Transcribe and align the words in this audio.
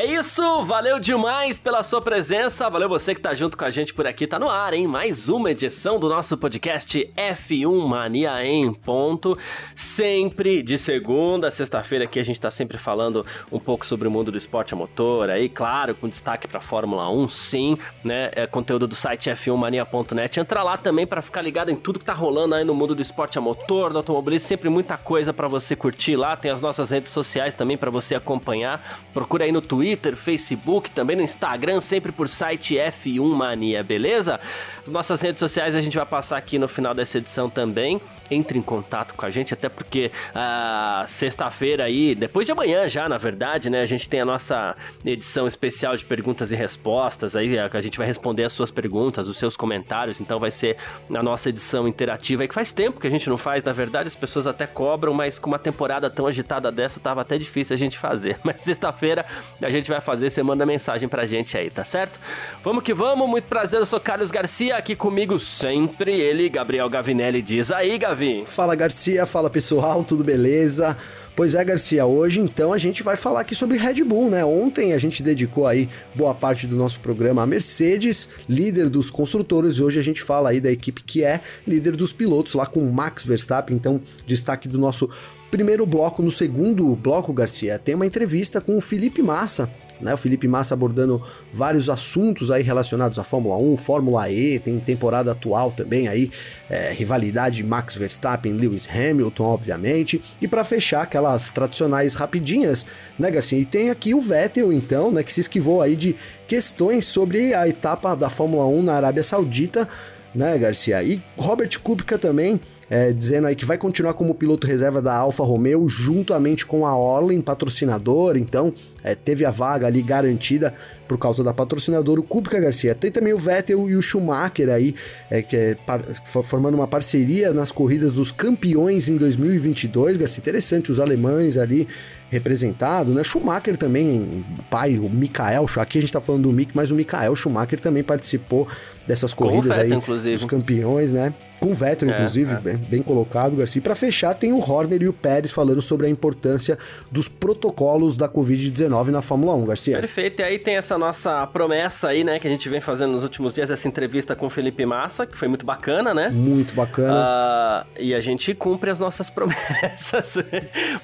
É 0.00 0.06
isso, 0.06 0.62
valeu 0.64 0.98
demais 0.98 1.58
pela 1.58 1.82
sua 1.82 2.00
presença, 2.00 2.70
valeu 2.70 2.88
você 2.88 3.14
que 3.14 3.20
tá 3.20 3.34
junto 3.34 3.54
com 3.54 3.66
a 3.66 3.70
gente 3.70 3.92
por 3.92 4.06
aqui, 4.06 4.26
tá 4.26 4.38
no 4.38 4.48
ar, 4.48 4.72
hein? 4.72 4.86
Mais 4.86 5.28
uma 5.28 5.50
edição 5.50 6.00
do 6.00 6.08
nosso 6.08 6.38
podcast 6.38 7.12
F1 7.14 7.86
Mania 7.86 8.42
em 8.42 8.72
ponto, 8.72 9.36
sempre 9.76 10.62
de 10.62 10.78
segunda 10.78 11.48
a 11.48 11.50
sexta-feira 11.50 12.06
aqui 12.06 12.18
a 12.18 12.24
gente 12.24 12.40
tá 12.40 12.50
sempre 12.50 12.78
falando 12.78 13.26
um 13.52 13.58
pouco 13.58 13.84
sobre 13.84 14.08
o 14.08 14.10
mundo 14.10 14.32
do 14.32 14.38
esporte 14.38 14.72
a 14.72 14.76
motor, 14.76 15.28
aí 15.28 15.50
claro, 15.50 15.94
com 15.94 16.08
destaque 16.08 16.48
pra 16.48 16.62
Fórmula 16.62 17.10
1, 17.10 17.28
sim, 17.28 17.76
né? 18.02 18.30
É 18.34 18.46
conteúdo 18.46 18.86
do 18.86 18.94
site 18.94 19.28
f1mania.net, 19.28 20.40
entra 20.40 20.62
lá 20.62 20.78
também 20.78 21.06
para 21.06 21.20
ficar 21.20 21.42
ligado 21.42 21.70
em 21.70 21.76
tudo 21.76 21.98
que 21.98 22.06
tá 22.06 22.14
rolando 22.14 22.54
aí 22.54 22.64
no 22.64 22.74
mundo 22.74 22.94
do 22.94 23.02
esporte 23.02 23.36
a 23.36 23.40
motor, 23.42 23.92
do 23.92 23.98
automobilismo, 23.98 24.48
sempre 24.48 24.70
muita 24.70 24.96
coisa 24.96 25.30
para 25.30 25.46
você 25.46 25.76
curtir 25.76 26.16
lá, 26.16 26.38
tem 26.38 26.50
as 26.50 26.62
nossas 26.62 26.88
redes 26.88 27.12
sociais 27.12 27.52
também 27.52 27.76
para 27.76 27.90
você 27.90 28.14
acompanhar, 28.14 28.82
procura 29.12 29.44
aí 29.44 29.52
no 29.52 29.60
Twitter 29.60 29.89
Twitter, 29.90 30.14
Facebook, 30.14 30.88
também 30.92 31.16
no 31.16 31.22
Instagram, 31.22 31.80
sempre 31.80 32.12
por 32.12 32.28
site 32.28 32.76
F1 32.76 33.34
Mania, 33.34 33.82
beleza? 33.82 34.38
As 34.84 34.88
nossas 34.88 35.20
redes 35.20 35.40
sociais 35.40 35.74
a 35.74 35.80
gente 35.80 35.96
vai 35.96 36.06
passar 36.06 36.36
aqui 36.36 36.60
no 36.60 36.68
final 36.68 36.94
dessa 36.94 37.18
edição 37.18 37.50
também. 37.50 38.00
Entre 38.30 38.56
em 38.56 38.62
contato 38.62 39.14
com 39.16 39.26
a 39.26 39.30
gente, 39.30 39.52
até 39.52 39.68
porque 39.68 40.12
a 40.32 41.04
sexta-feira 41.08 41.82
aí, 41.82 42.14
depois 42.14 42.46
de 42.46 42.52
amanhã 42.52 42.86
já, 42.86 43.08
na 43.08 43.18
verdade, 43.18 43.68
né? 43.68 43.80
A 43.80 43.86
gente 43.86 44.08
tem 44.08 44.20
a 44.20 44.24
nossa 44.24 44.76
edição 45.04 45.48
especial 45.48 45.96
de 45.96 46.04
perguntas 46.04 46.52
e 46.52 46.54
respostas 46.54 47.34
aí, 47.34 47.58
a 47.58 47.80
gente 47.80 47.98
vai 47.98 48.06
responder 48.06 48.44
as 48.44 48.52
suas 48.52 48.70
perguntas, 48.70 49.26
os 49.26 49.36
seus 49.36 49.56
comentários, 49.56 50.20
então 50.20 50.38
vai 50.38 50.52
ser 50.52 50.76
a 51.12 51.22
nossa 51.24 51.48
edição 51.48 51.88
interativa 51.88 52.44
aí, 52.44 52.48
que 52.48 52.54
faz 52.54 52.72
tempo 52.72 53.00
que 53.00 53.08
a 53.08 53.10
gente 53.10 53.28
não 53.28 53.36
faz, 53.36 53.64
na 53.64 53.72
verdade, 53.72 54.06
as 54.06 54.14
pessoas 54.14 54.46
até 54.46 54.64
cobram, 54.68 55.12
mas 55.12 55.36
com 55.36 55.48
uma 55.50 55.58
temporada 55.58 56.08
tão 56.08 56.28
agitada 56.28 56.70
dessa, 56.70 57.00
tava 57.00 57.22
até 57.22 57.36
difícil 57.36 57.74
a 57.74 57.78
gente 57.78 57.98
fazer. 57.98 58.38
Mas 58.44 58.62
sexta-feira 58.62 59.24
a 59.60 59.70
a 59.70 59.79
gente 59.80 59.90
vai 59.90 60.00
fazer, 60.00 60.30
você 60.30 60.42
manda 60.42 60.64
mensagem 60.64 61.08
pra 61.08 61.26
gente 61.26 61.56
aí, 61.56 61.70
tá 61.70 61.84
certo? 61.84 62.20
Vamos 62.62 62.82
que 62.82 62.94
vamos, 62.94 63.28
muito 63.28 63.44
prazer, 63.44 63.80
eu 63.80 63.86
sou 63.86 64.00
Carlos 64.00 64.30
Garcia, 64.30 64.76
aqui 64.76 64.94
comigo 64.94 65.38
sempre 65.38 66.12
ele, 66.12 66.48
Gabriel 66.48 66.88
Gavinelli, 66.88 67.42
diz 67.42 67.72
aí, 67.72 67.98
Gavin. 67.98 68.44
Fala 68.44 68.74
Garcia, 68.74 69.26
fala 69.26 69.50
pessoal, 69.50 70.04
tudo 70.04 70.22
beleza? 70.22 70.96
Pois 71.34 71.54
é, 71.54 71.64
Garcia, 71.64 72.04
hoje 72.04 72.40
então 72.40 72.72
a 72.72 72.76
gente 72.76 73.02
vai 73.02 73.16
falar 73.16 73.40
aqui 73.40 73.54
sobre 73.54 73.78
Red 73.78 74.04
Bull, 74.04 74.28
né? 74.28 74.44
Ontem 74.44 74.92
a 74.92 74.98
gente 74.98 75.22
dedicou 75.22 75.66
aí 75.66 75.88
boa 76.14 76.34
parte 76.34 76.66
do 76.66 76.76
nosso 76.76 77.00
programa 77.00 77.42
à 77.42 77.46
Mercedes, 77.46 78.28
líder 78.48 78.90
dos 78.90 79.10
construtores, 79.10 79.76
e 79.76 79.82
hoje 79.82 79.98
a 79.98 80.02
gente 80.02 80.22
fala 80.22 80.50
aí 80.50 80.60
da 80.60 80.70
equipe 80.70 81.02
que 81.02 81.24
é 81.24 81.40
líder 81.66 81.96
dos 81.96 82.12
pilotos, 82.12 82.52
lá 82.54 82.66
com 82.66 82.80
Max 82.90 83.24
Verstappen, 83.24 83.74
então 83.74 84.00
destaque 84.26 84.68
do 84.68 84.78
nosso 84.78 85.08
primeiro 85.50 85.84
bloco, 85.84 86.22
no 86.22 86.30
segundo 86.30 86.94
bloco, 86.94 87.32
Garcia, 87.32 87.78
tem 87.78 87.94
uma 87.94 88.06
entrevista 88.06 88.60
com 88.60 88.76
o 88.76 88.80
Felipe 88.80 89.20
Massa, 89.20 89.70
né? 90.00 90.14
O 90.14 90.16
Felipe 90.16 90.46
Massa 90.46 90.74
abordando 90.74 91.22
vários 91.52 91.90
assuntos 91.90 92.50
aí 92.50 92.62
relacionados 92.62 93.18
à 93.18 93.24
Fórmula 93.24 93.56
1, 93.56 93.76
Fórmula 93.76 94.30
E, 94.30 94.58
tem 94.58 94.78
temporada 94.78 95.32
atual 95.32 95.72
também 95.72 96.08
aí, 96.08 96.30
é, 96.68 96.92
rivalidade 96.92 97.62
Max 97.64 97.96
Verstappen, 97.96 98.52
Lewis 98.52 98.88
Hamilton, 98.88 99.44
obviamente. 99.44 100.20
E 100.40 100.48
para 100.48 100.64
fechar 100.64 101.02
aquelas 101.02 101.50
tradicionais 101.50 102.14
rapidinhas, 102.14 102.86
né, 103.18 103.30
Garcia? 103.30 103.58
E 103.58 103.64
tem 103.64 103.90
aqui 103.90 104.14
o 104.14 104.20
Vettel, 104.20 104.72
então, 104.72 105.10
né, 105.10 105.22
que 105.22 105.32
se 105.32 105.40
esquivou 105.40 105.82
aí 105.82 105.96
de 105.96 106.14
questões 106.46 107.04
sobre 107.04 107.54
a 107.54 107.68
etapa 107.68 108.14
da 108.14 108.30
Fórmula 108.30 108.66
1 108.66 108.82
na 108.82 108.94
Arábia 108.94 109.22
Saudita 109.22 109.88
né, 110.34 110.56
Garcia? 110.58 111.02
E 111.02 111.22
Robert 111.36 111.78
Kubica 111.82 112.18
também 112.18 112.60
é, 112.88 113.12
dizendo 113.12 113.46
aí 113.46 113.54
que 113.54 113.64
vai 113.64 113.78
continuar 113.78 114.14
como 114.14 114.34
piloto 114.34 114.66
reserva 114.66 115.00
da 115.00 115.14
Alfa 115.14 115.44
Romeo 115.44 115.88
juntamente 115.88 116.66
com 116.66 116.86
a 116.86 116.96
Orlen, 116.96 117.40
patrocinador, 117.40 118.36
então 118.36 118.72
é, 119.02 119.14
teve 119.14 119.44
a 119.44 119.50
vaga 119.50 119.86
ali 119.86 120.02
garantida 120.02 120.74
por 121.10 121.18
causa 121.18 121.42
da 121.42 121.52
patrocinadora, 121.52 122.20
o 122.20 122.22
Kubica 122.22 122.60
Garcia. 122.60 122.94
Tem 122.94 123.10
também 123.10 123.32
o 123.32 123.36
Vettel 123.36 123.90
e 123.90 123.96
o 123.96 124.00
Schumacher 124.00 124.68
aí, 124.68 124.94
é, 125.28 125.42
que 125.42 125.56
é 125.56 125.74
par, 125.74 126.00
formando 126.44 126.76
uma 126.76 126.86
parceria 126.86 127.52
nas 127.52 127.72
corridas 127.72 128.12
dos 128.12 128.30
campeões 128.30 129.08
em 129.08 129.16
2022, 129.16 130.16
Garcia. 130.16 130.40
Interessante, 130.40 130.92
os 130.92 131.00
alemães 131.00 131.58
ali 131.58 131.88
representado, 132.30 133.12
né? 133.12 133.24
Schumacher 133.24 133.76
também, 133.76 134.44
pai, 134.70 135.00
o 135.00 135.10
Mikael, 135.10 135.66
aqui 135.78 135.98
a 135.98 136.00
gente 136.00 136.12
tá 136.12 136.20
falando 136.20 136.44
do 136.44 136.52
Mick, 136.52 136.70
mas 136.76 136.92
o 136.92 136.94
Mikael 136.94 137.34
Schumacher 137.34 137.80
também 137.80 138.04
participou 138.04 138.68
dessas 139.04 139.34
corridas 139.34 139.76
aí, 139.76 139.92
inclusive. 139.92 140.36
dos 140.36 140.44
campeões, 140.44 141.12
né? 141.12 141.34
Com 141.60 141.72
o 141.72 141.74
Vettel, 141.74 142.08
é, 142.08 142.14
inclusive, 142.14 142.54
é. 142.54 142.58
Bem, 142.58 142.76
bem, 142.76 143.02
colocado, 143.02 143.54
Garcia. 143.54 143.82
Para 143.82 143.94
fechar, 143.94 144.32
tem 144.34 144.52
o 144.52 144.58
Horner 144.58 145.02
e 145.02 145.08
o 145.08 145.12
Pérez 145.12 145.52
falando 145.52 145.82
sobre 145.82 146.06
a 146.06 146.10
importância 146.10 146.78
dos 147.10 147.28
protocolos 147.28 148.16
da 148.16 148.28
Covid-19 148.28 149.08
na 149.08 149.20
Fórmula 149.20 149.54
1, 149.54 149.66
Garcia. 149.66 149.98
Perfeito, 149.98 150.40
e 150.40 150.42
aí 150.42 150.58
tem 150.58 150.76
essa 150.76 150.96
nossa 150.96 151.46
promessa 151.46 152.08
aí, 152.08 152.24
né, 152.24 152.38
que 152.38 152.48
a 152.48 152.50
gente 152.50 152.66
vem 152.68 152.80
fazendo 152.80 153.12
nos 153.12 153.22
últimos 153.22 153.52
dias, 153.52 153.70
essa 153.70 153.86
entrevista 153.86 154.34
com 154.34 154.46
o 154.46 154.50
Felipe 154.50 154.86
Massa, 154.86 155.26
que 155.26 155.36
foi 155.36 155.48
muito 155.48 155.66
bacana, 155.66 156.14
né? 156.14 156.30
Muito 156.30 156.74
bacana. 156.74 157.14
Uh, 157.14 158.00
e 158.00 158.14
a 158.14 158.20
gente 158.20 158.54
cumpre 158.54 158.90
as 158.90 158.98
nossas 158.98 159.28
promessas. 159.30 160.38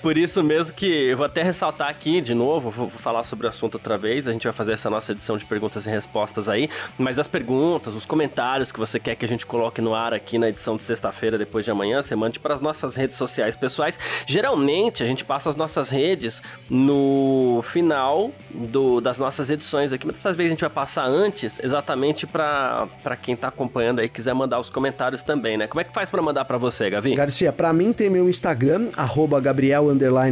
Por 0.00 0.16
isso 0.16 0.42
mesmo 0.42 0.74
que 0.74 0.86
eu 0.86 1.18
vou 1.18 1.26
até 1.26 1.42
ressaltar 1.42 1.90
aqui 1.90 2.22
de 2.22 2.34
novo, 2.34 2.70
vou, 2.70 2.88
vou 2.88 2.98
falar 2.98 3.24
sobre 3.24 3.46
o 3.46 3.50
assunto 3.50 3.74
outra 3.74 3.98
vez, 3.98 4.26
a 4.26 4.32
gente 4.32 4.44
vai 4.44 4.52
fazer 4.54 4.72
essa 4.72 4.88
nossa 4.88 5.12
edição 5.12 5.36
de 5.36 5.44
perguntas 5.44 5.86
e 5.86 5.90
respostas 5.90 6.48
aí, 6.48 6.70
mas 6.96 7.18
as 7.18 7.28
perguntas, 7.28 7.94
os 7.94 8.06
comentários 8.06 8.72
que 8.72 8.78
você 8.78 8.98
quer 8.98 9.16
que 9.16 9.24
a 9.24 9.28
gente 9.28 9.44
coloque 9.44 9.82
no 9.82 9.94
ar 9.94 10.14
aqui 10.14 10.38
na 10.38 10.45
na 10.46 10.50
edição 10.50 10.76
de 10.76 10.84
sexta-feira, 10.84 11.36
depois 11.36 11.64
de 11.64 11.70
amanhã, 11.70 12.00
você 12.00 12.14
mande 12.14 12.38
para 12.38 12.54
as 12.54 12.60
nossas 12.60 12.94
redes 12.94 13.16
sociais 13.16 13.56
pessoais. 13.56 13.98
Geralmente, 14.26 15.02
a 15.02 15.06
gente 15.06 15.24
passa 15.24 15.50
as 15.50 15.56
nossas 15.56 15.90
redes 15.90 16.40
no 16.70 17.62
final 17.64 18.30
do, 18.50 19.00
das 19.00 19.18
nossas 19.18 19.50
edições 19.50 19.92
aqui, 19.92 20.06
mas 20.06 20.16
dessa 20.16 20.32
vez 20.32 20.48
a 20.48 20.50
gente 20.50 20.60
vai 20.60 20.70
passar 20.70 21.06
antes, 21.06 21.58
exatamente 21.62 22.26
para 22.26 22.88
quem 23.20 23.34
está 23.34 23.48
acompanhando 23.48 24.00
aí, 24.00 24.08
quiser 24.08 24.34
mandar 24.34 24.60
os 24.60 24.70
comentários 24.70 25.22
também, 25.22 25.56
né? 25.56 25.66
Como 25.66 25.80
é 25.80 25.84
que 25.84 25.92
faz 25.92 26.10
para 26.10 26.22
mandar 26.22 26.44
para 26.44 26.58
você, 26.58 26.88
Gavi? 26.88 27.14
Garcia, 27.14 27.52
para 27.52 27.72
mim 27.72 27.92
tem 27.92 28.08
meu 28.08 28.28
Instagram, 28.28 28.90
arroba 28.96 29.40
Gabriel 29.40 29.86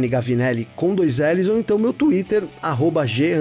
Gavinelli 0.09 0.67
com 0.75 0.95
dois 0.95 1.19
L's, 1.19 1.47
ou 1.47 1.59
então 1.59 1.77
meu 1.77 1.91
Twitter, 1.91 2.43
arroba 2.61 3.05
G 3.05 3.35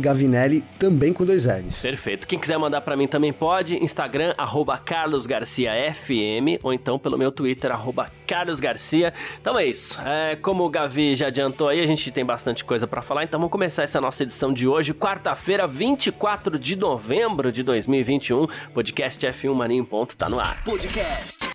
Gavinelli, 0.00 0.62
também 0.78 1.12
com 1.12 1.24
dois 1.24 1.46
L's. 1.46 1.82
Perfeito. 1.82 2.26
Quem 2.26 2.38
quiser 2.38 2.58
mandar 2.58 2.82
para 2.82 2.96
mim 2.96 3.06
também 3.06 3.32
pode, 3.32 3.76
Instagram, 3.82 4.34
arroba 4.36 4.76
Carlos 4.76 5.26
Garcia 5.26 5.72
F 5.72 6.09
FM 6.10 6.62
ou 6.62 6.72
então 6.72 6.98
pelo 6.98 7.16
meu 7.16 7.30
Twitter, 7.30 7.70
arroba 7.70 8.10
Carlos 8.26 8.58
Garcia. 8.58 9.14
Então 9.40 9.58
é 9.58 9.66
isso. 9.66 10.00
É, 10.02 10.36
como 10.36 10.64
o 10.64 10.68
Gavi 10.68 11.14
já 11.14 11.28
adiantou 11.28 11.68
aí, 11.68 11.80
a 11.80 11.86
gente 11.86 12.10
tem 12.10 12.24
bastante 12.24 12.64
coisa 12.64 12.86
para 12.86 13.00
falar, 13.00 13.24
então 13.24 13.38
vamos 13.38 13.52
começar 13.52 13.84
essa 13.84 14.00
nossa 14.00 14.22
edição 14.22 14.52
de 14.52 14.66
hoje, 14.66 14.92
quarta-feira, 14.92 15.66
24 15.66 16.58
de 16.58 16.76
novembro 16.76 17.52
de 17.52 17.62
2021. 17.62 18.46
Podcast 18.74 19.24
F1 19.26 19.54
Mania 19.54 19.78
em 19.78 19.84
ponto 19.84 20.16
tá 20.16 20.28
no 20.28 20.40
ar. 20.40 20.62
Podcast 20.64 21.50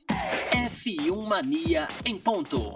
F1 0.51 1.27
Mania 1.27 1.87
em 2.05 2.17
ponto. 2.17 2.75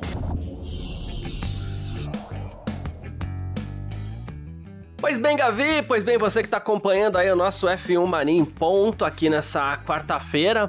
Pois 4.98 5.18
bem, 5.18 5.38
Gavi, 5.38 5.82
pois 5.88 6.04
bem, 6.04 6.18
você 6.18 6.42
que 6.42 6.48
está 6.48 6.58
acompanhando 6.58 7.18
aí 7.18 7.32
o 7.32 7.36
nosso 7.36 7.68
F1 7.68 8.06
Mania 8.06 8.38
em 8.38 8.44
ponto 8.44 9.06
aqui 9.06 9.30
nessa 9.30 9.78
quarta-feira. 9.78 10.68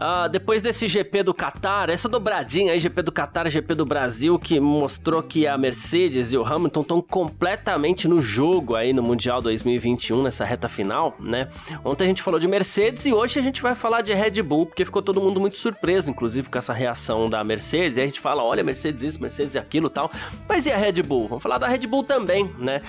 Uh, 0.00 0.30
depois 0.30 0.62
desse 0.62 0.88
GP 0.88 1.24
do 1.24 1.34
Qatar, 1.34 1.90
essa 1.90 2.08
dobradinha 2.08 2.72
aí, 2.72 2.80
GP 2.80 3.02
do 3.02 3.12
Qatar 3.12 3.46
GP 3.50 3.74
do 3.74 3.84
Brasil, 3.84 4.38
que 4.38 4.58
mostrou 4.58 5.22
que 5.22 5.46
a 5.46 5.58
Mercedes 5.58 6.32
e 6.32 6.38
o 6.38 6.42
Hamilton 6.42 6.80
estão 6.80 7.02
completamente 7.02 8.08
no 8.08 8.18
jogo 8.18 8.74
aí 8.74 8.94
no 8.94 9.02
Mundial 9.02 9.42
2021, 9.42 10.22
nessa 10.22 10.42
reta 10.42 10.70
final, 10.70 11.14
né? 11.20 11.48
Ontem 11.84 12.04
a 12.04 12.06
gente 12.06 12.22
falou 12.22 12.40
de 12.40 12.48
Mercedes 12.48 13.04
e 13.04 13.12
hoje 13.12 13.38
a 13.38 13.42
gente 13.42 13.60
vai 13.60 13.74
falar 13.74 14.00
de 14.00 14.14
Red 14.14 14.40
Bull, 14.42 14.64
porque 14.64 14.86
ficou 14.86 15.02
todo 15.02 15.20
mundo 15.20 15.38
muito 15.38 15.58
surpreso, 15.58 16.08
inclusive, 16.08 16.48
com 16.48 16.56
essa 16.56 16.72
reação 16.72 17.28
da 17.28 17.44
Mercedes. 17.44 17.98
E 17.98 18.00
a 18.00 18.06
gente 18.06 18.20
fala, 18.20 18.42
olha, 18.42 18.64
Mercedes 18.64 19.02
isso, 19.02 19.20
Mercedes 19.20 19.54
aquilo 19.54 19.90
tal. 19.90 20.10
Mas 20.48 20.64
e 20.64 20.72
a 20.72 20.78
Red 20.78 21.02
Bull? 21.02 21.28
Vamos 21.28 21.42
falar 21.42 21.58
da 21.58 21.68
Red 21.68 21.86
Bull 21.86 22.04
também, 22.04 22.50
né? 22.58 22.80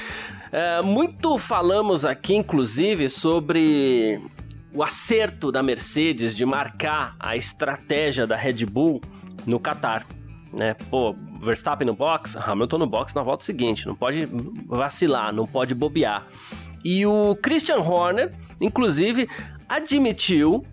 É, 0.50 0.82
muito 0.82 1.38
falamos 1.38 2.06
aqui, 2.06 2.36
inclusive, 2.36 3.10
sobre 3.10 4.22
o 4.74 4.84
acerto 4.84 5.52
da 5.52 5.62
Mercedes 5.62 6.36
de 6.36 6.46
marcar 6.46 7.16
a 7.20 7.36
estratégia 7.36 8.26
da 8.26 8.36
Red 8.36 8.66
Bull 8.66 9.02
no 9.46 9.60
Qatar. 9.60 10.06
Né? 10.54 10.74
Pô, 10.90 11.16
Verstappen 11.42 11.86
no 11.86 11.94
box, 11.94 12.38
Hamilton 12.38 12.78
no 12.78 12.88
box 12.88 13.14
na 13.14 13.24
volta 13.24 13.44
seguinte, 13.44 13.88
não 13.88 13.96
pode 13.96 14.28
vacilar, 14.68 15.34
não 15.34 15.48
pode 15.48 15.74
bobear. 15.74 16.26
E 16.84 17.06
o 17.06 17.36
Christian 17.42 17.78
Horner, 17.78 18.32
inclusive, 18.60 19.30
admitiu 19.68 20.66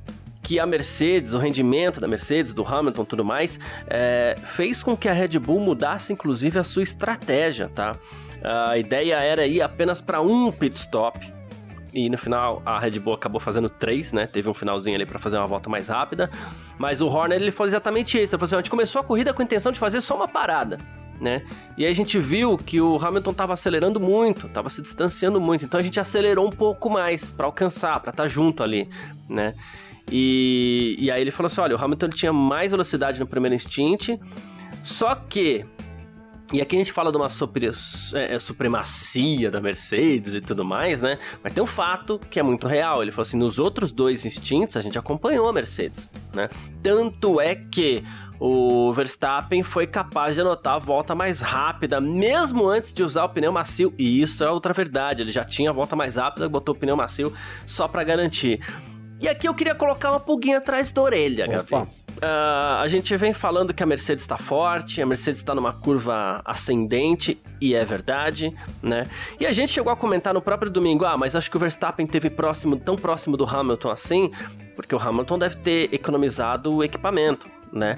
que 0.42 0.58
a 0.58 0.66
Mercedes, 0.66 1.34
o 1.34 1.38
rendimento 1.38 2.00
da 2.00 2.08
Mercedes, 2.08 2.54
do 2.54 2.66
Hamilton 2.66 3.04
tudo 3.04 3.24
mais, 3.24 3.60
é, 3.86 4.34
fez 4.42 4.82
com 4.82 4.96
que 4.96 5.08
a 5.08 5.12
Red 5.12 5.38
Bull 5.38 5.60
mudasse 5.60 6.12
inclusive 6.12 6.58
a 6.58 6.64
sua 6.64 6.82
estratégia, 6.82 7.68
tá? 7.68 7.96
A 8.42 8.78
ideia 8.78 9.16
era 9.16 9.46
ir 9.46 9.60
apenas 9.60 10.00
para 10.00 10.20
um 10.20 10.50
pit 10.52 10.76
stop, 10.76 11.18
e 11.92 12.08
no 12.08 12.18
final 12.18 12.62
a 12.64 12.78
Red 12.78 12.98
Bull 12.98 13.14
acabou 13.14 13.40
fazendo 13.40 13.68
três, 13.68 14.12
né? 14.12 14.26
Teve 14.26 14.48
um 14.48 14.54
finalzinho 14.54 14.94
ali 14.94 15.06
para 15.06 15.18
fazer 15.18 15.38
uma 15.38 15.46
volta 15.46 15.68
mais 15.70 15.88
rápida. 15.88 16.30
Mas 16.78 17.00
o 17.00 17.06
Horner 17.06 17.40
ele 17.40 17.50
falou 17.50 17.68
exatamente 17.68 18.16
isso. 18.20 18.34
Ele 18.34 18.38
falou 18.38 18.44
assim: 18.44 18.54
a 18.56 18.58
gente 18.58 18.70
começou 18.70 19.00
a 19.00 19.04
corrida 19.04 19.32
com 19.32 19.42
a 19.42 19.44
intenção 19.44 19.72
de 19.72 19.78
fazer 19.78 20.00
só 20.00 20.16
uma 20.16 20.28
parada. 20.28 20.78
Né? 21.20 21.42
E 21.76 21.84
aí 21.84 21.90
a 21.90 21.94
gente 21.94 22.16
viu 22.20 22.56
que 22.56 22.80
o 22.80 22.96
Hamilton 22.96 23.32
estava 23.32 23.52
acelerando 23.52 23.98
muito, 23.98 24.46
estava 24.46 24.70
se 24.70 24.80
distanciando 24.80 25.40
muito, 25.40 25.64
então 25.64 25.80
a 25.80 25.82
gente 25.82 25.98
acelerou 25.98 26.46
um 26.46 26.50
pouco 26.50 26.88
mais 26.88 27.28
para 27.28 27.44
alcançar, 27.44 27.98
para 27.98 28.10
estar 28.10 28.22
tá 28.22 28.28
junto 28.28 28.62
ali, 28.62 28.88
né? 29.28 29.52
E, 30.12 30.94
e 30.96 31.10
aí 31.10 31.20
ele 31.20 31.32
falou 31.32 31.48
assim: 31.48 31.60
olha, 31.60 31.74
o 31.74 31.84
Hamilton 31.84 32.10
tinha 32.10 32.32
mais 32.32 32.70
velocidade 32.70 33.18
no 33.18 33.26
primeiro 33.26 33.56
instint, 33.56 34.10
só 34.84 35.16
que 35.16 35.66
e 36.52 36.62
aqui 36.62 36.76
a 36.76 36.78
gente 36.78 36.92
fala 36.92 37.10
de 37.10 37.16
uma 37.18 37.28
super, 37.28 37.62
é, 37.62 38.34
é, 38.34 38.38
supremacia 38.38 39.50
da 39.50 39.60
Mercedes 39.60 40.32
e 40.32 40.40
tudo 40.40 40.64
mais, 40.64 41.00
né? 41.00 41.18
Mas 41.42 41.52
tem 41.52 41.62
um 41.62 41.66
fato 41.66 42.18
que 42.30 42.40
é 42.40 42.42
muito 42.42 42.66
real. 42.66 43.02
Ele 43.02 43.12
falou 43.12 43.22
assim: 43.22 43.36
nos 43.36 43.58
outros 43.58 43.92
dois 43.92 44.24
instintos 44.24 44.76
a 44.76 44.82
gente 44.82 44.98
acompanhou 44.98 45.46
a 45.48 45.52
Mercedes, 45.52 46.10
né? 46.34 46.48
Tanto 46.82 47.38
é 47.38 47.54
que 47.54 48.02
o 48.40 48.92
Verstappen 48.94 49.62
foi 49.62 49.86
capaz 49.86 50.36
de 50.36 50.40
anotar 50.40 50.74
a 50.74 50.78
volta 50.78 51.14
mais 51.14 51.40
rápida, 51.42 52.00
mesmo 52.00 52.66
antes 52.66 52.94
de 52.94 53.02
usar 53.02 53.24
o 53.24 53.28
pneu 53.28 53.52
macio. 53.52 53.92
E 53.98 54.22
isso 54.22 54.42
é 54.42 54.50
outra 54.50 54.72
verdade. 54.72 55.22
Ele 55.22 55.30
já 55.30 55.44
tinha 55.44 55.68
a 55.68 55.72
volta 55.72 55.94
mais 55.94 56.16
rápida, 56.16 56.48
botou 56.48 56.74
o 56.74 56.78
pneu 56.78 56.96
macio 56.96 57.30
só 57.66 57.86
para 57.86 58.02
garantir. 58.04 58.60
E 59.20 59.28
aqui 59.28 59.48
eu 59.48 59.54
queria 59.54 59.74
colocar 59.74 60.12
uma 60.12 60.20
pulguinha 60.20 60.58
atrás 60.58 60.92
da 60.92 61.02
orelha, 61.02 61.46
Gavi. 61.46 61.88
Uh, 62.18 62.80
a 62.80 62.86
gente 62.88 63.16
vem 63.16 63.32
falando 63.32 63.72
que 63.72 63.82
a 63.82 63.86
Mercedes 63.86 64.24
está 64.24 64.36
forte, 64.36 65.00
a 65.00 65.06
Mercedes 65.06 65.40
está 65.40 65.54
numa 65.54 65.72
curva 65.72 66.42
ascendente, 66.44 67.40
e 67.60 67.74
é 67.74 67.84
verdade, 67.84 68.52
né? 68.82 69.04
E 69.38 69.46
a 69.46 69.52
gente 69.52 69.70
chegou 69.70 69.92
a 69.92 69.96
comentar 69.96 70.34
no 70.34 70.42
próprio 70.42 70.70
domingo, 70.70 71.04
ah, 71.04 71.16
mas 71.16 71.36
acho 71.36 71.48
que 71.48 71.56
o 71.56 71.60
Verstappen 71.60 72.06
teve 72.06 72.28
próximo, 72.28 72.76
tão 72.76 72.96
próximo 72.96 73.36
do 73.36 73.44
Hamilton 73.44 73.90
assim, 73.90 74.32
porque 74.74 74.94
o 74.94 74.98
Hamilton 74.98 75.38
deve 75.38 75.56
ter 75.56 75.94
economizado 75.94 76.74
o 76.74 76.82
equipamento, 76.82 77.48
né? 77.72 77.96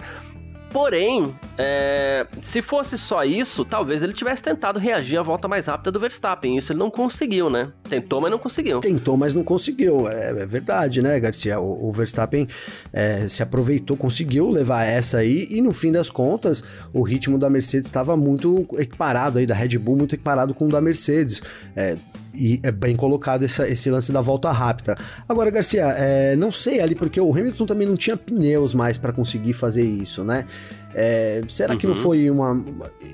Porém, 0.70 1.34
é, 1.58 2.26
se 2.40 2.62
fosse 2.62 2.96
só 2.96 3.25
isso, 3.25 3.64
talvez 3.64 4.02
ele 4.02 4.12
tivesse 4.12 4.43
tentado 4.43 4.78
reagir 4.78 5.19
à 5.19 5.22
volta 5.22 5.49
mais 5.49 5.67
rápida 5.67 5.90
do 5.90 5.99
Verstappen. 5.99 6.56
Isso 6.56 6.72
ele 6.72 6.78
não 6.78 6.90
conseguiu, 6.90 7.50
né? 7.50 7.72
Tentou, 7.91 8.21
mas 8.21 8.31
não 8.31 8.39
conseguiu. 8.39 8.81
Tentou, 8.81 9.17
mas 9.17 9.35
não 9.35 9.43
conseguiu. 9.43 10.09
É, 10.09 10.31
é 10.31 10.47
verdade, 10.47 11.03
né, 11.03 11.19
Garcia? 11.19 11.59
O, 11.59 11.89
o 11.89 11.93
Verstappen 11.93 12.47
é, 12.93 13.27
se 13.29 13.43
aproveitou, 13.43 13.97
conseguiu 13.97 14.49
levar 14.49 14.85
essa 14.85 15.19
aí, 15.19 15.49
e 15.51 15.61
no 15.61 15.73
fim 15.73 15.91
das 15.91 16.09
contas, 16.09 16.63
o 16.93 17.03
ritmo 17.03 17.37
da 17.37 17.51
Mercedes 17.51 17.87
estava 17.87 18.17
muito 18.17 18.65
equiparado 18.79 19.39
aí, 19.39 19.47
da 19.47 19.55
Red 19.55 19.77
Bull, 19.77 19.97
muito 19.97 20.15
equiparado 20.15 20.55
com 20.55 20.67
o 20.67 20.69
da 20.69 20.81
Mercedes. 20.81 21.43
É, 21.75 21.97
e 22.33 22.61
é 22.63 22.71
bem 22.71 22.95
colocado 22.95 23.45
essa, 23.45 23.69
esse 23.69 23.91
lance 23.91 24.13
da 24.13 24.21
volta 24.21 24.53
rápida. 24.53 24.97
Agora, 25.29 25.51
Garcia, 25.51 25.87
é, 25.99 26.37
não 26.37 26.53
sei 26.53 26.81
ali, 26.81 26.95
porque 26.95 27.21
o 27.21 27.33
Hamilton 27.33 27.67
também 27.67 27.89
não 27.89 27.97
tinha 27.97 28.17
pneus 28.17 28.73
mais 28.73 28.97
para 28.97 29.13
conseguir 29.13 29.53
fazer 29.53 29.83
isso, 29.83 30.23
né? 30.23 30.47
É, 30.95 31.43
será 31.49 31.73
uhum. 31.73 31.79
que 31.79 31.87
não 31.87 31.95
uhum. 31.95 32.01
foi 32.01 32.31
uma. 32.31 32.65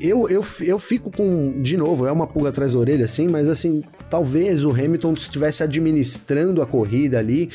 Eu, 0.00 0.28
eu, 0.28 0.44
eu 0.60 0.78
fico 0.78 1.10
com. 1.10 1.60
De 1.62 1.76
novo, 1.76 2.06
é 2.06 2.12
uma 2.12 2.26
pulga 2.26 2.48
atrás 2.48 2.72
da 2.72 2.78
orelha, 2.78 3.04
assim, 3.04 3.28
mas 3.28 3.48
assim, 3.48 3.82
talvez 4.08 4.64
o 4.64 4.70
Hamilton 4.70 5.12
estivesse 5.12 5.62
administrando 5.62 6.62
a 6.62 6.66
corrida 6.66 7.18
ali. 7.18 7.50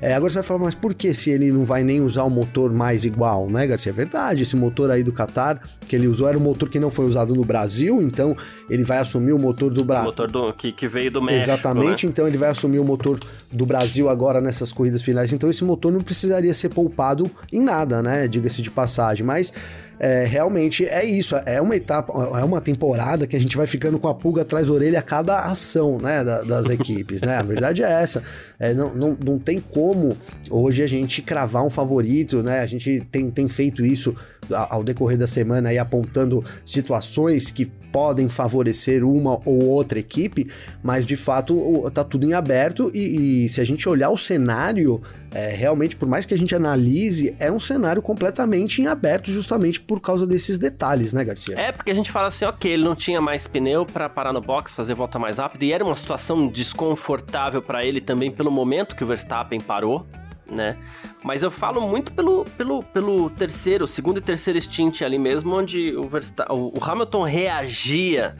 É, 0.00 0.14
agora 0.14 0.30
você 0.30 0.38
vai 0.38 0.44
falar, 0.46 0.60
mas 0.60 0.74
por 0.74 0.92
que 0.94 1.14
se 1.14 1.30
ele 1.30 1.50
não 1.50 1.64
vai 1.64 1.82
nem 1.82 2.02
usar 2.02 2.24
o 2.24 2.30
motor 2.30 2.70
mais 2.70 3.04
igual, 3.04 3.48
né, 3.48 3.66
Garcia? 3.66 3.90
É 3.90 3.94
verdade, 3.94 4.42
esse 4.42 4.54
motor 4.54 4.90
aí 4.90 5.02
do 5.02 5.10
Qatar 5.10 5.60
que 5.88 5.96
ele 5.96 6.06
usou 6.06 6.28
era 6.28 6.36
um 6.36 6.40
motor 6.40 6.68
que 6.68 6.78
não 6.78 6.90
foi 6.90 7.06
usado 7.06 7.34
no 7.34 7.44
Brasil, 7.44 8.02
então 8.02 8.36
ele 8.68 8.84
vai 8.84 8.98
assumir 8.98 9.32
o 9.32 9.38
motor 9.38 9.72
do 9.72 9.82
Brasil. 9.84 10.04
O 10.04 10.06
motor 10.08 10.30
do, 10.30 10.52
que, 10.52 10.70
que 10.70 10.86
veio 10.86 11.10
do 11.10 11.22
México. 11.22 11.50
Exatamente, 11.50 12.04
né? 12.04 12.12
então 12.12 12.28
ele 12.28 12.36
vai 12.36 12.50
assumir 12.50 12.78
o 12.78 12.84
motor 12.84 13.18
do 13.50 13.64
Brasil 13.64 14.08
agora 14.10 14.40
nessas 14.40 14.70
corridas 14.70 15.00
finais. 15.00 15.32
Então 15.32 15.48
esse 15.48 15.64
motor 15.64 15.90
não 15.90 16.02
precisaria 16.02 16.52
ser 16.52 16.68
poupado 16.68 17.30
em 17.50 17.62
nada, 17.62 18.02
né? 18.02 18.28
Diga-se 18.28 18.60
de 18.60 18.70
passagem, 18.70 19.24
mas 19.24 19.52
é, 19.98 20.24
realmente 20.24 20.86
é 20.86 21.04
isso. 21.04 21.36
É 21.46 21.60
uma 21.60 21.76
etapa, 21.76 22.12
é 22.38 22.44
uma 22.44 22.60
temporada 22.60 23.26
que 23.26 23.36
a 23.36 23.40
gente 23.40 23.56
vai 23.56 23.66
ficando 23.66 23.98
com 23.98 24.08
a 24.08 24.14
pulga 24.14 24.42
atrás 24.42 24.66
da 24.66 24.72
orelha 24.72 24.98
a 24.98 25.02
cada 25.02 25.40
ação, 25.40 25.98
né, 25.98 26.22
da, 26.22 26.42
das 26.42 26.68
equipes, 26.68 27.22
né? 27.22 27.36
A 27.36 27.42
verdade 27.42 27.82
é 27.82 27.90
essa. 27.90 28.22
É, 28.58 28.74
não, 28.74 28.94
não, 28.94 29.16
não 29.24 29.38
tem 29.38 29.60
como 29.60 30.16
hoje 30.50 30.82
a 30.82 30.86
gente 30.86 31.22
cravar 31.22 31.64
um 31.64 31.70
favorito, 31.70 32.42
né? 32.42 32.60
A 32.60 32.66
gente 32.66 33.06
tem, 33.10 33.30
tem 33.30 33.48
feito 33.48 33.84
isso 33.84 34.14
ao 34.50 34.82
decorrer 34.82 35.18
da 35.18 35.26
semana 35.26 35.70
aí 35.70 35.78
apontando 35.78 36.44
situações 36.64 37.50
que 37.50 37.70
podem 37.96 38.28
favorecer 38.28 39.02
uma 39.02 39.40
ou 39.46 39.64
outra 39.64 39.98
equipe, 39.98 40.50
mas 40.82 41.06
de 41.06 41.16
fato 41.16 41.90
tá 41.94 42.04
tudo 42.04 42.26
em 42.26 42.34
aberto 42.34 42.90
e, 42.92 43.46
e 43.46 43.48
se 43.48 43.58
a 43.58 43.64
gente 43.64 43.88
olhar 43.88 44.10
o 44.10 44.18
cenário, 44.18 45.00
é, 45.32 45.54
realmente, 45.54 45.96
por 45.96 46.06
mais 46.06 46.26
que 46.26 46.34
a 46.34 46.36
gente 46.36 46.54
analise, 46.54 47.34
é 47.40 47.50
um 47.50 47.58
cenário 47.58 48.02
completamente 48.02 48.82
em 48.82 48.86
aberto 48.86 49.30
justamente 49.30 49.80
por 49.80 49.98
causa 49.98 50.26
desses 50.26 50.58
detalhes, 50.58 51.14
né, 51.14 51.24
Garcia? 51.24 51.58
É, 51.58 51.72
porque 51.72 51.90
a 51.90 51.94
gente 51.94 52.12
fala 52.12 52.28
assim, 52.28 52.44
ok, 52.44 52.70
ele 52.70 52.84
não 52.84 52.94
tinha 52.94 53.20
mais 53.20 53.46
pneu 53.46 53.86
para 53.86 54.10
parar 54.10 54.34
no 54.34 54.42
box, 54.42 54.74
fazer 54.74 54.94
volta 54.94 55.18
mais 55.18 55.38
rápida, 55.38 55.64
e 55.64 55.72
era 55.72 55.82
uma 55.82 55.94
situação 55.94 56.48
desconfortável 56.48 57.62
para 57.62 57.82
ele 57.82 58.02
também 58.02 58.30
pelo 58.30 58.50
momento 58.50 58.94
que 58.94 59.04
o 59.04 59.06
Verstappen 59.06 59.58
parou, 59.58 60.06
né? 60.50 60.76
Mas 61.22 61.42
eu 61.42 61.50
falo 61.50 61.80
muito 61.80 62.12
pelo, 62.12 62.44
pelo, 62.56 62.82
pelo 62.82 63.30
terceiro, 63.30 63.86
segundo 63.86 64.18
e 64.18 64.20
terceiro 64.20 64.60
stint 64.60 65.02
ali 65.02 65.18
mesmo, 65.18 65.54
onde 65.54 65.96
o, 65.96 66.08
Versta 66.08 66.46
o 66.52 66.78
Hamilton 66.82 67.24
reagia 67.24 68.36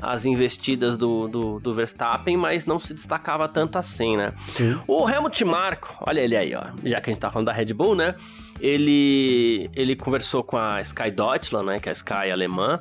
às 0.00 0.26
investidas 0.26 0.96
do, 0.96 1.26
do, 1.26 1.60
do, 1.60 1.74
Verstappen, 1.74 2.36
mas 2.36 2.66
não 2.66 2.78
se 2.78 2.92
destacava 2.92 3.48
tanto 3.48 3.78
assim, 3.78 4.16
né? 4.16 4.32
Sim. 4.48 4.78
O 4.86 5.08
Helmut 5.08 5.42
Marko, 5.44 5.96
olha 6.06 6.20
ele 6.20 6.36
aí, 6.36 6.54
ó, 6.54 6.64
já 6.84 7.00
que 7.00 7.10
a 7.10 7.12
gente 7.12 7.20
tá 7.20 7.30
falando 7.30 7.46
da 7.46 7.52
Red 7.52 7.72
Bull, 7.72 7.94
né? 7.94 8.14
Ele, 8.60 9.70
ele 9.74 9.96
conversou 9.96 10.42
com 10.42 10.56
a 10.56 10.80
Sky 10.80 11.10
Deutschland, 11.10 11.66
né, 11.66 11.80
que 11.80 11.88
é 11.88 11.90
a 11.90 11.92
Sky 11.92 12.30
alemã, 12.32 12.80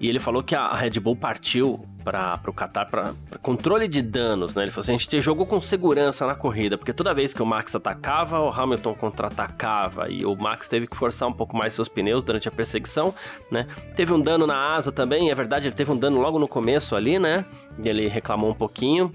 e 0.00 0.08
ele 0.08 0.18
falou 0.18 0.42
que 0.42 0.54
a 0.54 0.74
Red 0.74 0.98
Bull 0.98 1.14
partiu 1.14 1.84
para 2.02 2.40
o 2.46 2.52
Qatar 2.52 2.88
para 2.88 3.12
controle 3.42 3.86
de 3.86 4.00
danos, 4.00 4.54
né? 4.54 4.62
Ele 4.62 4.70
falou 4.70 4.80
assim: 4.80 4.94
a 4.94 4.96
gente 4.96 5.20
jogou 5.20 5.44
com 5.44 5.60
segurança 5.60 6.26
na 6.26 6.34
corrida, 6.34 6.78
porque 6.78 6.92
toda 6.92 7.12
vez 7.12 7.34
que 7.34 7.42
o 7.42 7.46
Max 7.46 7.74
atacava, 7.74 8.40
o 8.40 8.48
Hamilton 8.48 8.94
contra-atacava 8.94 10.08
e 10.08 10.24
o 10.24 10.34
Max 10.34 10.66
teve 10.68 10.86
que 10.86 10.96
forçar 10.96 11.28
um 11.28 11.32
pouco 11.32 11.56
mais 11.56 11.74
seus 11.74 11.88
pneus 11.88 12.22
durante 12.22 12.48
a 12.48 12.50
perseguição, 12.50 13.14
né? 13.50 13.66
Teve 13.94 14.12
um 14.14 14.20
dano 14.20 14.46
na 14.46 14.74
asa 14.74 14.90
também, 14.90 15.30
é 15.30 15.34
verdade, 15.34 15.68
ele 15.68 15.74
teve 15.74 15.92
um 15.92 15.98
dano 15.98 16.18
logo 16.18 16.38
no 16.38 16.48
começo 16.48 16.96
ali, 16.96 17.18
né? 17.18 17.44
E 17.82 17.88
ele 17.88 18.08
reclamou 18.08 18.50
um 18.50 18.54
pouquinho. 18.54 19.12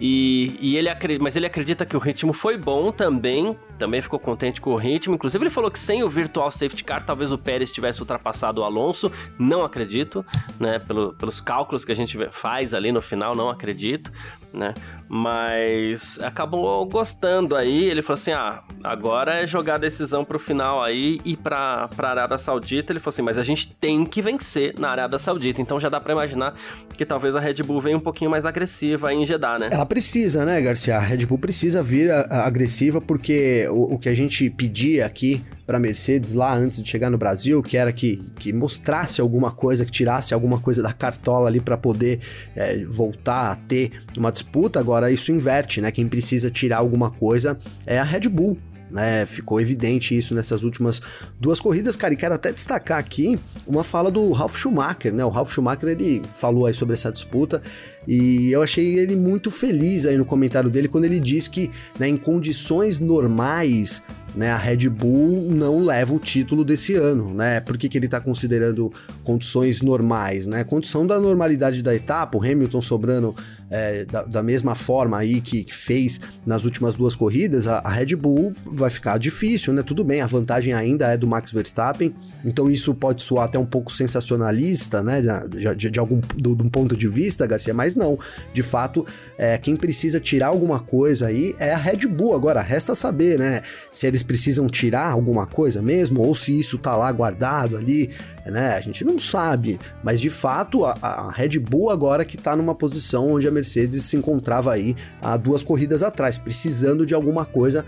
E, 0.00 0.56
e 0.60 0.76
ele 0.76 0.88
mas 1.20 1.36
ele 1.36 1.46
acredita 1.46 1.84
que 1.84 1.96
o 1.96 1.98
ritmo 1.98 2.32
foi 2.32 2.56
bom 2.56 2.92
também, 2.92 3.56
também 3.78 4.00
ficou 4.00 4.18
contente 4.18 4.60
com 4.60 4.70
o 4.70 4.76
ritmo. 4.76 5.14
Inclusive, 5.14 5.42
ele 5.42 5.50
falou 5.50 5.70
que 5.70 5.78
sem 5.78 6.02
o 6.02 6.08
Virtual 6.08 6.50
Safety 6.50 6.84
Car, 6.84 7.04
talvez 7.04 7.32
o 7.32 7.38
Pérez 7.38 7.72
tivesse 7.72 8.00
ultrapassado 8.00 8.60
o 8.60 8.64
Alonso. 8.64 9.10
Não 9.38 9.64
acredito, 9.64 10.24
né? 10.58 10.78
Pelo, 10.78 11.12
pelos 11.14 11.40
cálculos 11.40 11.84
que 11.84 11.92
a 11.92 11.96
gente 11.96 12.18
faz 12.30 12.74
ali 12.74 12.92
no 12.92 13.02
final, 13.02 13.34
não 13.34 13.50
acredito 13.50 14.10
né? 14.52 14.74
Mas 15.08 16.18
acabou 16.20 16.84
gostando 16.86 17.56
aí. 17.56 17.84
Ele 17.84 18.02
falou 18.02 18.14
assim: 18.14 18.32
ah, 18.32 18.62
agora 18.82 19.42
é 19.42 19.46
jogar 19.46 19.76
a 19.76 19.78
decisão 19.78 20.24
pro 20.24 20.38
final 20.38 20.82
aí 20.82 21.20
e 21.24 21.36
pra, 21.36 21.88
pra 21.88 22.10
Arábia 22.10 22.38
Saudita. 22.38 22.92
Ele 22.92 23.00
falou 23.00 23.12
assim: 23.12 23.22
mas 23.22 23.38
a 23.38 23.42
gente 23.42 23.72
tem 23.74 24.04
que 24.04 24.20
vencer 24.20 24.74
na 24.78 24.90
Arábia 24.90 25.18
Saudita. 25.18 25.60
Então 25.60 25.80
já 25.80 25.88
dá 25.88 26.00
pra 26.00 26.12
imaginar 26.12 26.54
que 26.96 27.04
talvez 27.04 27.34
a 27.36 27.40
Red 27.40 27.62
Bull 27.62 27.80
venha 27.80 27.96
um 27.96 28.00
pouquinho 28.00 28.30
mais 28.30 28.44
agressiva 28.44 29.08
aí 29.08 29.16
em 29.16 29.26
Jeddah, 29.26 29.58
né? 29.58 29.68
Ela 29.70 29.86
precisa, 29.86 30.44
né, 30.44 30.60
Garcia? 30.60 30.96
A 30.96 31.00
Red 31.00 31.26
Bull 31.26 31.38
precisa 31.38 31.82
vir 31.82 32.10
a, 32.10 32.20
a 32.22 32.46
agressiva 32.46 33.00
porque 33.00 33.66
o, 33.70 33.94
o 33.94 33.98
que 33.98 34.08
a 34.08 34.14
gente 34.14 34.48
pedia 34.50 35.06
aqui 35.06 35.42
para 35.68 35.78
Mercedes 35.78 36.32
lá 36.32 36.56
antes 36.56 36.82
de 36.82 36.88
chegar 36.88 37.10
no 37.10 37.18
Brasil, 37.18 37.62
que 37.62 37.76
era 37.76 37.92
que, 37.92 38.22
que 38.38 38.54
mostrasse 38.54 39.20
alguma 39.20 39.52
coisa, 39.52 39.84
que 39.84 39.92
tirasse 39.92 40.32
alguma 40.32 40.58
coisa 40.58 40.82
da 40.82 40.94
cartola 40.94 41.46
ali 41.46 41.60
para 41.60 41.76
poder 41.76 42.20
é, 42.56 42.86
voltar 42.86 43.52
a 43.52 43.56
ter 43.56 43.92
uma 44.16 44.32
disputa. 44.32 44.80
Agora 44.80 45.12
isso 45.12 45.30
inverte, 45.30 45.82
né? 45.82 45.90
Quem 45.90 46.08
precisa 46.08 46.50
tirar 46.50 46.78
alguma 46.78 47.10
coisa 47.10 47.58
é 47.86 47.98
a 47.98 48.02
Red 48.02 48.30
Bull. 48.30 48.56
Né, 48.90 49.26
ficou 49.26 49.60
evidente 49.60 50.16
isso 50.16 50.34
nessas 50.34 50.62
últimas 50.62 51.02
duas 51.38 51.60
corridas, 51.60 51.94
cara, 51.94 52.14
e 52.14 52.16
quero 52.16 52.34
até 52.34 52.50
destacar 52.50 52.98
aqui 52.98 53.38
uma 53.66 53.84
fala 53.84 54.10
do 54.10 54.32
Ralf 54.32 54.56
Schumacher, 54.56 55.12
né? 55.12 55.22
O 55.26 55.28
Ralf 55.28 55.52
Schumacher 55.52 55.90
ele 55.90 56.22
falou 56.38 56.64
aí 56.64 56.72
sobre 56.72 56.94
essa 56.94 57.12
disputa 57.12 57.60
e 58.06 58.50
eu 58.50 58.62
achei 58.62 58.98
ele 58.98 59.14
muito 59.14 59.50
feliz 59.50 60.06
aí 60.06 60.16
no 60.16 60.24
comentário 60.24 60.70
dele 60.70 60.88
quando 60.88 61.04
ele 61.04 61.20
diz 61.20 61.48
que, 61.48 61.70
né, 61.98 62.08
em 62.08 62.16
condições 62.16 62.98
normais, 62.98 64.02
né, 64.34 64.50
a 64.50 64.56
Red 64.56 64.88
Bull 64.88 65.50
não 65.50 65.82
leva 65.82 66.14
o 66.14 66.18
título 66.18 66.64
desse 66.64 66.94
ano, 66.94 67.34
né? 67.34 67.60
Por 67.60 67.76
que, 67.76 67.88
que 67.88 67.98
ele 67.98 68.06
está 68.06 68.20
considerando 68.20 68.92
condições 69.24 69.80
normais, 69.80 70.46
né? 70.46 70.64
Condição 70.64 71.06
da 71.06 71.18
normalidade 71.18 71.82
da 71.82 71.94
etapa, 71.94 72.38
o 72.38 72.42
Hamilton 72.42 72.80
sobrando 72.80 73.34
é, 73.70 74.04
da, 74.04 74.22
da, 74.24 74.42
mesma 74.42 74.74
forma 74.74 75.18
aí 75.18 75.40
que, 75.40 75.64
que, 75.64 75.74
fez 75.74 76.20
nas 76.46 76.64
últimas 76.64 76.94
duas 76.94 77.14
corridas, 77.14 77.66
a, 77.66 77.78
a, 77.78 77.90
Red 77.90 78.16
Bull 78.16 78.52
vai 78.66 78.90
ficar 78.90 79.18
difícil, 79.18 79.72
né? 79.72 79.82
Tudo 79.82 80.02
bem, 80.02 80.20
a 80.20 80.26
vantagem 80.26 80.72
ainda 80.72 81.08
é 81.08 81.16
do 81.16 81.26
Max 81.26 81.52
Verstappen, 81.52 82.14
então 82.44 82.70
isso 82.70 82.94
pode 82.94 83.22
soar 83.22 83.44
até 83.44 83.58
um 83.58 83.66
pouco 83.66 83.92
sensacionalista, 83.92 85.02
né? 85.02 85.20
De, 85.20 85.74
de, 85.74 85.90
de 85.90 85.98
algum 85.98 86.20
do, 86.36 86.54
de 86.54 86.62
um 86.62 86.68
ponto 86.68 86.96
de 86.96 87.08
vista, 87.08 87.46
Garcia, 87.46 87.74
mas 87.74 87.94
não. 87.94 88.18
De 88.52 88.62
fato, 88.62 89.06
é, 89.36 89.58
quem 89.58 89.76
precisa 89.76 90.18
tirar 90.18 90.48
alguma 90.48 90.80
coisa 90.80 91.26
aí 91.26 91.54
é 91.58 91.72
a 91.72 91.76
Red 91.76 92.06
Bull. 92.06 92.34
Agora, 92.34 92.62
resta 92.62 92.94
saber, 92.94 93.38
né? 93.38 93.62
Se 93.92 94.06
eles 94.06 94.22
precisam 94.22 94.66
tirar 94.66 95.10
alguma 95.10 95.46
coisa 95.46 95.82
mesmo, 95.82 96.22
ou 96.22 96.34
se 96.34 96.58
isso 96.58 96.78
tá 96.78 96.96
lá 96.96 97.10
guardado 97.12 97.76
ali 97.76 98.10
né? 98.44 98.74
A 98.76 98.80
gente 98.80 99.04
não 99.04 99.18
sabe, 99.18 99.78
mas 100.02 100.20
de 100.20 100.30
fato 100.30 100.84
a, 100.84 100.96
a 101.02 101.30
Red 101.30 101.58
Bull 101.58 101.90
agora 101.90 102.24
que 102.24 102.36
tá 102.36 102.54
numa 102.56 102.74
posição 102.74 103.32
onde 103.32 103.46
a 103.46 103.50
Mercedes 103.50 104.04
se 104.04 104.16
encontrava 104.16 104.72
aí 104.72 104.96
há 105.20 105.36
duas 105.36 105.62
corridas 105.62 106.02
atrás, 106.02 106.38
precisando 106.38 107.04
de 107.04 107.14
alguma 107.14 107.44
coisa 107.44 107.84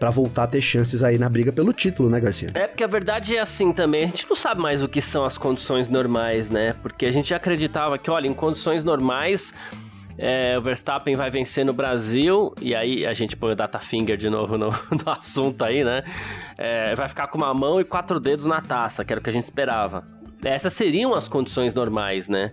para 0.00 0.08
voltar 0.08 0.44
a 0.44 0.46
ter 0.46 0.62
chances 0.62 1.02
aí 1.02 1.18
na 1.18 1.28
briga 1.28 1.52
pelo 1.52 1.74
título, 1.74 2.08
né, 2.08 2.18
Garcia? 2.18 2.48
É, 2.54 2.66
porque 2.66 2.82
a 2.82 2.86
verdade 2.86 3.36
é 3.36 3.40
assim 3.40 3.70
também, 3.70 4.04
a 4.04 4.06
gente 4.06 4.26
não 4.26 4.34
sabe 4.34 4.58
mais 4.58 4.82
o 4.82 4.88
que 4.88 5.02
são 5.02 5.26
as 5.26 5.36
condições 5.36 5.88
normais, 5.88 6.48
né? 6.48 6.74
Porque 6.82 7.04
a 7.04 7.12
gente 7.12 7.34
acreditava 7.34 7.98
que, 7.98 8.10
olha, 8.10 8.26
em 8.26 8.32
condições 8.32 8.82
normais 8.82 9.52
é, 10.22 10.58
o 10.58 10.60
Verstappen 10.60 11.16
vai 11.16 11.30
vencer 11.30 11.64
no 11.64 11.72
Brasil, 11.72 12.54
e 12.60 12.74
aí 12.74 13.06
a 13.06 13.14
gente 13.14 13.34
põe 13.34 13.52
o 13.52 13.56
data 13.56 13.78
finger 13.78 14.18
de 14.18 14.28
novo 14.28 14.58
no, 14.58 14.68
no 14.92 15.10
assunto 15.10 15.64
aí, 15.64 15.82
né? 15.82 16.04
É, 16.58 16.94
vai 16.94 17.08
ficar 17.08 17.26
com 17.28 17.38
uma 17.38 17.54
mão 17.54 17.80
e 17.80 17.84
quatro 17.84 18.20
dedos 18.20 18.44
na 18.44 18.60
taça, 18.60 19.02
que 19.02 19.14
era 19.14 19.18
o 19.18 19.22
que 19.24 19.30
a 19.30 19.32
gente 19.32 19.44
esperava. 19.44 20.06
Essas 20.44 20.74
seriam 20.74 21.14
as 21.14 21.26
condições 21.26 21.74
normais, 21.74 22.28
né? 22.28 22.52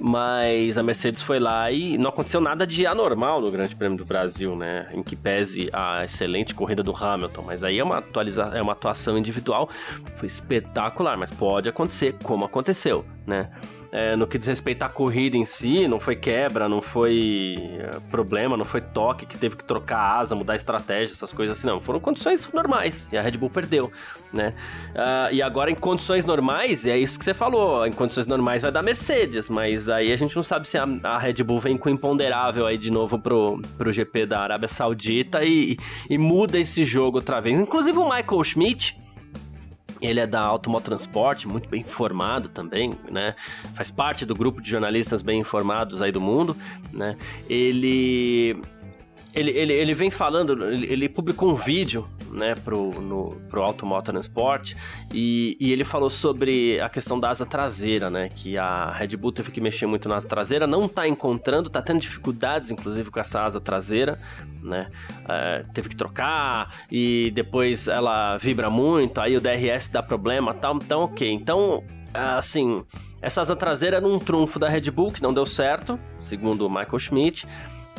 Mas 0.00 0.76
a 0.76 0.82
Mercedes 0.82 1.22
foi 1.22 1.38
lá 1.38 1.70
e 1.70 1.96
não 1.96 2.10
aconteceu 2.10 2.40
nada 2.40 2.66
de 2.66 2.84
anormal 2.84 3.40
no 3.40 3.50
Grande 3.50 3.76
Prêmio 3.76 3.98
do 3.98 4.04
Brasil, 4.04 4.56
né? 4.56 4.88
Em 4.92 5.02
que 5.02 5.14
pese 5.14 5.68
a 5.72 6.04
excelente 6.04 6.52
corrida 6.52 6.82
do 6.82 6.94
Hamilton. 6.94 7.42
Mas 7.42 7.62
aí 7.62 7.78
é 7.78 7.84
uma, 7.84 7.98
atualiza 7.98 8.42
é 8.54 8.62
uma 8.62 8.72
atuação 8.72 9.16
individual. 9.16 9.68
Foi 10.16 10.26
espetacular, 10.26 11.16
mas 11.16 11.32
pode 11.32 11.68
acontecer 11.68 12.16
como 12.22 12.44
aconteceu, 12.44 13.04
né? 13.24 13.50
É, 13.90 14.14
no 14.16 14.26
que 14.26 14.36
diz 14.36 14.46
respeito 14.46 14.82
à 14.82 14.88
corrida 14.88 15.36
em 15.36 15.46
si, 15.46 15.88
não 15.88 15.98
foi 15.98 16.14
quebra, 16.14 16.68
não 16.68 16.82
foi 16.82 17.56
é, 17.78 17.98
problema, 18.10 18.56
não 18.56 18.64
foi 18.64 18.82
toque 18.82 19.24
que 19.24 19.38
teve 19.38 19.56
que 19.56 19.64
trocar 19.64 20.18
asa, 20.18 20.36
mudar 20.36 20.56
estratégia, 20.56 21.12
essas 21.12 21.32
coisas 21.32 21.58
assim, 21.58 21.66
não. 21.66 21.80
Foram 21.80 21.98
condições 21.98 22.46
normais 22.52 23.08
e 23.10 23.16
a 23.16 23.22
Red 23.22 23.32
Bull 23.32 23.48
perdeu, 23.48 23.90
né? 24.32 24.52
Uh, 24.90 25.34
e 25.34 25.40
agora 25.40 25.70
em 25.70 25.74
condições 25.74 26.24
normais, 26.24 26.84
é 26.86 26.98
isso 26.98 27.18
que 27.18 27.24
você 27.24 27.32
falou, 27.32 27.86
em 27.86 27.92
condições 27.92 28.26
normais 28.26 28.60
vai 28.62 28.70
dar 28.70 28.82
Mercedes, 28.82 29.48
mas 29.48 29.88
aí 29.88 30.12
a 30.12 30.16
gente 30.16 30.36
não 30.36 30.42
sabe 30.42 30.68
se 30.68 30.76
a, 30.76 30.86
a 31.04 31.18
Red 31.18 31.42
Bull 31.42 31.58
vem 31.58 31.78
com 31.78 31.88
imponderável 31.88 32.66
aí 32.66 32.76
de 32.76 32.90
novo 32.90 33.18
pro, 33.18 33.60
pro 33.78 33.90
GP 33.90 34.26
da 34.26 34.40
Arábia 34.40 34.68
Saudita 34.68 35.42
e, 35.42 35.78
e 36.10 36.18
muda 36.18 36.58
esse 36.58 36.84
jogo 36.84 37.18
outra 37.18 37.40
vez. 37.40 37.58
Inclusive 37.58 37.96
o 37.96 38.04
Michael 38.04 38.44
Schmidt 38.44 38.98
ele 40.00 40.20
é 40.20 40.26
da 40.26 40.40
Automotransporte, 40.40 41.48
muito 41.48 41.68
bem 41.68 41.80
informado 41.80 42.48
também, 42.48 42.94
né? 43.10 43.34
Faz 43.74 43.90
parte 43.90 44.24
do 44.24 44.34
grupo 44.34 44.60
de 44.60 44.70
jornalistas 44.70 45.22
bem 45.22 45.40
informados 45.40 46.00
aí 46.00 46.12
do 46.12 46.20
mundo, 46.20 46.56
né? 46.92 47.16
Ele 47.48 48.60
ele, 49.34 49.50
ele, 49.50 49.72
ele 49.72 49.94
vem 49.94 50.10
falando, 50.10 50.64
ele, 50.64 50.86
ele, 50.86 51.08
publicou 51.08 51.50
um 51.50 51.54
vídeo, 51.54 52.04
né, 52.30 52.54
pro, 52.54 52.90
no, 53.00 53.36
pro 53.48 53.62
Automotorsport 53.62 54.74
e, 55.12 55.56
e 55.60 55.72
ele 55.72 55.84
falou 55.84 56.10
sobre 56.10 56.80
a 56.80 56.88
questão 56.88 57.18
da 57.18 57.30
asa 57.30 57.46
traseira, 57.46 58.10
né, 58.10 58.28
que 58.28 58.56
a 58.56 58.90
Red 58.90 59.16
Bull 59.16 59.32
teve 59.32 59.50
que 59.50 59.60
mexer 59.60 59.86
muito 59.86 60.08
na 60.08 60.16
asa 60.16 60.28
traseira, 60.28 60.66
não 60.66 60.88
tá 60.88 61.06
encontrando, 61.06 61.70
tá 61.70 61.82
tendo 61.82 62.00
dificuldades, 62.00 62.70
inclusive, 62.70 63.10
com 63.10 63.20
essa 63.20 63.42
asa 63.42 63.60
traseira, 63.60 64.18
né, 64.62 64.88
é, 65.28 65.64
teve 65.72 65.88
que 65.90 65.96
trocar 65.96 66.74
e 66.90 67.30
depois 67.34 67.88
ela 67.88 68.36
vibra 68.38 68.70
muito, 68.70 69.20
aí 69.20 69.36
o 69.36 69.40
DRS 69.40 69.88
dá 69.88 70.02
problema 70.02 70.54
tal, 70.54 70.76
então 70.76 71.02
ok, 71.02 71.30
então, 71.30 71.84
assim, 72.12 72.84
essa 73.20 73.40
asa 73.40 73.56
traseira 73.56 73.96
era 73.96 74.06
um 74.06 74.18
trunfo 74.18 74.58
da 74.58 74.68
Red 74.68 74.90
Bull 74.90 75.12
que 75.12 75.22
não 75.22 75.32
deu 75.32 75.44
certo, 75.44 75.98
segundo 76.18 76.66
o 76.66 76.70
Michael 76.70 76.98
Schmidt, 76.98 77.46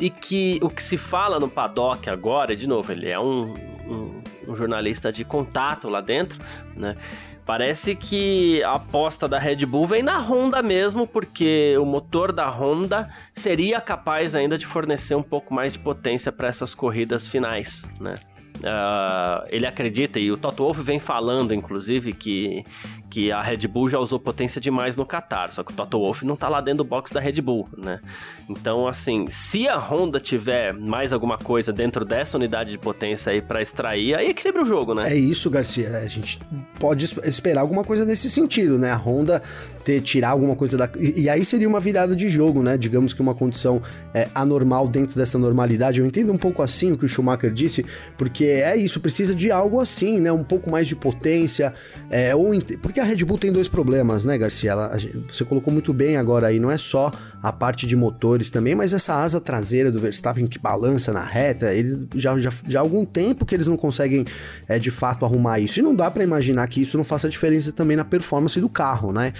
e 0.00 0.10
que 0.10 0.58
o 0.62 0.70
que 0.70 0.82
se 0.82 0.96
fala 0.96 1.38
no 1.38 1.48
paddock 1.48 2.08
agora, 2.08 2.56
de 2.56 2.66
novo, 2.66 2.90
ele 2.90 3.08
é 3.08 3.20
um, 3.20 3.54
um, 3.86 4.22
um 4.48 4.56
jornalista 4.56 5.12
de 5.12 5.24
contato 5.24 5.88
lá 5.88 6.00
dentro, 6.00 6.40
né? 6.74 6.96
Parece 7.44 7.96
que 7.96 8.62
a 8.62 8.72
aposta 8.74 9.26
da 9.26 9.38
Red 9.38 9.66
Bull 9.66 9.86
vem 9.86 10.02
na 10.02 10.18
Honda 10.18 10.62
mesmo, 10.62 11.04
porque 11.06 11.76
o 11.78 11.84
motor 11.84 12.32
da 12.32 12.48
Honda 12.48 13.10
seria 13.34 13.80
capaz 13.80 14.36
ainda 14.36 14.56
de 14.56 14.64
fornecer 14.64 15.16
um 15.16 15.22
pouco 15.22 15.52
mais 15.52 15.72
de 15.72 15.78
potência 15.80 16.30
para 16.30 16.46
essas 16.46 16.74
corridas 16.74 17.26
finais, 17.26 17.84
né? 17.98 18.14
Uh, 18.60 19.46
ele 19.48 19.66
acredita, 19.66 20.18
e 20.18 20.30
o 20.30 20.36
Toto 20.36 20.62
Wolff 20.62 20.82
vem 20.82 21.00
falando, 21.00 21.54
inclusive, 21.54 22.12
que, 22.12 22.62
que 23.10 23.32
a 23.32 23.40
Red 23.40 23.66
Bull 23.66 23.88
já 23.88 23.98
usou 23.98 24.20
potência 24.20 24.60
demais 24.60 24.96
no 24.96 25.06
Qatar, 25.06 25.50
só 25.50 25.64
que 25.64 25.72
o 25.72 25.74
Toto 25.74 25.98
Wolff 25.98 26.26
não 26.26 26.36
tá 26.36 26.48
lá 26.48 26.60
dentro 26.60 26.78
do 26.78 26.84
box 26.84 27.12
da 27.12 27.20
Red 27.20 27.40
Bull, 27.40 27.68
né? 27.76 28.00
Então, 28.48 28.86
assim, 28.86 29.26
se 29.30 29.66
a 29.66 29.78
Honda 29.78 30.20
tiver 30.20 30.74
mais 30.74 31.12
alguma 31.12 31.38
coisa 31.38 31.72
dentro 31.72 32.04
dessa 32.04 32.36
unidade 32.36 32.70
de 32.70 32.78
potência 32.78 33.32
aí 33.32 33.40
para 33.40 33.62
extrair, 33.62 34.14
aí 34.14 34.28
equilibra 34.28 34.62
o 34.62 34.66
jogo, 34.66 34.94
né? 34.94 35.10
É 35.10 35.16
isso, 35.16 35.48
Garcia. 35.48 35.88
A 35.98 36.08
gente 36.08 36.38
pode 36.78 37.06
esperar 37.24 37.62
alguma 37.62 37.82
coisa 37.82 38.04
nesse 38.04 38.30
sentido, 38.30 38.78
né? 38.78 38.90
A 38.90 38.96
Honda 38.96 39.42
ter, 39.90 40.00
tirar 40.00 40.30
alguma 40.30 40.54
coisa 40.54 40.76
da. 40.76 40.88
E, 40.98 41.22
e, 41.22 41.28
aí 41.28 41.44
seria 41.44 41.68
uma 41.68 41.80
virada 41.80 42.14
de 42.14 42.28
jogo, 42.28 42.62
né? 42.62 42.78
Digamos 42.78 43.12
que 43.12 43.20
uma 43.20 43.34
condição 43.34 43.82
é, 44.14 44.28
anormal 44.32 44.86
dentro 44.86 45.16
dessa 45.16 45.36
normalidade. 45.36 45.98
Eu 45.98 46.06
entendo 46.06 46.32
um 46.32 46.36
pouco 46.36 46.62
assim 46.62 46.92
o 46.92 46.98
que 46.98 47.04
o 47.04 47.08
Schumacher 47.08 47.52
disse, 47.52 47.84
porque 48.16 48.44
é 48.44 48.76
isso, 48.76 49.00
precisa 49.00 49.34
de 49.34 49.50
algo 49.50 49.80
assim, 49.80 50.20
né? 50.20 50.30
Um 50.30 50.44
pouco 50.44 50.70
mais 50.70 50.86
de 50.86 50.94
potência. 50.94 51.74
É, 52.08 52.34
ou 52.34 52.50
Porque 52.80 53.00
a 53.00 53.04
Red 53.04 53.24
Bull 53.24 53.38
tem 53.38 53.50
dois 53.50 53.66
problemas, 53.66 54.24
né, 54.24 54.38
Garcia? 54.38 54.70
Ela, 54.70 54.96
você 55.28 55.44
colocou 55.44 55.72
muito 55.72 55.92
bem 55.92 56.16
agora 56.16 56.48
aí, 56.48 56.60
não 56.60 56.70
é 56.70 56.76
só 56.76 57.10
a 57.42 57.52
parte 57.52 57.86
de 57.86 57.96
motores 57.96 58.50
também, 58.50 58.74
mas 58.74 58.92
essa 58.92 59.14
asa 59.14 59.40
traseira 59.40 59.90
do 59.90 59.98
Verstappen 59.98 60.46
que 60.46 60.58
balança 60.58 61.12
na 61.12 61.24
reta, 61.24 61.72
eles 61.72 62.06
já, 62.14 62.38
já, 62.38 62.52
já 62.68 62.78
há 62.78 62.82
algum 62.82 63.04
tempo 63.04 63.44
que 63.44 63.54
eles 63.54 63.66
não 63.66 63.76
conseguem 63.76 64.24
é, 64.68 64.78
de 64.78 64.90
fato 64.90 65.24
arrumar 65.24 65.58
isso. 65.58 65.80
E 65.80 65.82
não 65.82 65.94
dá 65.94 66.10
para 66.10 66.22
imaginar 66.22 66.66
que 66.68 66.82
isso 66.82 66.96
não 66.96 67.04
faça 67.04 67.28
diferença 67.28 67.72
também 67.72 67.96
na 67.96 68.04
performance 68.04 68.60
do 68.60 68.68
carro, 68.68 69.12
né? 69.12 69.32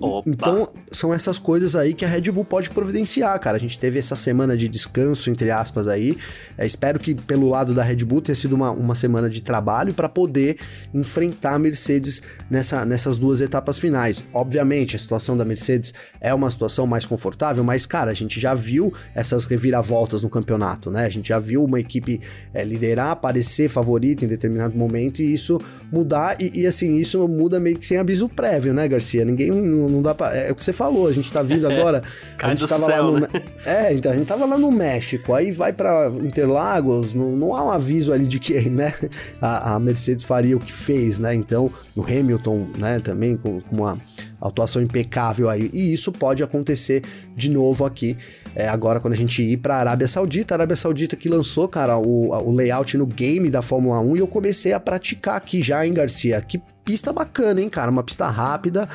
Opa. 0.00 0.30
Então, 0.30 0.72
são 0.90 1.12
essas 1.12 1.38
coisas 1.38 1.76
aí 1.76 1.92
que 1.92 2.04
a 2.04 2.08
Red 2.08 2.30
Bull 2.32 2.44
pode 2.44 2.70
providenciar, 2.70 3.38
cara. 3.38 3.56
A 3.56 3.60
gente 3.60 3.78
teve 3.78 3.98
essa 3.98 4.16
semana 4.16 4.56
de 4.56 4.68
descanso, 4.68 5.28
entre 5.28 5.50
aspas, 5.50 5.86
aí. 5.86 6.16
É, 6.56 6.66
espero 6.66 6.98
que 6.98 7.14
pelo 7.14 7.48
lado 7.48 7.74
da 7.74 7.82
Red 7.82 8.04
Bull 8.04 8.22
tenha 8.22 8.34
sido 8.34 8.54
uma, 8.54 8.70
uma 8.70 8.94
semana 8.94 9.28
de 9.28 9.42
trabalho 9.42 9.92
para 9.92 10.08
poder 10.08 10.56
enfrentar 10.94 11.54
a 11.54 11.58
Mercedes 11.58 12.22
nessa, 12.48 12.84
nessas 12.84 13.18
duas 13.18 13.42
etapas 13.42 13.78
finais. 13.78 14.24
Obviamente, 14.32 14.96
a 14.96 14.98
situação 14.98 15.36
da 15.36 15.44
Mercedes 15.44 15.92
é 16.20 16.32
uma 16.32 16.50
situação 16.50 16.86
mais 16.86 17.04
confortável, 17.04 17.62
mas, 17.62 17.84
cara, 17.84 18.10
a 18.10 18.14
gente 18.14 18.40
já 18.40 18.54
viu 18.54 18.92
essas 19.14 19.44
reviravoltas 19.44 20.22
no 20.22 20.30
campeonato, 20.30 20.90
né? 20.90 21.04
A 21.04 21.10
gente 21.10 21.28
já 21.28 21.38
viu 21.38 21.62
uma 21.62 21.78
equipe 21.78 22.20
é, 22.54 22.64
liderar, 22.64 23.10
aparecer 23.10 23.68
favorita 23.68 24.24
em 24.24 24.28
determinado 24.28 24.76
momento 24.76 25.20
e 25.20 25.34
isso 25.34 25.60
mudar. 25.90 26.36
E, 26.40 26.62
e, 26.62 26.66
assim, 26.66 26.96
isso 26.96 27.26
muda 27.28 27.58
meio 27.58 27.78
que 27.78 27.86
sem 27.86 27.98
aviso 27.98 28.28
prévio, 28.28 28.72
né, 28.72 28.86
Garcia? 28.86 29.24
Ninguém 29.24 29.50
não, 29.50 29.88
não 29.88 30.02
dá 30.02 30.14
pra. 30.14 30.36
É, 30.36 30.48
é 30.48 30.52
o 30.52 30.54
que 30.54 30.64
você 30.64 30.72
falou, 30.72 31.08
a 31.08 31.12
gente 31.12 31.32
tá 31.32 31.42
vindo 31.42 31.66
agora. 31.70 32.02
a 32.38 32.48
gente 32.50 32.66
tava 32.66 32.86
céu, 32.86 33.04
lá 33.04 33.10
no. 33.10 33.20
Né? 33.20 33.28
É, 33.64 33.92
então, 33.92 34.12
a 34.12 34.16
gente 34.16 34.26
tava 34.26 34.44
lá 34.44 34.58
no 34.58 34.70
México, 34.70 35.34
aí 35.34 35.50
vai 35.50 35.72
para 35.72 36.10
Interlagos, 36.22 37.14
não, 37.14 37.32
não 37.36 37.54
há 37.54 37.64
um 37.64 37.70
aviso 37.70 38.12
ali 38.12 38.26
de 38.26 38.38
que, 38.38 38.60
né, 38.68 38.92
a, 39.40 39.74
a 39.74 39.78
Mercedes 39.78 40.24
faria 40.24 40.56
o 40.56 40.60
que 40.60 40.72
fez, 40.72 41.18
né? 41.18 41.34
Então, 41.34 41.70
no 41.96 42.04
Hamilton, 42.04 42.68
né, 42.78 43.00
também 43.00 43.36
com, 43.36 43.60
com 43.60 43.76
uma 43.76 43.98
atuação 44.40 44.82
impecável 44.82 45.48
aí. 45.48 45.70
E 45.72 45.92
isso 45.92 46.12
pode 46.12 46.42
acontecer 46.42 47.02
de 47.36 47.50
novo 47.50 47.84
aqui, 47.84 48.16
é, 48.54 48.68
agora 48.68 49.00
quando 49.00 49.14
a 49.14 49.16
gente 49.16 49.42
ir 49.42 49.56
para 49.58 49.76
a 49.76 49.80
Arábia 49.80 50.08
Saudita. 50.08 50.54
A 50.54 50.56
Arábia 50.56 50.76
Saudita 50.76 51.16
que 51.16 51.28
lançou, 51.28 51.68
cara, 51.68 51.98
o, 51.98 52.30
o 52.30 52.52
layout 52.52 52.96
no 52.96 53.06
game 53.06 53.50
da 53.50 53.62
Fórmula 53.62 54.00
1 54.00 54.16
e 54.16 54.18
eu 54.20 54.26
comecei 54.26 54.72
a 54.72 54.80
praticar 54.80 55.36
aqui 55.36 55.62
já, 55.62 55.86
hein, 55.86 55.92
Garcia? 55.92 56.40
Que 56.40 56.60
pista 56.84 57.12
bacana, 57.12 57.60
hein, 57.60 57.68
cara? 57.68 57.90
Uma 57.90 58.02
pista 58.02 58.28
rápida 58.28 58.88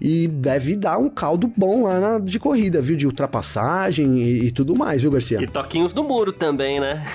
e 0.00 0.28
deve 0.28 0.76
dar 0.76 0.98
um 0.98 1.08
caldo 1.08 1.50
bom 1.56 1.84
lá 1.84 1.98
na, 1.98 2.18
de 2.18 2.38
corrida, 2.38 2.82
viu? 2.82 2.96
De 2.96 3.06
ultrapassagem 3.06 4.18
e, 4.18 4.46
e, 4.46 4.50
tudo 4.50 4.76
mais, 4.76 5.00
viu, 5.02 5.10
Garcia? 5.10 5.40
E 5.42 5.46
toquinhos 5.46 5.94
no 5.94 6.04
muro 6.04 6.32
também, 6.32 6.80
né? 6.80 7.06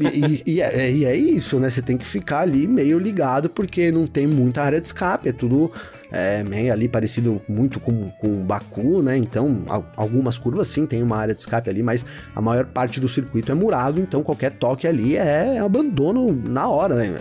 e, 0.00 0.42
e, 0.46 0.60
é, 0.60 0.90
e, 0.90 1.04
é, 1.04 1.16
isso, 1.16 1.58
né? 1.58 1.68
Você 1.68 1.82
tem 1.82 1.96
que 1.96 2.06
ficar 2.06 2.40
ali 2.40 2.66
meio 2.66 2.98
ligado, 2.98 3.50
porque 3.50 3.90
não 3.90 4.06
tem 4.06 4.26
muita 4.26 4.62
área 4.62 4.80
de 4.80 4.86
escape, 4.86 5.28
é 5.28 5.32
tudo 5.32 5.72
é 6.10 6.42
meio 6.42 6.72
ali 6.72 6.88
parecido 6.88 7.40
muito 7.48 7.78
com, 7.80 8.10
com 8.12 8.44
Baku, 8.44 9.02
né? 9.02 9.16
Então, 9.16 9.64
algumas 9.96 10.38
curvas 10.38 10.68
sim 10.68 10.86
tem 10.86 11.02
uma 11.02 11.16
área 11.16 11.34
de 11.34 11.40
escape 11.40 11.68
ali, 11.68 11.82
mas 11.82 12.04
a 12.34 12.40
maior 12.40 12.66
parte 12.66 13.00
do 13.00 13.08
circuito 13.08 13.52
é 13.52 13.54
murado, 13.54 14.00
então 14.00 14.22
qualquer 14.22 14.52
toque 14.52 14.86
ali 14.86 15.16
é 15.16 15.58
abandono 15.58 16.32
na 16.32 16.68
hora, 16.68 16.94
né? 16.94 17.18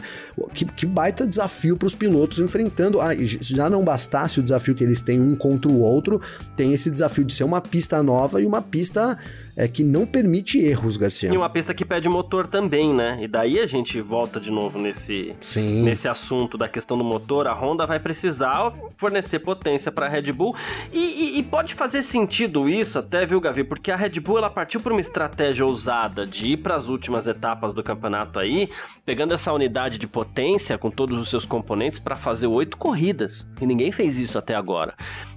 Que, 0.53 0.65
que 0.65 0.85
baita 0.85 1.27
desafio 1.27 1.75
para 1.77 1.87
os 1.87 1.95
pilotos 1.95 2.39
enfrentando. 2.39 3.01
Ah, 3.01 3.09
já 3.19 3.69
não 3.69 3.83
bastasse 3.83 4.39
o 4.39 4.43
desafio 4.43 4.75
que 4.75 4.83
eles 4.83 5.01
têm 5.01 5.19
um 5.19 5.35
contra 5.35 5.69
o 5.69 5.79
outro, 5.79 6.21
tem 6.55 6.73
esse 6.73 6.89
desafio 6.89 7.23
de 7.23 7.33
ser 7.33 7.43
uma 7.43 7.61
pista 7.61 8.01
nova 8.01 8.41
e 8.41 8.45
uma 8.45 8.61
pista 8.61 9.17
é, 9.57 9.67
que 9.67 9.83
não 9.83 10.05
permite 10.05 10.59
erros, 10.59 10.97
Garcia. 10.97 11.33
E 11.33 11.35
uma 11.35 11.49
pista 11.49 11.73
que 11.73 11.83
pede 11.83 12.07
motor 12.07 12.45
também, 12.45 12.93
né? 12.93 13.17
E 13.19 13.27
daí 13.27 13.59
a 13.59 13.65
gente 13.65 13.99
volta 13.99 14.39
de 14.39 14.51
novo 14.51 14.77
nesse, 14.77 15.35
Sim. 15.41 15.81
nesse 15.81 16.07
assunto 16.07 16.59
da 16.59 16.69
questão 16.69 16.95
do 16.95 17.03
motor. 17.03 17.47
A 17.47 17.53
Honda 17.53 17.83
vai 17.87 17.99
precisar 17.99 18.71
fornecer 18.97 19.39
potência 19.39 19.91
para 19.91 20.05
a 20.05 20.09
Red 20.09 20.31
Bull. 20.31 20.55
E, 20.93 20.99
e, 20.99 21.39
e, 21.39 21.43
pode 21.43 21.73
fazer 21.73 22.03
sentido 22.03 22.69
isso 22.69 22.99
até, 22.99 23.25
viu, 23.25 23.41
Gavi? 23.41 23.63
Porque 23.63 23.91
a 23.91 23.95
Red 23.95 24.19
Bull 24.19 24.37
ela 24.37 24.49
partiu 24.49 24.79
por 24.79 24.91
uma 24.91 25.01
estratégia 25.01 25.65
ousada 25.65 26.27
de 26.27 26.49
ir 26.51 26.57
para 26.57 26.75
as 26.75 26.87
últimas 26.87 27.25
etapas 27.25 27.73
do 27.73 27.81
campeonato 27.81 28.37
aí, 28.37 28.69
pegando 29.03 29.33
essa 29.33 29.51
unidade 29.51 29.97
de 29.97 30.05
potência 30.05 30.77
com 30.77 30.91
todos 30.91 31.19
os 31.19 31.29
seus 31.29 31.45
componentes 31.47 31.97
para 31.97 32.15
fazer 32.15 32.45
oito 32.45 32.77
corridas. 32.77 33.47
E 33.59 33.65
ninguém 33.65 33.91
fez 33.91 34.19
isso 34.19 34.37
até 34.37 34.53
agora. 34.53 34.93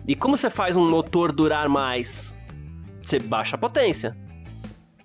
E 0.06 0.14
como 0.14 0.36
você 0.36 0.50
faz 0.50 0.76
um 0.76 0.86
motor 0.90 1.32
durar 1.32 1.70
mais? 1.70 2.38
Você 3.10 3.18
baixa 3.18 3.56
a 3.56 3.58
potência 3.58 4.16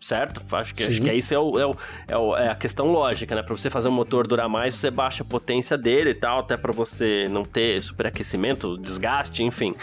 certo? 0.06 0.40
Acho 0.56 0.76
que, 0.76 0.84
acho 0.84 1.02
que 1.02 1.12
isso 1.14 1.34
é, 1.34 1.40
o, 1.40 1.60
é, 1.60 1.66
o, 1.66 1.76
é, 2.08 2.18
o, 2.18 2.38
é, 2.38 2.50
a 2.50 2.56
questão 2.56 2.92
lógica, 2.92 3.34
né? 3.34 3.42
Para 3.42 3.58
você 3.58 3.72
fazer 3.72 3.88
um 3.88 3.92
motor 3.92 4.28
durar 4.28 4.48
mais, 4.48 4.76
você 4.76 4.92
baixa 4.92 5.24
a 5.24 5.26
potência 5.26 5.76
dele 5.76 6.12
e 6.12 6.14
tal, 6.14 6.42
até 6.42 6.56
para 6.56 6.72
você 6.72 7.26
não 7.28 7.44
ter 7.44 7.82
superaquecimento, 7.82 8.78
desgaste, 8.78 9.42
enfim. 9.42 9.74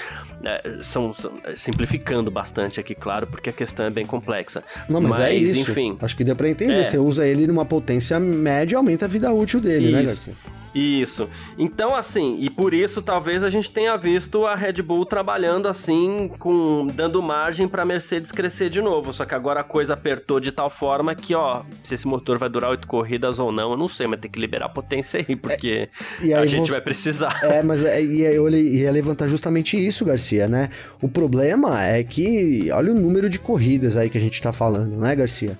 É, 0.44 0.78
são, 0.82 1.12
são, 1.12 1.32
simplificando 1.56 2.30
bastante 2.30 2.78
aqui, 2.78 2.94
claro, 2.94 3.26
porque 3.26 3.50
a 3.50 3.52
questão 3.52 3.86
é 3.86 3.90
bem 3.90 4.04
complexa. 4.04 4.62
Não, 4.88 5.00
mas, 5.00 5.18
é 5.18 5.22
mas 5.22 5.32
é 5.32 5.34
isso. 5.34 5.70
Enfim, 5.72 5.98
Acho 6.00 6.16
que 6.16 6.22
deu 6.22 6.36
para 6.36 6.48
entender. 6.48 6.74
É. 6.74 6.84
Você 6.84 6.98
usa 6.98 7.26
ele 7.26 7.44
numa 7.48 7.64
potência 7.64 8.20
média, 8.20 8.78
aumenta 8.78 9.06
a 9.06 9.08
vida 9.08 9.32
útil 9.32 9.60
dele, 9.60 9.90
né, 9.90 10.02
isso. 10.04 10.30
né, 10.30 10.36
Garcia? 10.36 10.51
Isso. 10.74 11.28
Então, 11.58 11.94
assim, 11.94 12.38
e 12.40 12.48
por 12.48 12.72
isso 12.72 13.02
talvez 13.02 13.44
a 13.44 13.50
gente 13.50 13.70
tenha 13.70 13.96
visto 13.96 14.46
a 14.46 14.54
Red 14.54 14.80
Bull 14.82 15.04
trabalhando 15.04 15.68
assim, 15.68 16.30
com 16.38 16.86
dando 16.94 17.22
margem 17.22 17.68
para 17.68 17.84
Mercedes 17.84 18.32
crescer 18.32 18.70
de 18.70 18.80
novo. 18.80 19.12
Só 19.12 19.24
que 19.24 19.34
agora 19.34 19.60
a 19.60 19.64
coisa 19.64 19.94
apertou 19.94 20.40
de 20.40 20.50
tal 20.50 20.70
forma 20.70 21.14
que, 21.14 21.34
ó, 21.34 21.62
se 21.82 21.94
esse 21.94 22.06
motor 22.06 22.38
vai 22.38 22.48
durar 22.48 22.70
oito 22.70 22.86
corridas 22.86 23.38
ou 23.38 23.52
não, 23.52 23.72
eu 23.72 23.76
não 23.76 23.88
sei, 23.88 24.06
mas 24.06 24.20
tem 24.20 24.30
que 24.30 24.40
liberar 24.40 24.70
potência 24.70 25.20
aí, 25.20 25.36
porque 25.36 25.88
é, 26.22 26.34
a 26.34 26.46
gente 26.46 26.70
vai 26.70 26.80
precisar. 26.80 27.40
É, 27.42 27.62
mas 27.62 27.84
é, 27.84 28.00
eu 28.02 28.48
ia 28.48 28.90
levantar 28.90 29.28
justamente 29.28 29.76
isso, 29.76 30.04
Garcia, 30.04 30.48
né? 30.48 30.70
O 31.00 31.08
problema 31.08 31.82
é 31.84 32.02
que, 32.02 32.70
olha 32.72 32.92
o 32.92 32.94
número 32.94 33.28
de 33.28 33.38
corridas 33.38 33.96
aí 33.96 34.08
que 34.08 34.18
a 34.18 34.20
gente 34.20 34.40
tá 34.40 34.52
falando, 34.52 34.96
né, 34.96 35.14
Garcia? 35.14 35.58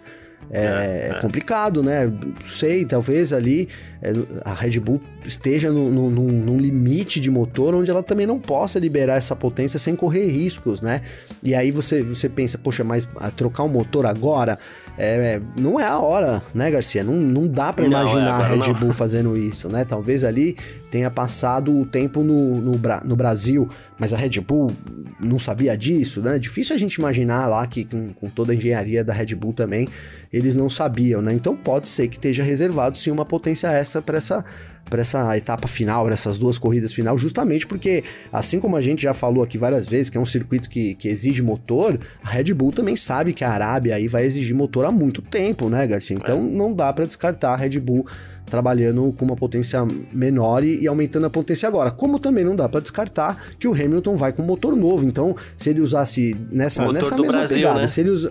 É, 0.55 0.65
é, 0.65 1.11
é, 1.17 1.21
complicado, 1.21 1.83
né? 1.83 2.13
Sei, 2.45 2.85
talvez 2.85 3.33
ali 3.33 3.71
é, 4.03 4.13
a 4.45 4.53
Red 4.53 4.79
Bull 4.81 5.01
esteja 5.25 5.73
no, 5.73 5.91
no, 5.91 6.11
num 6.11 6.59
limite 6.59 7.19
de 7.21 7.31
motor 7.31 7.75
onde 7.75 7.91
ela 7.91 8.03
também 8.03 8.27
não 8.27 8.39
possa 8.39 8.79
liberar 8.79 9.17
essa 9.17 9.35
potência 9.35 9.79
sem 9.79 9.97
correr 9.97 10.27
riscos, 10.27 10.83
né? 10.83 11.01
E 11.43 11.55
aí 11.55 11.71
você, 11.71 12.03
você 12.03 12.29
pensa, 12.29 12.59
poxa, 12.59 12.85
mas 12.85 13.09
trocar 13.35 13.63
um 13.63 13.69
motor 13.69 14.05
agora 14.05 14.59
é, 15.05 15.43
não 15.59 15.81
é 15.81 15.85
a 15.85 15.99
hora, 15.99 16.41
né, 16.55 16.71
Garcia? 16.71 17.03
Não, 17.03 17.15
não 17.15 17.49
dá 17.49 17.73
para 17.73 17.85
imaginar 17.85 18.41
é, 18.41 18.45
a 18.45 18.47
Red 18.47 18.59
não. 18.59 18.75
Bull 18.75 18.93
fazendo 18.93 19.37
isso, 19.37 19.69
né? 19.69 19.85
Talvez 19.85 20.23
ali 20.23 20.57
tenha 20.93 21.11
passado 21.11 21.77
o 21.77 21.85
tempo 21.85 22.23
no, 22.23 22.61
no, 22.61 22.81
no, 23.05 23.17
Brasil, 23.17 23.69
mas 23.99 24.13
a 24.13 24.17
Red 24.17 24.41
Bull 24.41 24.71
não 25.19 25.41
sabia 25.41 25.77
disso, 25.77 26.21
né? 26.21 26.39
Difícil 26.39 26.77
a 26.77 26.79
gente 26.79 26.95
imaginar 26.95 27.47
lá 27.47 27.67
que 27.67 27.85
com, 27.85 28.13
com 28.13 28.29
toda 28.29 28.53
a 28.53 28.55
engenharia 28.55 29.03
da 29.03 29.13
Red 29.13 29.35
Bull 29.35 29.53
também 29.53 29.89
eles 30.33 30.55
não 30.55 30.71
sabiam, 30.71 31.21
né? 31.21 31.33
Então 31.33 31.57
pode 31.57 31.89
ser 31.89 32.07
que 32.07 32.17
esteja 32.17 32.45
reservado 32.45 32.97
sim 32.97 33.11
uma 33.11 33.25
potência 33.25 33.69
extra 33.69 34.01
para 34.01 34.19
essa 34.19 34.45
para 34.93 35.01
essa 35.01 35.35
etapa 35.39 35.67
final, 35.67 36.05
para 36.05 36.13
essas 36.13 36.37
duas 36.37 36.59
corridas 36.59 36.93
final, 36.93 37.17
justamente 37.17 37.67
porque, 37.67 38.05
assim 38.31 38.61
como 38.61 38.77
a 38.77 38.81
gente 38.83 39.05
já 39.05 39.15
falou 39.15 39.43
aqui 39.43 39.57
várias 39.57 39.87
vezes, 39.87 40.11
que 40.11 40.19
é 40.19 40.21
um 40.21 40.27
circuito 40.27 40.69
que, 40.69 40.95
que 40.97 41.09
exige 41.09 41.41
motor, 41.41 41.99
a 42.23 42.29
Red 42.29 42.53
Bull 42.53 42.73
também 42.73 42.95
sabe 42.95 43.33
que 43.33 43.43
a 43.43 43.51
Arábia 43.51 43.95
aí 43.95 44.07
vai 44.07 44.27
exigir 44.27 44.55
motor 44.55 44.85
há 44.85 44.93
muito 44.93 45.23
tempo, 45.23 45.71
né, 45.71 45.87
Garcia? 45.87 46.15
Então 46.15 46.37
é. 46.37 46.43
não 46.43 46.75
dá 46.75 46.93
para 46.93 47.07
descartar 47.07 47.55
a 47.55 47.57
Red 47.57 47.81
Bull 47.81 48.07
trabalhando 48.45 49.15
com 49.15 49.25
uma 49.25 49.35
potência 49.35 49.83
menor 50.13 50.63
e, 50.63 50.83
e, 50.83 50.87
aumentando 50.87 51.25
a 51.25 51.31
potência 51.31 51.67
agora. 51.67 51.91
Como 51.91 52.19
também 52.19 52.45
não 52.45 52.55
dá 52.55 52.69
para 52.69 52.81
descartar 52.81 53.43
que 53.59 53.67
o 53.67 53.73
Hamilton 53.73 54.15
vai 54.15 54.31
com 54.31 54.43
motor 54.43 54.77
novo. 54.77 55.07
Então, 55.07 55.35
se 55.57 55.71
ele 55.71 55.81
usasse 55.81 56.37
nessa, 56.51 56.93
nessa 56.93 57.17
mesma 57.17 57.33
Brasil, 57.33 57.57
pegada, 57.57 57.81
né? 57.81 57.87
se 57.87 58.01
ele 58.01 58.11
usa 58.11 58.31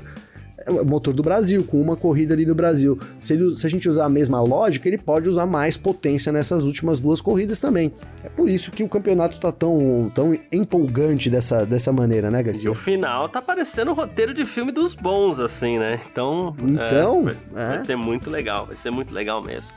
motor 0.86 1.14
do 1.14 1.24
Brasil, 1.24 1.64
com 1.64 1.82
uma 1.82 1.96
corrida 1.96 2.34
ali 2.34 2.46
no 2.46 2.56
Brasil. 2.56 3.00
Se, 3.20 3.34
ele, 3.34 3.56
se 3.56 3.66
a 3.66 3.70
gente 3.70 3.88
usar 3.88 4.06
a 4.06 4.10
mesma 4.10 4.42
lógica, 4.42 4.88
ele 4.88 4.98
pode 4.98 5.28
usar 5.28 5.46
mais 5.46 5.78
potência 5.78 6.32
nessas 6.32 6.64
últimas 6.64 7.00
duas 7.00 7.22
corridas 7.22 7.60
também. 7.60 7.92
É 8.24 8.30
por 8.30 8.50
isso 8.50 8.72
que 8.72 8.84
o 8.84 8.90
campeonato 8.90 9.40
tá 9.40 9.52
tão, 9.52 10.12
tão 10.14 10.38
empolgante 10.52 11.30
dessa, 11.30 11.66
dessa 11.66 11.92
maneira, 11.92 12.30
né, 12.30 12.44
Garcia? 12.44 12.68
E 12.68 12.70
o 12.70 12.76
final 12.76 13.30
tá 13.30 13.42
parecendo 13.42 13.92
o 13.92 13.94
roteiro 13.94 14.34
de 14.34 14.46
filme 14.46 14.72
dos 14.72 14.96
bons, 14.96 15.40
assim, 15.40 15.80
né? 15.80 16.00
Então. 16.12 16.56
Então. 16.60 17.20
É, 17.22 17.24
vai, 17.24 17.66
é. 17.66 17.68
vai 17.70 17.80
ser 17.80 17.96
muito 17.96 18.30
legal, 18.30 18.66
vai 18.66 18.76
ser 18.76 18.92
muito 18.92 19.14
legal 19.14 19.42
mesmo. 19.42 19.72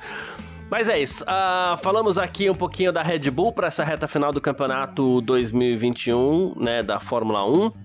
Mas 0.71 0.89
é 0.89 1.01
isso. 1.01 1.25
Uh, 1.25 1.77
falamos 1.79 2.19
aqui 2.19 2.49
um 2.51 2.55
pouquinho 2.55 2.93
da 2.93 3.03
Red 3.03 3.31
Bull 3.31 3.53
para 3.53 3.69
essa 3.69 3.85
reta 3.85 4.09
final 4.09 4.33
do 4.33 4.41
campeonato 4.41 5.21
2021, 5.21 6.55
né, 6.59 6.83
da 6.83 6.99
Fórmula 6.99 7.47
1 7.47 7.85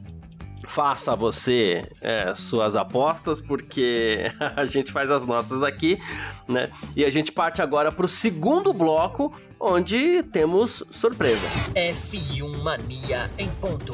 faça 0.69 1.15
você 1.15 1.89
é, 1.99 2.34
suas 2.36 2.75
apostas, 2.75 3.41
porque 3.41 4.32
a 4.55 4.65
gente 4.65 4.91
faz 4.91 5.10
as 5.10 5.25
nossas 5.25 5.63
aqui, 5.63 5.99
né? 6.47 6.69
E 6.95 7.03
a 7.03 7.10
gente 7.10 7.32
parte 7.32 7.62
agora 7.62 7.91
para 7.91 8.05
o 8.05 8.10
segundo 8.10 8.71
bloco, 8.71 9.34
onde 9.60 10.23
temos 10.23 10.84
surpresa. 10.91 11.47
F1 11.75 12.63
Mania 12.63 13.29
em 13.38 13.49
ponto. 13.49 13.93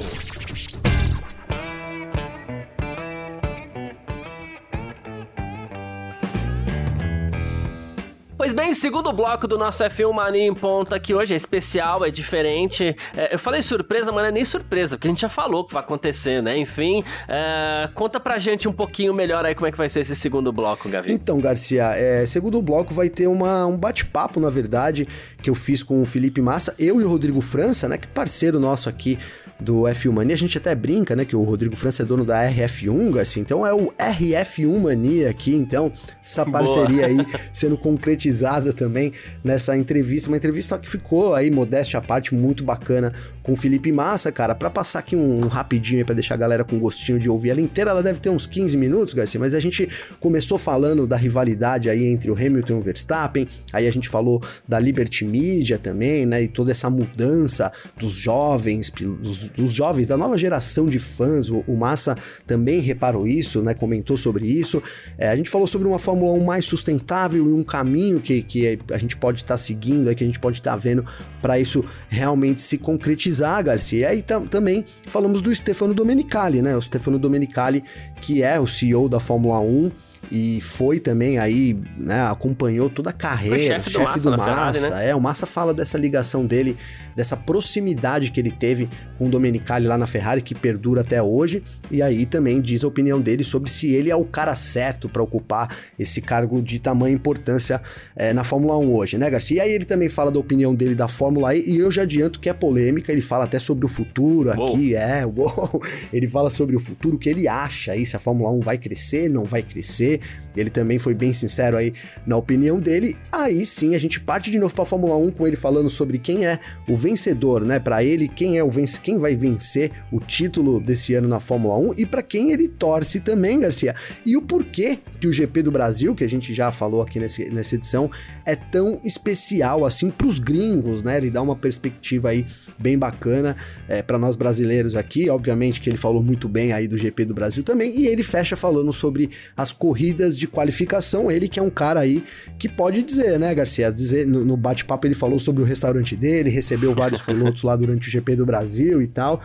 Pois 8.38 8.54
bem, 8.54 8.74
segundo 8.74 9.14
bloco 9.14 9.48
do 9.48 9.58
nosso 9.58 9.82
F1 9.86 10.12
Mania 10.12 10.46
em 10.46 10.54
Ponta, 10.54 11.00
que 11.00 11.14
hoje 11.14 11.34
é 11.34 11.38
especial, 11.38 12.04
é 12.04 12.12
diferente. 12.12 12.94
É, 13.16 13.34
eu 13.34 13.40
falei 13.40 13.62
surpresa, 13.62 14.12
mas 14.12 14.24
não 14.24 14.30
é 14.30 14.32
nem 14.32 14.44
surpresa, 14.44 14.98
porque 14.98 15.08
a 15.08 15.12
gente 15.12 15.22
já 15.22 15.30
falou 15.30 15.64
que 15.64 15.74
vai 15.74 15.82
acontecer, 15.82 16.44
né? 16.44 16.58
Enfim, 16.58 17.02
é, 17.30 17.88
conta 17.94 18.20
pra 18.20 18.38
gente 18.38 18.68
um 18.68 18.74
pouquinho 18.74 19.14
melhor 19.14 19.46
aí 19.46 19.56
como 19.56 19.68
é 19.68 19.72
que 19.72 19.78
vai 19.78 19.88
ser 19.88 20.02
esse 20.02 20.14
segundo 20.16 20.52
bloco, 20.52 20.90
Gavi. 20.90 21.14
Então, 21.14 21.40
Garcia, 21.40 21.94
é, 21.96 22.26
segundo 22.26 22.62
bloco 22.62 22.94
vai 22.94 23.08
ter 23.08 23.28
uma, 23.28 23.66
um 23.68 23.78
bate-papo, 23.78 24.38
na 24.38 24.50
verdade, 24.50 25.08
que 25.42 25.50
eu 25.50 25.56
fiz 25.56 25.82
com 25.82 26.02
o 26.02 26.06
Felipe 26.06 26.42
Massa, 26.42 26.76
eu 26.78 27.00
e 27.00 27.06
o 27.06 27.08
Rodrigo 27.08 27.40
França, 27.40 27.88
né? 27.88 27.98
Que 27.98 28.08
parceiro 28.08 28.60
nosso 28.60 28.90
aqui 28.90 29.18
do 29.60 29.84
F1 29.84 30.12
Mania. 30.12 30.36
A 30.36 30.38
gente 30.38 30.58
até 30.58 30.76
brinca, 30.76 31.16
né, 31.16 31.26
que 31.26 31.36
o 31.36 31.44
Rodrigo 31.44 31.76
França 31.76 32.04
é 32.04 32.06
dono 32.06 32.26
da 32.26 32.44
RF1, 32.50 33.12
Garcia. 33.12 33.42
Então 33.42 33.66
é 33.66 33.74
o 33.74 33.92
RF1 33.98 34.80
Mania 34.80 35.30
aqui, 35.30 35.56
então, 35.56 35.92
essa 36.24 36.46
parceria 36.46 37.08
Boa. 37.08 37.22
aí 37.22 37.26
sendo 37.54 37.78
concretizada 37.78 38.74
também 38.74 39.12
nessa 39.44 39.78
entrevista. 39.78 40.30
Uma 40.30 40.38
entrevista 40.38 40.78
que 40.78 40.90
ficou 40.90 41.34
aí, 41.34 41.50
modéstia 41.50 42.00
à 42.00 42.02
parte, 42.02 42.34
muito 42.34 42.64
bacana 42.64 43.14
com 43.46 43.54
o 43.54 43.56
Felipe 43.56 43.92
Massa, 43.92 44.32
cara. 44.32 44.56
para 44.56 44.70
passar 44.70 45.00
aqui 45.00 45.16
um, 45.16 45.46
um 45.46 45.48
rapidinho 45.48 46.00
aí 46.00 46.04
pra 46.04 46.16
deixar 46.16 46.34
a 46.34 46.38
galera 46.38 46.64
com 46.64 46.80
gostinho 46.80 47.20
de 47.20 47.30
ouvir 47.30 47.52
ela 47.52 47.62
inteira, 47.62 47.92
ela 47.92 48.02
deve 48.02 48.20
ter 48.20 48.30
uns 48.30 48.48
15 48.48 48.76
minutos, 48.76 49.14
Garcia, 49.14 49.40
mas 49.40 49.54
a 49.54 49.60
gente 49.60 49.88
começou 50.20 50.58
falando 50.58 51.06
da 51.06 51.16
rivalidade 51.16 51.90
aí 51.90 52.06
entre 52.08 52.32
o 52.32 52.34
Hamilton 52.34 52.74
e 52.74 52.78
o 52.78 52.82
Verstappen, 52.82 53.48
aí 53.72 53.88
a 53.88 53.92
gente 53.92 54.10
falou 54.10 54.42
da 54.68 54.80
Liberty 54.80 55.24
Media 55.26 55.78
também, 55.78 56.26
né, 56.26 56.44
e 56.44 56.48
toda 56.48 56.72
essa 56.72 56.90
mudança 56.90 57.72
dos 57.98 58.14
jovens, 58.14 58.90
dos 58.90 59.45
dos, 59.50 59.72
jovens, 59.72 60.08
da 60.08 60.18
nova 60.18 60.38
geração 60.38 60.88
de 60.88 61.00
fãs. 61.00 61.50
O, 61.50 61.64
o, 61.68 61.76
Massa 61.76 62.18
também 62.46 62.80
reparou 62.80 63.28
isso, 63.28 63.62
né? 63.62 63.74
Comentou 63.74 64.18
sobre 64.18 64.48
isso. 64.48 64.82
É, 65.18 65.30
a 65.30 65.36
gente 65.36 65.50
falou 65.50 65.68
sobre 65.68 65.88
uma 65.88 66.00
Fórmula 66.00 66.32
1 66.34 66.46
mais 66.46 66.66
sustentável 66.66 67.48
e 67.48 67.54
um 67.54 67.64
caminho 67.64 68.20
que, 68.20 68.42
que 68.42 68.80
a 68.92 68.98
gente 68.98 69.18
pode 69.18 69.42
estar 69.42 69.56
tá 69.56 69.58
seguindo, 69.58 70.14
que 70.16 70.24
a 70.24 70.28
gente 70.28 70.40
pode 70.40 70.60
estar 70.60 70.72
tá 70.72 70.78
vendo 70.78 71.06
para 71.42 71.60
isso 71.60 71.84
realmente 72.10 72.62
se 72.62 72.78
concretizar, 72.78 73.64
Garcia. 73.64 74.00
E 74.00 74.06
aí 74.06 74.22
também 74.22 74.84
falamos 75.06 75.42
do 75.42 75.54
Stefano 75.54 75.94
Domenicali, 75.94 76.62
né? 76.62 76.76
O 76.76 76.82
Stefano 76.82 77.20
Domenicali, 77.20 77.84
que 78.22 78.44
é 78.44 78.60
o 78.60 78.68
CEO 78.68 79.08
da 79.10 79.20
Fórmula 79.20 79.60
1 79.60 79.92
e 80.32 80.60
foi 80.62 81.00
também 81.00 81.38
aí, 81.38 81.78
né, 81.98 82.26
acompanhou 82.28 82.90
toda 82.90 83.10
a 83.10 83.14
carreira, 83.14 83.76
chefe 83.76 83.90
do, 83.90 84.00
chefe 84.00 84.20
do 84.20 84.32
Massa, 84.32 84.44
Ferrari, 84.46 84.80
né? 84.82 85.10
é, 85.10 85.16
o 85.16 85.22
Massa 85.22 85.46
fala 85.46 85.74
dessa 85.74 85.98
ligação 85.98 86.46
dele, 86.46 86.76
dessa 87.16 87.38
proximidade 87.38 88.32
que 88.32 88.40
ele 88.40 88.52
teve 88.52 88.90
com 89.18 89.28
o 89.28 89.30
Domenicali 89.30 89.88
lá 89.88 89.98
na 89.98 90.06
Ferrari, 90.06 90.42
que 90.42 90.54
perdura 90.54 91.02
até 91.02 91.22
hoje, 91.22 91.64
e 91.90 92.02
aí 92.02 92.26
também 92.26 92.62
diz 92.62 92.84
a 92.84 92.88
opinião 92.88 93.22
dele 93.22 93.44
sobre 93.44 93.70
se 93.70 93.94
ele 93.94 94.10
é 94.10 94.16
o 94.16 94.26
cara 94.26 94.56
certo 94.56 95.08
para 95.08 95.24
ocupar 95.24 95.76
esse 95.98 96.22
cargo 96.22 96.62
de 96.62 96.80
tamanha 96.80 97.16
importância 97.16 97.82
é, 98.16 98.34
na 98.34 98.44
Fórmula 98.44 98.78
1 98.78 98.94
hoje, 98.94 99.18
né, 99.18 99.30
Garcia? 99.30 99.58
E 99.58 99.60
aí 99.62 99.72
ele 99.72 99.86
também 99.86 100.10
fala 100.10 100.32
da 100.32 100.40
opinião 100.40 100.76
dele 100.76 100.96
da 100.96 101.08
Fórmula 101.08 101.56
E, 101.56 101.70
e 101.70 101.78
eu 101.78 101.90
já 101.90 102.02
adianto 102.02 102.40
que 102.40 102.50
é 102.50 102.54
polêmica, 102.54 103.12
ele 103.12 103.22
fala 103.22 103.46
até 103.46 103.60
sobre 103.60 103.86
o 103.86 103.90
futuro 103.90 104.52
aqui, 104.52 104.94
uou. 104.94 104.98
é, 104.98 105.26
uou, 105.26 105.82
ele 106.12 106.28
fala 106.28 106.50
sobre 106.50 106.76
o 106.76 106.80
futuro, 106.80 107.16
o 107.16 107.20
que 107.20 107.30
ele 107.30 107.48
acha 107.48 107.94
aí, 107.94 108.06
se 108.06 108.16
a 108.16 108.20
Fórmula 108.20 108.52
1 108.52 108.60
vai 108.60 108.78
crescer, 108.78 109.30
não 109.30 109.46
vai 109.46 109.62
crescer. 109.62 110.20
Ele 110.56 110.70
também 110.70 110.98
foi 110.98 111.14
bem 111.14 111.34
sincero 111.34 111.76
aí 111.78 111.94
na 112.26 112.38
opinião 112.38 112.80
dele. 112.80 113.16
Aí 113.32 113.66
sim 113.66 113.96
a 113.96 114.00
gente 114.00 114.20
parte 114.20 114.50
de 114.50 114.58
novo 114.58 114.74
para 114.74 114.84
a 114.84 114.88
Fórmula 114.88 115.16
1 115.18 115.32
com 115.32 115.46
ele 115.46 115.56
falando 115.56 115.90
sobre 115.90 116.18
quem 116.18 116.46
é 116.46 116.60
o 116.88 116.96
vencedor, 117.06 117.64
né? 117.64 117.80
Para 117.80 118.04
ele, 118.04 118.28
quem 118.28 118.58
é 118.58 118.64
o 118.64 118.70
vence, 118.70 119.00
quem 119.00 119.20
vai 119.20 119.36
vencer 119.36 119.92
o 120.12 120.20
título 120.20 120.80
desse 120.80 121.14
ano 121.14 121.28
na 121.28 121.40
Fórmula 121.40 121.78
1 121.78 121.94
e 122.00 122.06
para 122.06 122.24
quem 122.24 122.52
ele 122.52 122.68
torce 122.68 123.20
também, 123.20 123.60
Garcia. 123.60 123.94
E 124.26 124.36
o 124.36 124.42
porquê 124.42 124.98
que 125.20 125.28
o 125.28 125.32
GP 125.32 125.62
do 125.62 125.72
Brasil, 125.72 126.16
que 126.16 126.24
a 126.24 126.30
gente 126.30 126.54
já 126.54 126.72
falou 126.72 127.04
aqui 127.04 127.20
nesse, 127.20 127.54
nessa 127.54 127.76
edição, 127.76 128.10
é 128.44 128.56
tão 128.56 129.00
especial 129.04 129.86
assim 129.86 130.10
para 130.10 130.26
os 130.26 130.40
gringos, 130.40 131.04
né? 131.04 131.18
Ele 131.18 131.30
dá 131.30 131.44
uma 131.44 131.56
perspectiva 131.56 132.30
aí 132.30 132.44
bem 132.80 132.98
bacana 132.98 133.56
é, 133.88 134.02
para 134.02 134.18
nós 134.18 134.36
brasileiros 134.36 134.96
aqui. 134.96 135.30
Obviamente 135.30 135.80
que 135.80 135.90
ele 135.90 135.98
falou 135.98 136.24
muito 136.24 136.50
bem 136.50 136.74
aí 136.74 136.88
do 136.88 136.98
GP 136.98 137.26
do 137.26 137.36
Brasil 137.36 137.64
também 137.64 137.96
e 138.00 138.08
ele 138.08 138.24
fecha 138.24 138.56
falando 138.56 138.92
sobre 138.92 139.30
as 139.56 139.72
corridas 139.72 140.36
de 140.36 140.48
qualificação, 140.48 141.30
ele 141.30 141.48
que 141.48 141.60
é 141.60 141.64
um 141.64 141.70
cara 141.70 142.00
aí 142.00 142.24
que 142.58 142.68
pode 142.68 143.04
dizer, 143.04 143.38
né, 143.40 143.54
Garcia? 143.54 143.92
Dizer, 143.92 144.26
no, 144.26 144.44
no 144.44 144.58
bate-papo 144.58 145.06
ele 145.06 145.14
falou 145.14 145.38
sobre 145.38 145.62
o 145.62 145.66
restaurante 145.66 146.16
dele, 146.16 146.50
recebeu 146.50 146.95
vários 146.96 147.22
pilotos 147.22 147.64
lá 147.64 147.76
durante 147.76 148.08
o 148.08 148.12
GP 148.12 148.36
do 148.36 148.46
Brasil 148.46 149.02
e 149.02 149.08
tal. 149.08 149.42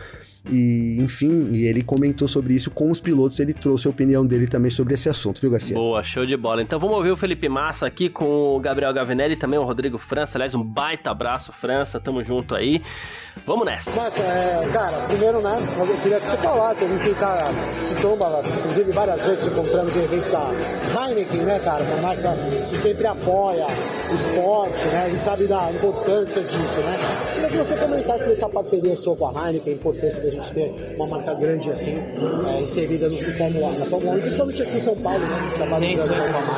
E, 0.49 0.97
enfim, 0.99 1.51
e 1.51 1.67
ele 1.67 1.83
comentou 1.83 2.27
sobre 2.27 2.55
isso 2.55 2.71
com 2.71 2.89
os 2.89 2.99
pilotos, 2.99 3.39
ele 3.39 3.53
trouxe 3.53 3.85
a 3.85 3.91
opinião 3.91 4.25
dele 4.25 4.47
também 4.47 4.71
sobre 4.71 4.95
esse 4.95 5.07
assunto, 5.07 5.39
viu, 5.39 5.51
Garcia? 5.51 5.75
Boa, 5.75 6.01
show 6.01 6.25
de 6.25 6.35
bola. 6.35 6.63
Então 6.63 6.79
vamos 6.79 6.95
ouvir 6.95 7.11
o 7.11 7.17
Felipe 7.17 7.47
Massa 7.47 7.85
aqui 7.85 8.09
com 8.09 8.55
o 8.55 8.59
Gabriel 8.59 8.91
Gavinelli 8.91 9.33
e 9.33 9.37
também 9.37 9.59
o 9.59 9.63
Rodrigo 9.63 9.99
França. 9.99 10.37
Aliás, 10.37 10.55
um 10.55 10.63
baita 10.63 11.11
abraço, 11.11 11.51
França, 11.51 11.99
tamo 11.99 12.23
junto 12.23 12.55
aí. 12.55 12.81
Vamos 13.45 13.65
nessa. 13.65 13.91
Massa, 13.91 14.23
é, 14.23 14.69
cara, 14.73 14.97
primeiro, 15.07 15.41
né, 15.41 15.57
eu 15.77 15.97
queria 16.01 16.19
que 16.19 16.29
você 16.29 16.37
falasse, 16.37 16.83
a 16.83 16.87
gente 16.87 17.13
tá, 17.15 17.37
se 17.71 17.95
tomba, 18.01 18.43
inclusive 18.57 18.91
várias 18.91 19.21
vezes 19.21 19.45
encontramos 19.45 19.95
em 19.95 20.03
eventos 20.03 20.31
da 20.31 21.07
Heineken, 21.07 21.41
né, 21.41 21.59
cara, 21.59 21.83
uma 21.83 22.01
marca 22.01 22.35
que 22.69 22.77
sempre 22.77 23.07
apoia 23.07 23.65
o 24.09 24.15
esporte, 24.15 24.85
né, 24.87 25.03
a 25.05 25.09
gente 25.09 25.23
sabe 25.23 25.47
da 25.47 25.71
importância 25.71 26.41
disso, 26.41 26.81
né. 26.81 27.40
Queria 27.41 27.49
que 27.49 27.57
você 27.57 27.75
comentasse 27.75 28.25
dessa 28.25 28.47
parceria 28.47 28.95
sua 28.95 29.15
com 29.15 29.27
a 29.27 29.47
Heineken, 29.47 29.73
a 29.73 29.75
importância 29.75 30.21
da 30.21 30.29
gente 30.29 30.53
ter 30.53 30.95
uma 30.95 31.07
marca 31.07 31.33
grande 31.33 31.71
assim, 31.71 31.99
é, 32.47 32.61
inserida 32.61 33.09
no, 33.09 33.17
Fórmula 33.17 33.67
1, 33.67 33.79
na 33.79 33.85
Fórmula 33.85 34.15
1, 34.17 34.21
principalmente 34.21 34.63
aqui 34.63 34.77
em 34.77 34.81
São 34.81 34.95
Paulo, 34.97 35.19
né, 35.19 35.35
a 35.35 35.43
gente 35.43 35.55
trabalha 35.55 35.87
sim, 35.87 35.97
sim. 35.97 36.07
com 36.07 36.13
a 36.13 36.31
marca. 36.31 36.51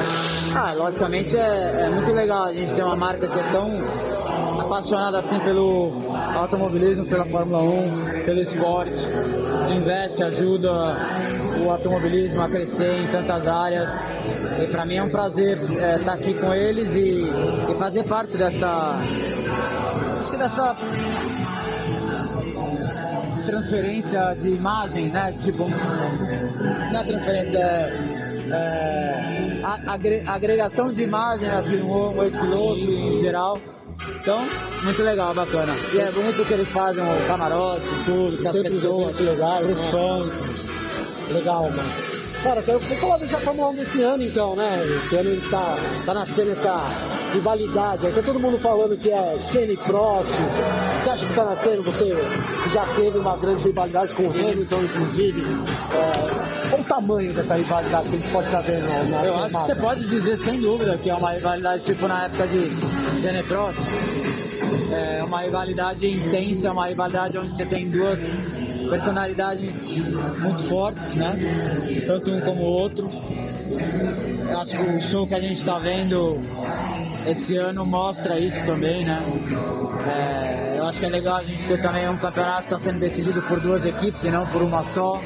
Ah, 0.56 0.74
logicamente 0.74 1.38
é, 1.38 1.86
é 1.86 1.90
muito 1.90 2.12
legal 2.12 2.44
a 2.46 2.54
gente 2.54 2.74
ter 2.74 2.84
uma 2.84 2.96
marca 2.98 3.28
que 3.28 3.40
é 3.40 3.44
tão 3.52 3.72
apaixonada 4.60 5.20
assim 5.20 5.40
pelo 5.40 5.92
automobilismo, 6.36 7.06
pela 7.06 7.26
Fórmula 7.26 7.62
1, 7.64 8.26
pelo 8.26 8.42
esporte, 8.42 9.06
investe, 9.76 10.22
ajuda 10.22 10.70
o 11.64 11.70
automobilismo 11.70 12.42
a 12.42 12.50
crescer 12.50 13.02
em 13.02 13.08
tantas 13.08 13.48
áreas. 13.48 13.90
E 14.62 14.68
para 14.68 14.86
mim 14.86 14.96
é 14.96 15.04
um 15.04 15.10
prazer 15.10 15.58
estar 15.58 15.86
é, 15.86 15.98
tá 16.00 16.14
aqui 16.14 16.34
com 16.34 16.54
eles 16.54 16.96
e, 16.96 17.24
e 17.72 17.76
fazer 17.76 18.04
parte 18.04 18.38
dessa. 18.38 19.00
Acho 20.24 20.32
que 20.32 20.38
dessa 20.38 20.74
transferência 23.46 24.34
de 24.40 24.52
imagem, 24.52 25.08
né? 25.08 25.36
Tipo, 25.38 25.68
não 25.68 27.00
é 27.02 27.04
transferência, 27.04 27.58
é, 28.50 29.62
é 29.62 30.30
agregação 30.30 30.94
de 30.94 31.02
imagem, 31.02 31.50
acho 31.50 31.72
que 31.72 31.76
um 31.76 32.24
ex-piloto 32.24 32.80
em 32.80 33.18
geral. 33.18 33.60
Então, 34.22 34.40
muito 34.82 35.04
legal, 35.04 35.34
bacana. 35.34 35.76
E 35.94 36.00
é 36.00 36.10
muito 36.12 36.48
que 36.48 36.54
eles 36.54 36.72
fazem, 36.72 37.04
o 37.04 37.28
camarote, 37.28 37.90
tudo, 38.06 38.38
para 38.38 38.52
as 38.52 38.60
pessoas, 38.60 39.20
legais, 39.20 39.70
os 39.70 39.78
né? 39.78 39.92
fãs. 39.92 40.42
Legal, 41.34 41.70
mas. 41.70 42.33
Cara, 42.44 42.62
quero 42.62 42.80
falar 42.82 43.18
dessa 43.20 43.40
Fórmula 43.40 43.70
1 43.70 43.76
desse 43.76 44.02
ano 44.02 44.22
então, 44.22 44.54
né? 44.54 44.86
Esse 44.98 45.16
ano 45.16 45.30
a 45.30 45.34
gente 45.34 45.50
tá, 45.50 45.78
tá 46.06 46.14
nascendo 46.14 46.52
essa 46.52 46.84
rivalidade. 47.34 48.12
Tá 48.12 48.22
todo 48.22 48.38
mundo 48.38 48.60
falando 48.60 48.98
que 48.98 49.10
é 49.10 49.36
e 49.38 49.78
Prost. 49.78 50.32
Você 51.00 51.10
acha 51.10 51.26
que 51.26 51.34
tá 51.34 51.46
nascendo? 51.46 51.84
Você 51.84 52.14
já 52.70 52.86
teve 52.98 53.18
uma 53.18 53.38
grande 53.38 53.64
rivalidade 53.64 54.14
com 54.14 54.24
o 54.24 54.30
Hamilton, 54.30 54.82
inclusive. 54.82 55.42
É, 55.42 56.70
qual 56.70 56.82
o 56.82 56.84
tamanho 56.84 57.34
dessa 57.34 57.56
rivalidade 57.56 58.10
que 58.10 58.16
a 58.18 58.20
gente 58.20 58.30
pode 58.30 58.46
estar 58.48 58.62
vendo 58.62 59.10
na 59.10 59.24
Eu 59.24 59.40
acho 59.40 59.58
que 59.58 59.64
você 59.64 59.76
pode 59.76 60.06
dizer, 60.06 60.38
sem 60.38 60.60
dúvida, 60.60 60.98
que 60.98 61.10
é 61.10 61.16
uma 61.16 61.32
rivalidade 61.32 61.84
tipo 61.84 62.06
na 62.10 62.26
época 62.26 62.46
de 62.48 63.22
Senna 63.22 63.42
Prost. 63.44 63.80
É 64.92 65.24
uma 65.24 65.42
rivalidade 65.44 66.06
intensa, 66.06 66.68
é 66.68 66.72
uma 66.72 66.88
rivalidade 66.88 67.38
onde 67.38 67.52
você 67.52 67.66
tem 67.66 67.90
duas 67.90 68.73
personalidades 68.94 69.98
muito 70.40 70.64
fortes, 70.66 71.16
né? 71.16 71.36
Tanto 72.06 72.30
um 72.30 72.40
como 72.42 72.62
o 72.62 72.66
outro. 72.66 73.10
Eu 74.50 74.60
acho 74.60 74.78
que 74.78 74.84
o 74.84 75.02
show 75.02 75.26
que 75.26 75.34
a 75.34 75.40
gente 75.40 75.56
está 75.56 75.80
vendo 75.80 76.40
esse 77.26 77.58
ano 77.58 77.86
mostra 77.88 78.40
isso 78.40 78.64
também, 78.68 79.04
né? 79.04 79.20
É, 80.08 80.76
eu 80.78 80.86
acho 80.86 81.00
que 81.00 81.06
é 81.08 81.10
legal 81.10 81.38
a 81.38 81.44
gente 81.44 81.66
ter 81.66 81.82
também 81.82 82.08
um 82.08 82.18
campeonato 82.18 82.68
que 82.68 82.74
está 82.74 82.80
sendo 82.80 83.00
decidido 83.00 83.42
por 83.42 83.60
duas 83.60 83.84
equipes 83.84 84.24
e 84.26 84.30
não 84.30 84.46
por 84.46 84.62
uma 84.62 84.84
só. 84.84 85.20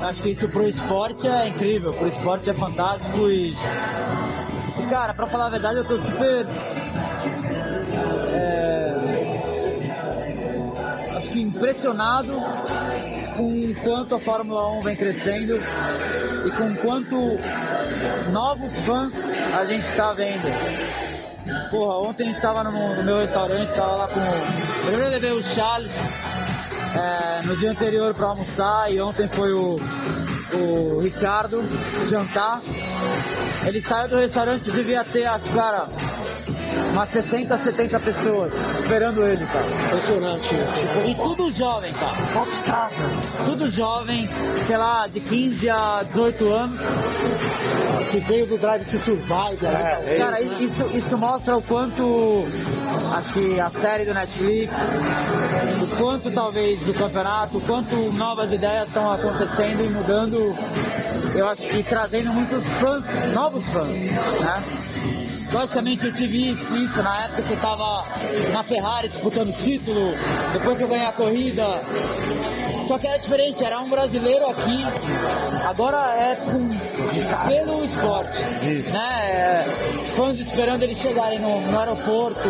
Eu 0.00 0.06
acho 0.08 0.20
que 0.20 0.30
isso 0.30 0.48
pro 0.48 0.66
esporte 0.66 1.28
é 1.28 1.48
incrível, 1.48 1.92
pro 1.92 2.08
esporte 2.08 2.50
é 2.50 2.54
fantástico 2.54 3.28
e. 3.30 3.50
e 3.50 4.86
cara, 4.90 5.14
pra 5.14 5.28
falar 5.28 5.46
a 5.46 5.50
verdade, 5.50 5.78
eu 5.78 5.84
tô 5.84 5.96
super 5.96 6.44
acho 11.18 11.30
que 11.30 11.40
impressionado 11.40 12.32
com 13.36 13.74
quanto 13.82 14.14
a 14.14 14.20
Fórmula 14.20 14.70
1 14.78 14.82
vem 14.82 14.94
crescendo 14.94 15.56
e 16.46 16.50
com 16.52 16.76
quanto 16.76 17.16
novos 18.30 18.80
fãs 18.82 19.24
a 19.58 19.64
gente 19.64 19.82
está 19.82 20.12
vendo. 20.12 20.46
Porra, 21.72 22.08
ontem 22.08 22.30
estava 22.30 22.62
no, 22.62 22.70
no, 22.70 23.02
meu 23.02 23.18
restaurante, 23.18 23.68
estava 23.68 23.96
lá 23.96 24.06
com. 24.06 24.20
Primeiro 24.82 25.10
levei 25.10 25.32
o 25.32 25.42
Charles 25.42 25.90
é, 26.94 27.42
no 27.46 27.56
dia 27.56 27.72
anterior 27.72 28.14
para 28.14 28.28
almoçar 28.28 28.92
e 28.92 29.00
ontem 29.00 29.26
foi 29.26 29.52
o, 29.52 29.80
o 30.54 31.00
Richardo 31.02 31.64
jantar. 32.06 32.60
Ele 33.66 33.82
saiu 33.82 34.08
do 34.08 34.18
restaurante, 34.18 34.70
devia 34.70 35.02
ter, 35.02 35.24
acho, 35.24 35.50
cara, 35.50 35.88
umas 36.98 37.10
60, 37.10 37.56
70 37.56 38.00
pessoas 38.00 38.52
esperando 38.80 39.22
ele, 39.24 39.46
cara. 39.46 39.66
Impressionante. 39.86 40.48
Tipo, 40.48 41.08
e 41.08 41.14
tudo 41.14 41.52
jovem, 41.52 41.92
cara. 41.92 42.16
Popstar. 42.34 42.90
Tudo 43.44 43.70
jovem, 43.70 44.28
sei 44.66 44.76
lá, 44.76 45.06
de 45.06 45.20
15 45.20 45.70
a 45.70 46.02
18 46.02 46.52
anos. 46.52 46.80
Que 48.10 48.18
veio 48.20 48.46
do 48.46 48.58
Drive 48.58 48.84
to 48.86 48.98
Survive, 48.98 49.62
né? 49.62 50.02
É, 50.06 50.16
cara, 50.18 50.40
isso, 50.40 50.84
isso 50.92 51.16
mostra 51.16 51.56
o 51.56 51.62
quanto 51.62 52.44
acho 53.14 53.32
que 53.32 53.60
a 53.60 53.70
série 53.70 54.04
do 54.04 54.14
Netflix, 54.14 54.76
o 55.82 55.96
quanto 55.96 56.30
talvez 56.32 56.88
o 56.88 56.94
campeonato, 56.94 57.58
o 57.58 57.60
quanto 57.60 57.94
novas 58.14 58.50
ideias 58.52 58.88
estão 58.88 59.12
acontecendo 59.12 59.84
e 59.84 59.88
mudando, 59.88 60.54
eu 61.34 61.46
acho 61.48 61.66
que 61.66 61.82
trazendo 61.82 62.32
muitos 62.32 62.64
fãs, 62.72 63.20
novos 63.32 63.68
fãs, 63.68 64.06
né? 64.06 65.17
Logicamente 65.52 66.06
eu 66.06 66.12
tive 66.12 66.50
isso 66.50 67.02
na 67.02 67.24
época 67.24 67.42
que 67.42 67.50
eu 67.50 67.56
estava 67.56 68.04
na 68.52 68.62
Ferrari 68.62 69.08
disputando 69.08 69.52
título, 69.54 70.14
depois 70.52 70.76
que 70.76 70.84
eu 70.84 70.88
ganhei 70.88 71.06
a 71.06 71.12
corrida. 71.12 71.64
Só 72.86 72.98
que 72.98 73.06
era 73.06 73.18
diferente, 73.18 73.64
era 73.64 73.78
um 73.80 73.88
brasileiro 73.88 74.48
aqui, 74.48 74.84
agora 75.68 75.98
é 76.16 76.36
com, 76.36 76.68
pelo 77.48 77.84
esporte. 77.84 78.44
Né? 78.44 79.64
Os 79.98 80.10
fãs 80.10 80.38
esperando 80.38 80.82
eles 80.82 80.98
chegarem 80.98 81.38
no, 81.38 81.60
no 81.60 81.78
aeroporto. 81.78 82.48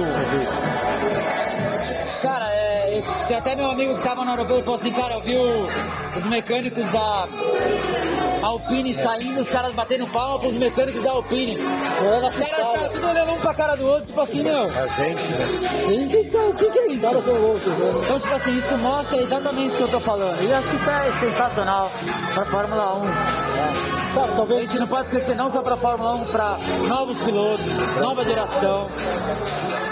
Cara, 2.22 2.46
é, 2.52 3.02
tem 3.26 3.36
até 3.36 3.54
meu 3.54 3.70
amigo 3.70 3.92
que 3.94 3.98
estava 3.98 4.24
no 4.24 4.30
aeroporto 4.30 4.64
falou 4.64 4.78
assim, 4.78 4.92
cara, 4.92 5.14
eu 5.14 5.20
vi 5.20 5.36
o, 5.36 5.68
os 6.16 6.26
mecânicos 6.26 6.88
da 6.90 7.28
Alpine 8.42 8.94
saindo, 8.94 9.40
os 9.40 9.50
caras 9.50 9.72
batendo 9.72 10.06
palma 10.06 10.38
pros 10.38 10.56
mecânicos 10.56 11.02
da 11.02 11.10
Alpine. 11.10 11.58
Os 11.58 12.34
caras 12.34 12.40
estavam 12.40 12.88
tudo 12.90 13.08
olhando 13.08 13.32
um 13.32 13.38
pra 13.38 13.54
cara 13.54 13.76
do 13.76 13.86
outro, 13.86 14.06
tipo 14.06 14.20
assim, 14.20 14.42
meu. 14.42 14.64
A 14.64 14.86
gente, 14.86 15.32
né? 15.32 15.74
Sim, 15.74 16.04
então, 16.04 16.50
o 16.50 16.54
que, 16.54 16.70
que 16.70 16.78
é 16.78 16.86
isso? 16.88 16.96
Os 16.96 17.02
caras 17.02 17.24
são 17.24 17.34
loucos, 17.34 17.66
né? 17.66 18.00
Então, 18.04 18.20
tipo 18.20 18.34
assim, 18.34 18.58
isso 18.58 18.78
mostra 18.78 19.20
exatamente 19.20 19.74
o 19.74 19.76
que 19.76 19.82
eu 19.82 19.88
tô 19.88 20.00
falando. 20.00 20.42
E 20.42 20.50
eu 20.50 20.56
acho 20.56 20.70
que 20.70 20.76
isso 20.76 20.90
é 20.90 21.10
sensacional 21.12 21.90
pra 22.34 22.44
Fórmula 22.44 22.94
1. 22.94 23.04
É. 23.06 23.98
Tá, 24.14 24.28
talvez... 24.36 24.58
A 24.58 24.66
gente 24.66 24.78
não 24.80 24.86
pode 24.86 25.04
esquecer 25.04 25.36
não 25.36 25.50
só 25.50 25.62
pra 25.62 25.76
Fórmula 25.76 26.14
1, 26.14 26.24
pra 26.26 26.58
novos 26.88 27.18
pilotos, 27.18 27.66
nova 28.00 28.24
geração. 28.24 28.88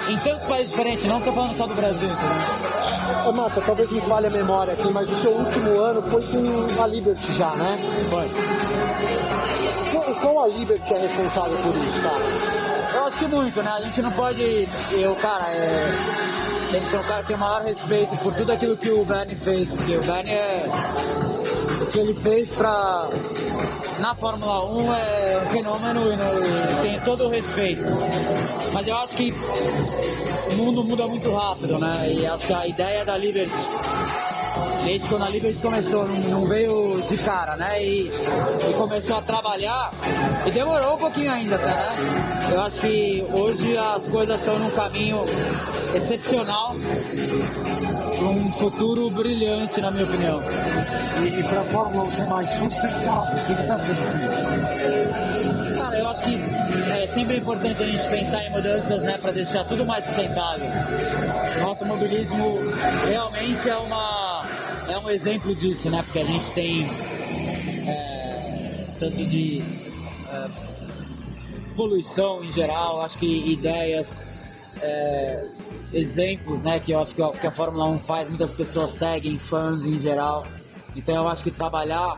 Em 0.08 0.16
tantos 0.18 0.44
países 0.44 0.70
diferentes, 0.70 1.04
não 1.04 1.20
tô 1.20 1.32
falando 1.32 1.56
só 1.56 1.66
do 1.66 1.74
Brasil, 1.74 2.08
entendeu? 2.08 3.26
Ô, 3.26 3.32
Massa, 3.32 3.60
talvez 3.60 3.90
me 3.90 4.00
falhe 4.02 4.28
a 4.28 4.30
memória 4.30 4.72
aqui, 4.72 4.88
mas 4.92 5.10
o 5.10 5.14
seu 5.16 5.32
último 5.32 5.80
ano 5.80 6.00
foi 6.02 6.22
com 6.22 6.82
a 6.82 6.86
Liberty 6.86 7.32
já, 7.32 7.50
né? 7.50 7.78
Foi. 8.08 8.26
O 9.98 10.14
qual 10.20 10.44
a 10.44 10.46
Liberty 10.48 10.94
é 10.94 10.98
responsável 10.98 11.56
por 11.58 11.74
isso, 11.76 12.00
cara? 12.02 12.94
Eu 12.94 13.06
acho 13.06 13.18
que 13.18 13.26
muito, 13.26 13.62
né? 13.62 13.70
A 13.70 13.80
gente 13.80 14.00
não 14.00 14.12
pode. 14.12 14.68
Eu, 14.92 15.14
cara, 15.16 15.44
é... 15.48 15.92
tem 16.70 16.80
que 16.80 16.86
ser 16.86 16.98
um 16.98 17.02
cara 17.02 17.22
que 17.22 17.26
tem 17.28 17.36
o 17.36 17.40
maior 17.40 17.62
respeito 17.62 18.16
por 18.18 18.32
tudo 18.34 18.52
aquilo 18.52 18.76
que 18.76 18.90
o 18.90 19.04
Bernie 19.04 19.34
fez, 19.34 19.72
porque 19.72 19.96
o 19.96 20.02
Bernie 20.02 20.32
é 20.32 20.66
o 21.82 21.86
que 21.86 21.98
ele 21.98 22.14
fez 22.14 22.54
para 22.54 23.08
na 23.98 24.14
Fórmula 24.14 24.64
1 24.64 24.94
é 24.94 25.42
um 25.42 25.46
fenômeno 25.46 26.00
e, 26.12 26.82
tem 26.82 27.00
todo 27.00 27.24
o 27.24 27.28
respeito. 27.28 27.82
Mas 28.72 28.86
eu 28.86 28.96
acho 28.96 29.16
que 29.16 29.34
o 30.52 30.54
mundo 30.54 30.84
muda 30.84 31.06
muito 31.06 31.32
rápido, 31.32 31.78
né? 31.78 32.12
E 32.12 32.26
acho 32.26 32.46
que 32.46 32.52
a 32.52 32.66
ideia 32.66 33.04
da 33.04 33.16
Liberty 33.16 33.68
desde 34.84 35.08
quando 35.08 35.24
a 35.24 35.28
Liberty 35.28 35.60
começou, 35.60 36.06
não, 36.06 36.14
não, 36.14 36.46
veio 36.46 37.02
de 37.08 37.18
cara, 37.18 37.56
né? 37.56 37.82
E, 37.82 38.08
e, 38.08 38.74
começou 38.74 39.16
a 39.16 39.22
trabalhar 39.22 39.92
e 40.46 40.50
demorou 40.52 40.94
um 40.94 40.98
pouquinho 40.98 41.32
ainda, 41.32 41.58
tá, 41.58 41.66
né? 41.66 42.50
Eu 42.52 42.62
acho 42.62 42.80
que 42.80 43.26
hoje 43.32 43.76
as 43.76 44.06
coisas 44.06 44.36
estão 44.36 44.58
num 44.58 44.70
caminho 44.70 45.24
excepcional 45.92 46.76
para 48.18 48.28
um 48.28 48.52
futuro 48.52 49.10
brilhante, 49.10 49.80
na 49.80 49.90
minha 49.90 50.04
opinião. 50.04 50.40
E, 51.22 51.40
e 51.40 51.42
para 51.42 51.60
a 51.60 51.64
Fórmula 51.64 52.10
ser 52.10 52.26
mais 52.26 52.50
sustentável, 52.50 53.36
o 53.36 53.46
que 53.46 53.52
está 53.52 53.78
sendo 53.78 53.96
feito? 53.96 55.76
Cara, 55.76 55.98
eu 55.98 56.08
acho 56.08 56.24
que 56.24 56.40
é 56.92 57.06
sempre 57.06 57.36
importante 57.38 57.82
a 57.82 57.86
gente 57.86 58.08
pensar 58.08 58.42
em 58.44 58.50
mudanças, 58.50 59.02
né, 59.02 59.18
para 59.18 59.32
deixar 59.32 59.64
tudo 59.64 59.84
mais 59.84 60.04
sustentável. 60.04 60.66
O 61.62 61.66
automobilismo 61.66 62.58
realmente 63.08 63.68
é 63.68 63.76
uma 63.76 64.44
é 64.88 64.98
um 64.98 65.10
exemplo 65.10 65.54
disso, 65.54 65.90
né? 65.90 66.02
Porque 66.02 66.20
a 66.20 66.24
gente 66.24 66.52
tem 66.52 66.88
é, 67.86 68.84
tanto 68.98 69.24
de 69.24 69.62
é, 70.30 70.48
poluição 71.76 72.44
em 72.44 72.52
geral, 72.52 73.02
acho 73.02 73.18
que 73.18 73.52
ideias, 73.52 74.22
é, 74.80 75.44
exemplos, 75.96 76.62
né? 76.62 76.78
Que 76.78 76.92
eu 76.92 77.00
acho 77.00 77.14
que 77.14 77.22
a, 77.22 77.30
que 77.30 77.46
a 77.46 77.50
Fórmula 77.50 77.86
1 77.86 77.98
faz, 77.98 78.28
muitas 78.28 78.52
pessoas 78.52 78.92
seguem, 78.92 79.38
fãs 79.38 79.84
em 79.84 79.98
geral. 79.98 80.46
Então 80.94 81.14
eu 81.14 81.28
acho 81.28 81.42
que 81.42 81.50
trabalhar 81.50 82.16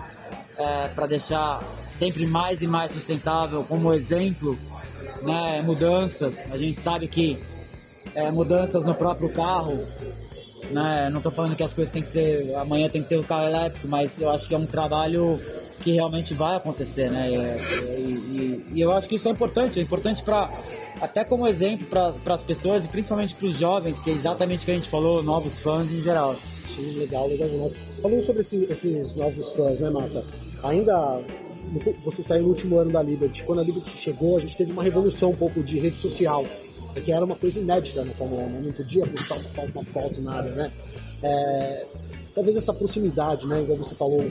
é, 0.57 0.89
para 0.89 1.07
deixar 1.07 1.63
sempre 1.93 2.27
mais 2.27 2.63
e 2.63 2.67
mais 2.67 2.93
sustentável 2.93 3.65
como 3.65 3.93
exemplo, 3.93 4.59
né? 5.23 5.63
Mudanças, 5.63 6.47
a 6.51 6.57
gente 6.57 6.79
sabe 6.79 7.09
que 7.09 7.39
é, 8.15 8.31
mudanças 8.31 8.87
no 8.87 8.95
próprio 8.95 9.29
carro 9.31 9.87
né? 10.71 11.09
Não 11.11 11.19
estou 11.19 11.33
falando 11.33 11.57
que 11.57 11.63
as 11.63 11.73
coisas 11.73 11.93
têm 11.93 12.03
que 12.03 12.09
ser. 12.09 12.55
Amanhã 12.57 12.89
tem 12.89 13.03
que 13.03 13.09
ter 13.09 13.17
o 13.17 13.21
um 13.21 13.25
carro 13.25 13.45
elétrico, 13.45 13.87
mas 13.89 14.21
eu 14.21 14.31
acho 14.31 14.47
que 14.47 14.55
é 14.55 14.59
um 14.59 14.67
trabalho 14.67 15.41
que 15.81 15.93
realmente 15.93 16.35
vai 16.35 16.57
acontecer, 16.57 17.11
né? 17.11 17.29
E, 17.31 18.03
e, 18.03 18.67
e 18.75 18.81
eu 18.81 18.93
acho 18.93 19.09
que 19.09 19.15
isso 19.15 19.29
é 19.29 19.31
importante, 19.31 19.79
é 19.79 19.83
importante 19.83 20.23
para 20.23 20.51
até 21.01 21.25
como 21.25 21.47
exemplo 21.47 21.87
para 21.87 22.35
as 22.35 22.43
pessoas 22.43 22.85
e 22.85 22.89
principalmente 22.89 23.35
para 23.35 23.47
os 23.47 23.57
jovens, 23.57 24.01
que 24.01 24.11
é 24.11 24.13
exatamente 24.13 24.63
o 24.63 24.65
que 24.65 24.71
a 24.73 24.75
gente 24.75 24.89
falou, 24.89 25.23
novos 25.23 25.61
fãs 25.61 25.91
em 25.91 26.01
geral. 26.01 26.37
Achei 26.65 26.85
legal, 26.93 27.29
legal 27.29 27.49
demais. 27.49 27.73
Falando 28.03 28.23
sobre 28.23 28.43
esse, 28.43 28.65
esses 28.65 29.15
novos 29.15 29.53
fãs, 29.53 29.81
né, 29.81 29.91
Massa? 29.91 30.25
Ainda 30.65 31.21
você 32.03 32.23
saiu 32.23 32.45
no 32.45 32.49
último 32.49 32.79
ano 32.79 32.91
da 32.91 33.03
Liberty. 33.03 33.45
Quando 33.45 33.61
a 33.61 33.65
Liberty 33.65 33.91
chegou, 33.97 34.39
a 34.39 34.41
gente 34.41 34.57
teve 34.57 34.73
uma 34.73 34.83
revolução 34.83 35.31
um 35.31 35.37
pouco 35.37 35.63
de 35.63 35.79
rede 35.79 35.99
social 35.99 36.45
que 37.01 37.13
era 37.13 37.25
uma 37.25 37.37
coisa 37.37 37.59
inédita 37.59 38.05
no 38.05 38.15
Fórmula 38.15 38.43
1, 38.43 38.61
não 38.61 38.73
podia 38.73 39.07
postar 39.07 39.37
uma 39.75 39.85
foto, 39.85 40.21
nada, 40.21 40.51
né? 40.51 40.73
É, 41.23 41.87
talvez 42.39 42.57
essa 42.57 42.73
proximidade, 42.73 43.49
né? 43.49 43.61
Igual 43.63 43.79
você 43.79 43.97
falou, 43.97 44.25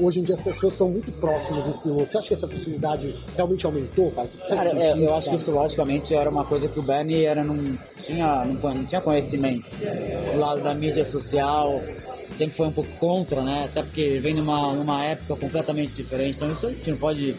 hoje 0.00 0.20
em 0.20 0.22
dia 0.22 0.34
as 0.34 0.40
pessoas 0.40 0.72
estão 0.72 0.88
muito 0.88 1.12
próximas 1.12 1.62
dos 1.64 1.78
pilotos. 1.78 2.08
Você 2.08 2.16
acha 2.18 2.28
que 2.28 2.34
essa 2.34 2.48
proximidade 2.48 3.14
realmente 3.36 3.66
aumentou, 3.66 4.10
cara? 4.12 4.26
cara 4.48 4.62
é, 4.62 4.92
eu 4.92 4.96
isso, 4.96 5.14
acho 5.14 5.26
cara? 5.26 5.36
que 5.36 5.42
isso 5.42 5.50
logicamente 5.50 6.14
era 6.14 6.30
uma 6.30 6.44
coisa 6.44 6.68
que 6.68 6.80
o 6.80 6.82
Bernie 6.82 7.22
era, 7.24 7.44
não, 7.44 7.78
tinha, 7.98 8.46
não, 8.46 8.74
não 8.74 8.84
tinha 8.86 9.02
conhecimento. 9.02 9.76
Do 9.76 10.40
lado 10.40 10.62
da 10.62 10.72
mídia 10.72 11.04
social, 11.04 11.82
sempre 12.30 12.56
foi 12.56 12.68
um 12.68 12.72
pouco 12.72 12.90
contra, 12.98 13.42
né? 13.42 13.64
Até 13.66 13.82
porque 13.82 14.18
vem 14.20 14.32
numa, 14.32 14.72
numa 14.72 15.04
época 15.04 15.36
completamente 15.36 15.92
diferente. 15.92 16.36
Então 16.36 16.50
isso 16.50 16.66
a 16.66 16.70
gente 16.70 16.90
não 16.90 16.96
pode 16.96 17.36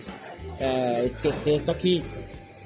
é, 0.60 1.04
esquecer. 1.04 1.60
Só 1.60 1.74
que 1.74 2.04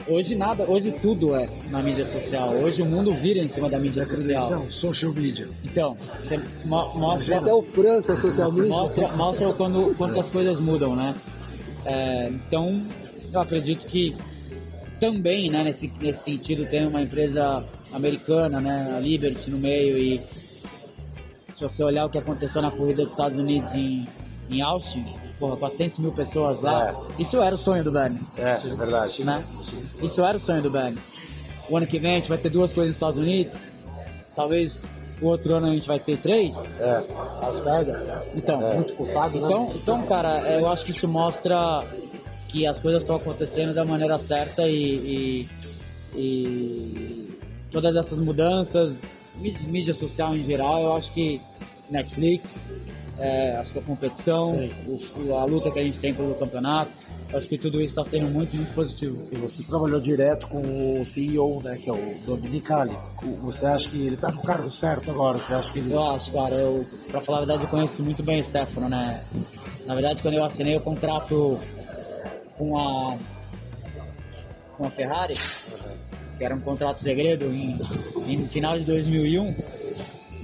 Hoje 0.07 0.35
nada, 0.35 0.69
hoje 0.69 0.91
tudo 1.01 1.35
é 1.35 1.49
na 1.71 1.81
mídia 1.81 2.05
social. 2.05 2.49
Hoje 2.49 2.81
o 2.81 2.85
mundo 2.85 3.11
vira 3.11 3.39
em 3.39 3.47
cima 3.47 3.67
da 3.69 3.79
mídia 3.79 4.01
é 4.01 4.05
social. 4.05 4.65
Social 4.69 5.13
media. 5.13 5.47
Então, 5.63 5.97
você 6.23 6.39
mo 6.63 6.93
mostra. 6.93 7.39
Até 7.39 7.53
o 7.53 7.63
França 7.63 8.15
social 8.15 8.51
media. 8.51 8.69
Mostra, 8.69 9.07
mostra 9.13 9.53
quando, 9.53 9.95
quando 9.97 10.19
as 10.19 10.29
coisas 10.29 10.59
mudam, 10.59 10.95
né? 10.95 11.15
É, 11.85 12.29
então, 12.29 12.85
eu 13.33 13.39
acredito 13.39 13.87
que 13.87 14.15
também, 14.99 15.49
né, 15.49 15.63
nesse, 15.63 15.91
nesse 15.99 16.23
sentido, 16.23 16.65
tem 16.67 16.85
uma 16.85 17.01
empresa 17.01 17.63
americana, 17.91 18.61
né, 18.61 18.93
a 18.95 18.99
Liberty 18.99 19.49
no 19.49 19.57
meio 19.57 19.97
e 19.97 20.21
se 21.49 21.61
você 21.61 21.83
olhar 21.83 22.05
o 22.05 22.09
que 22.09 22.17
aconteceu 22.17 22.61
na 22.61 22.69
corrida 22.69 23.03
dos 23.03 23.11
Estados 23.11 23.37
Unidos 23.39 23.73
em, 23.73 24.07
em 24.49 24.61
Austin, 24.61 25.05
porra, 25.39 25.57
400 25.57 25.99
mil 25.99 26.11
pessoas 26.11 26.61
lá. 26.61 26.89
É. 26.89 27.21
Isso 27.21 27.41
era 27.41 27.55
o 27.55 27.57
sonho 27.57 27.83
do 27.83 27.91
Bernie. 27.91 28.19
É, 28.37 28.51
é 28.53 28.75
verdade. 28.75 29.23
Né? 29.23 29.43
Isso 30.01 30.23
era 30.23 30.37
o 30.37 30.39
sonho 30.39 30.61
do 30.61 30.69
Bernie. 30.69 30.97
O 31.69 31.77
ano 31.77 31.87
que 31.87 31.99
vem 31.99 32.11
a 32.11 32.15
gente 32.15 32.29
vai 32.29 32.37
ter 32.37 32.49
duas 32.49 32.71
coisas 32.71 32.89
nos 32.89 32.95
Estados 32.95 33.19
Unidos. 33.19 33.65
Talvez 34.35 34.87
o 35.21 35.27
outro 35.27 35.55
ano 35.55 35.67
a 35.67 35.73
gente 35.73 35.87
vai 35.87 35.99
ter 35.99 36.17
três. 36.17 36.73
É. 36.79 37.01
As 37.41 37.59
Vegas, 37.59 38.03
né? 38.03 38.21
Então, 38.35 38.61
é. 38.71 38.75
muito 38.75 38.93
cotado, 38.93 39.39
né? 39.39 39.47
Então, 39.47 39.65
então, 39.75 40.01
cara, 40.03 40.39
eu 40.59 40.69
acho 40.69 40.85
que 40.85 40.91
isso 40.91 41.07
mostra 41.07 41.85
que 42.47 42.65
as 42.65 42.79
coisas 42.79 43.03
estão 43.03 43.15
acontecendo 43.15 43.73
da 43.73 43.83
maneira 43.83 44.17
certa 44.17 44.67
e, 44.67 45.47
e, 46.15 46.15
e 46.15 47.39
todas 47.71 47.95
essas 47.95 48.19
mudanças, 48.19 49.01
mídia 49.67 49.93
social 49.93 50.35
em 50.35 50.43
geral, 50.43 50.83
eu 50.83 50.95
acho 50.95 51.11
que 51.11 51.41
Netflix, 51.89 52.63
é, 53.17 53.55
acho 53.57 53.71
que 53.71 53.79
a 53.79 53.81
competição, 53.81 54.69
o, 54.85 55.35
a 55.35 55.45
luta 55.45 55.71
que 55.71 55.79
a 55.79 55.83
gente 55.83 55.99
tem 55.99 56.13
pelo 56.13 56.35
campeonato, 56.35 56.91
acho 57.33 57.47
que 57.47 57.57
tudo 57.57 57.79
isso 57.79 57.97
está 57.97 58.03
sendo 58.03 58.29
muito, 58.29 58.55
muito 58.55 58.73
positivo. 58.73 59.27
E 59.31 59.35
você 59.37 59.63
trabalhou 59.63 60.01
direto 60.01 60.47
com 60.47 60.99
o 60.99 61.05
CEO, 61.05 61.61
né, 61.63 61.77
que 61.77 61.89
é 61.89 61.93
o 61.93 62.15
Dominicali. 62.25 62.95
Você 63.41 63.65
acha 63.65 63.89
que 63.89 63.97
ele 63.97 64.15
está 64.15 64.31
no 64.31 64.41
cargo 64.41 64.69
certo 64.69 65.11
agora? 65.11 65.37
Você 65.37 65.53
acha 65.53 65.71
que 65.71 65.79
ele... 65.79 65.93
Eu 65.93 66.11
acho, 66.11 66.31
cara. 66.31 66.55
Eu, 66.55 66.85
pra 67.09 67.21
falar 67.21 67.37
a 67.37 67.41
verdade, 67.41 67.63
eu 67.63 67.69
conheço 67.69 68.03
muito 68.03 68.21
bem 68.21 68.41
o 68.41 68.43
Stefano, 68.43 68.89
né? 68.89 69.23
Na 69.85 69.93
verdade, 69.93 70.21
quando 70.21 70.33
eu 70.33 70.43
assinei 70.43 70.75
o 70.75 70.81
contrato 70.81 71.59
com 72.57 72.77
a, 72.77 73.17
com 74.77 74.85
a 74.85 74.89
Ferrari, 74.89 75.35
que 76.37 76.43
era 76.43 76.53
um 76.53 76.59
contrato 76.59 77.01
segredo 77.01 77.45
em, 77.45 77.79
em 78.27 78.47
final 78.47 78.77
de 78.77 78.83
2001, 78.83 79.55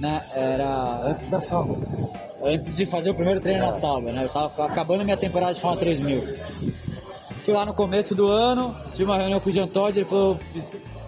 né? 0.00 0.22
Era... 0.34 1.02
Antes 1.04 1.28
da 1.28 1.40
salva 1.40 2.22
antes 2.42 2.74
de 2.74 2.84
fazer 2.86 3.10
o 3.10 3.14
primeiro 3.14 3.40
treino 3.40 3.64
na 3.64 3.72
salva, 3.72 4.12
né? 4.12 4.24
Eu 4.24 4.28
tava 4.28 4.66
acabando 4.66 5.04
minha 5.04 5.16
temporada 5.16 5.54
de 5.54 5.60
Fórmula 5.60 5.80
3000. 5.80 6.22
Fui 7.44 7.54
lá 7.54 7.66
no 7.66 7.74
começo 7.74 8.14
do 8.14 8.28
ano, 8.28 8.74
tive 8.92 9.04
uma 9.04 9.16
reunião 9.16 9.40
com 9.40 9.50
o 9.50 9.52
Jean 9.52 9.66
Todt, 9.66 9.98
ele 9.98 10.04
falou 10.04 10.38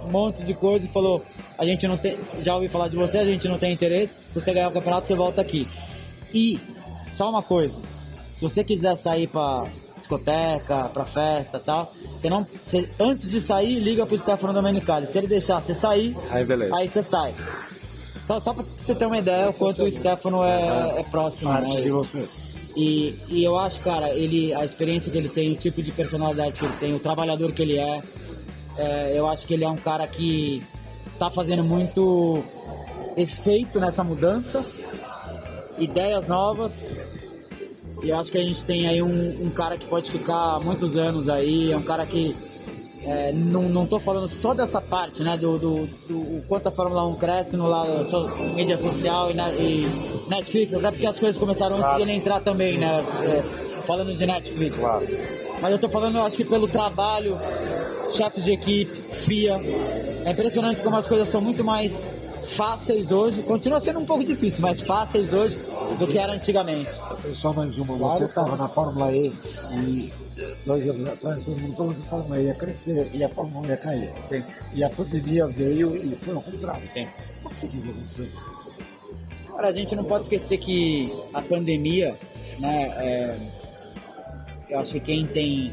um 0.05 0.11
monte 0.11 0.45
de 0.45 0.55
coisa 0.55 0.87
e 0.87 0.89
falou: 0.89 1.23
a 1.59 1.65
gente 1.65 1.87
não 1.87 1.97
tem, 1.97 2.17
já 2.41 2.55
ouvi 2.55 2.69
falar 2.69 2.89
de 2.89 2.97
você, 2.97 3.19
a 3.19 3.25
gente 3.25 3.47
não 3.49 3.59
tem 3.59 3.73
interesse. 3.73 4.19
Se 4.33 4.41
você 4.41 4.53
ganhar 4.53 4.69
o 4.69 4.73
campeonato, 4.73 5.07
você 5.07 5.15
volta 5.15 5.41
aqui. 5.41 5.67
E 6.33 6.59
só 7.13 7.31
uma 7.31 7.43
coisa, 7.43 7.79
se 8.33 8.43
você 8.43 8.65
quiser 8.65 8.97
sair 8.97 9.29
para 9.29 9.67
discoteca, 9.97 10.91
para 10.93 11.05
festa, 11.05 11.59
tal, 11.59 11.93
você 12.17 12.29
não, 12.29 12.47
você, 12.63 12.89
antes 12.99 13.29
de 13.29 13.41
sair, 13.41 13.79
liga 13.79 14.05
pro 14.05 14.19
Stefano 14.19 14.53
Domenicali. 14.53 15.07
Se 15.07 15.17
ele 15.17 15.27
deixar 15.27 15.61
você 15.61 15.73
sair, 15.73 16.17
aí, 16.31 16.45
beleza. 16.45 16.77
aí 16.77 16.89
você 16.89 17.03
sai. 17.03 17.35
Só, 18.27 18.41
só 18.41 18.55
pra 18.55 18.65
você 18.65 18.95
ter 18.95 19.07
uma 19.07 19.19
ideia 19.19 19.51
o 19.51 19.55
quanto 19.55 19.85
o 19.85 19.91
Stefano 19.91 20.43
é, 20.43 21.01
é 21.01 21.03
próximo, 21.03 21.53
né? 21.53 21.81
de 21.81 21.91
você. 21.91 22.27
E, 22.77 23.15
e 23.29 23.45
eu 23.45 23.57
acho, 23.59 23.81
cara, 23.81 24.11
ele, 24.11 24.53
a 24.53 24.65
experiência 24.65 25.11
que 25.13 25.19
ele 25.19 25.29
tem, 25.29 25.53
o 25.53 25.57
tipo 25.57 25.83
de 25.83 25.93
personalidade 25.93 26.59
que 26.59 26.65
ele 26.65 26.77
tem, 26.81 26.95
o 26.95 26.99
trabalhador 26.99 27.53
que 27.53 27.63
ele 27.63 27.79
é, 27.79 28.03
é 28.77 29.13
eu 29.15 29.29
acho 29.29 29.47
que 29.47 29.55
ele 29.55 29.65
é 29.65 29.69
um 29.69 29.77
cara 29.77 30.07
que 30.07 30.63
tá 31.19 31.31
fazendo 31.31 31.63
muito 31.63 32.43
efeito 33.17 33.79
nessa 33.79 34.03
mudança, 34.03 34.65
ideias 35.79 36.29
novas. 36.29 36.97
E 38.03 38.11
eu 38.11 38.19
acho 38.19 38.33
que 38.33 38.39
a 38.39 38.43
gente 38.43 38.65
tem 38.65 38.89
aí 38.89 39.01
um, 39.01 39.47
um 39.47 39.51
cara 39.51 39.79
que 39.79 39.87
pode 39.87 40.11
ficar 40.11 40.59
muitos 40.61 40.97
anos 40.97 41.29
aí, 41.29 41.71
é 41.71 41.77
um 41.77 41.83
cara 41.83 42.05
que 42.05 42.35
é, 43.07 43.33
não, 43.33 43.87
tô 43.87 44.01
falando 44.01 44.29
só 44.29 44.55
dessa 44.55 44.81
parte, 44.81 45.23
né? 45.23 45.37
Do, 45.37 45.59
do, 45.59 45.87
do 46.09 46.43
quanto 46.49 46.69
a 46.69 46.71
Fórmula 46.71 47.07
1 47.09 47.15
cresce 47.17 47.57
no 47.57 47.67
lado 47.67 48.09
so, 48.09 48.29
mídia 48.55 48.79
social 48.79 49.31
e, 49.31 49.35
na, 49.35 49.51
e, 49.51 49.87
Netflix, 50.29 50.73
até 50.75 50.91
porque 50.91 51.07
as 51.07 51.19
coisas 51.19 51.39
começaram 51.39 51.77
claro. 51.77 52.01
ele 52.01 52.13
entrar 52.13 52.41
também, 52.41 52.79
né? 52.79 53.05
É, 53.23 53.43
falando 53.83 54.17
de 54.17 54.27
Netflix. 54.27 54.81
Claro. 54.81 55.07
Mas 55.61 55.73
eu 55.73 55.79
tô 55.79 55.89
falando, 55.89 56.19
acho 56.21 56.37
que 56.37 56.45
pelo 56.45 56.67
trabalho, 56.67 57.39
chefes 58.11 58.45
de 58.45 58.53
equipe, 58.53 58.93
FIA. 58.93 59.61
É 60.25 60.31
impressionante 60.31 60.83
como 60.83 60.97
as 60.97 61.07
coisas 61.07 61.29
são 61.29 61.41
muito 61.41 61.63
mais 61.63 62.11
fáceis 62.45 63.13
hoje. 63.13 63.43
Continua 63.43 63.81
sendo 63.81 63.99
um 63.99 64.05
pouco 64.05 64.25
difícil, 64.25 64.63
mas 64.63 64.81
fáceis 64.83 65.33
hoje 65.33 65.59
do 65.99 66.07
que 66.07 66.19
era 66.19 66.33
antigamente. 66.33 66.91
Só 67.35 67.53
mais 67.53 67.79
uma. 67.79 67.97
Você 67.97 68.25
estava 68.25 68.57
na 68.57 68.69
Fórmula 68.69 69.13
E 69.13 69.33
e 69.73 70.24
dois 70.67 70.89
anos 70.89 71.07
atrás, 71.07 71.45
todo 71.45 71.61
mundo 71.61 71.77
falou 71.77 71.95
que 71.95 72.01
a 72.01 72.05
Fórmula 72.05 72.41
ia 72.41 72.55
crescer 72.55 73.11
e 73.13 73.23
a 73.23 73.29
Fórmula 73.29 73.67
1 73.67 73.71
ia 73.71 73.77
cair. 73.77 74.11
Sim. 74.29 74.45
E 74.73 74.85
a 74.85 74.91
pandemia 74.91 75.47
veio 75.47 75.97
e 75.97 76.17
foi 76.17 76.35
ao 76.35 76.43
contrário. 76.43 76.91
Sim. 76.91 77.07
Por 77.43 77.53
que 77.55 77.67
isso 77.77 77.91
aconteceu? 77.91 78.27
Cara, 79.49 79.69
a 79.69 79.73
gente 79.73 79.95
não 79.95 80.05
pode 80.05 80.25
esquecer 80.25 80.59
que 80.59 81.13
a 81.33 81.41
pandemia 81.41 82.17
né? 82.59 82.93
É, 82.97 83.37
eu 84.71 84.79
acho 84.79 84.93
que 84.93 85.01
quem 85.01 85.27
tem 85.27 85.73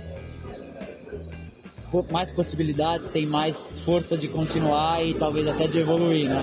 mais 2.10 2.32
possibilidades 2.32 3.10
tem 3.10 3.26
mais 3.26 3.82
força 3.82 4.18
de 4.18 4.28
continuar 4.28 5.04
e 5.06 5.14
talvez 5.14 5.48
até 5.48 5.68
de 5.68 5.80
evoluir, 5.80 6.30
né? 6.30 6.42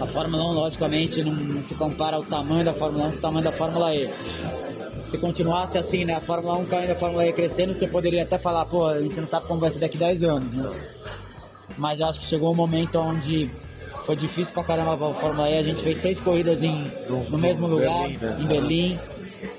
A 0.00 0.06
Fórmula 0.06 0.44
1, 0.50 0.52
logicamente, 0.52 1.22
não, 1.22 1.32
não 1.32 1.62
se 1.62 1.74
compara 1.74 2.16
ao 2.16 2.24
tamanho 2.24 2.64
da 2.64 2.74
Fórmula 2.74 3.06
1 3.06 3.10
com 3.12 3.16
o 3.18 3.20
tamanho 3.20 3.44
da 3.44 3.52
Fórmula 3.52 3.94
E. 3.94 4.08
Se 5.14 5.18
continuasse 5.18 5.78
assim, 5.78 6.04
né? 6.04 6.16
A 6.16 6.20
Fórmula 6.20 6.56
1 6.56 6.64
caindo, 6.66 6.90
a 6.90 6.96
Fórmula 6.96 7.24
E 7.24 7.32
crescendo, 7.32 7.72
você 7.72 7.86
poderia 7.86 8.24
até 8.24 8.36
falar, 8.36 8.64
pô, 8.64 8.86
a 8.86 9.00
gente 9.00 9.20
não 9.20 9.28
sabe 9.28 9.46
como 9.46 9.60
vai 9.60 9.70
ser 9.70 9.78
daqui 9.78 9.96
a 9.96 10.08
10 10.08 10.24
anos, 10.24 10.52
né? 10.54 10.68
Mas 11.78 12.00
eu 12.00 12.06
acho 12.06 12.18
que 12.18 12.26
chegou 12.26 12.50
um 12.50 12.54
momento 12.54 12.98
onde 12.98 13.48
foi 14.02 14.16
difícil 14.16 14.52
pra 14.52 14.64
caramba 14.64 14.94
a 14.94 15.14
Fórmula 15.14 15.48
E. 15.48 15.56
A 15.56 15.62
gente 15.62 15.84
fez 15.84 15.98
seis 15.98 16.20
corridas 16.20 16.64
em, 16.64 16.90
no 17.30 17.38
mesmo 17.38 17.68
lugar, 17.68 18.10
em 18.10 18.44
Berlim. 18.44 18.98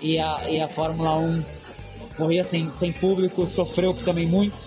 E 0.01 0.19
a, 0.19 0.49
e 0.49 0.59
a 0.59 0.67
Fórmula 0.67 1.15
1 1.19 1.43
corria 2.17 2.43
sem, 2.43 2.69
sem 2.69 2.91
público, 2.91 3.47
sofreu 3.47 3.93
também 3.93 4.27
muito 4.27 4.57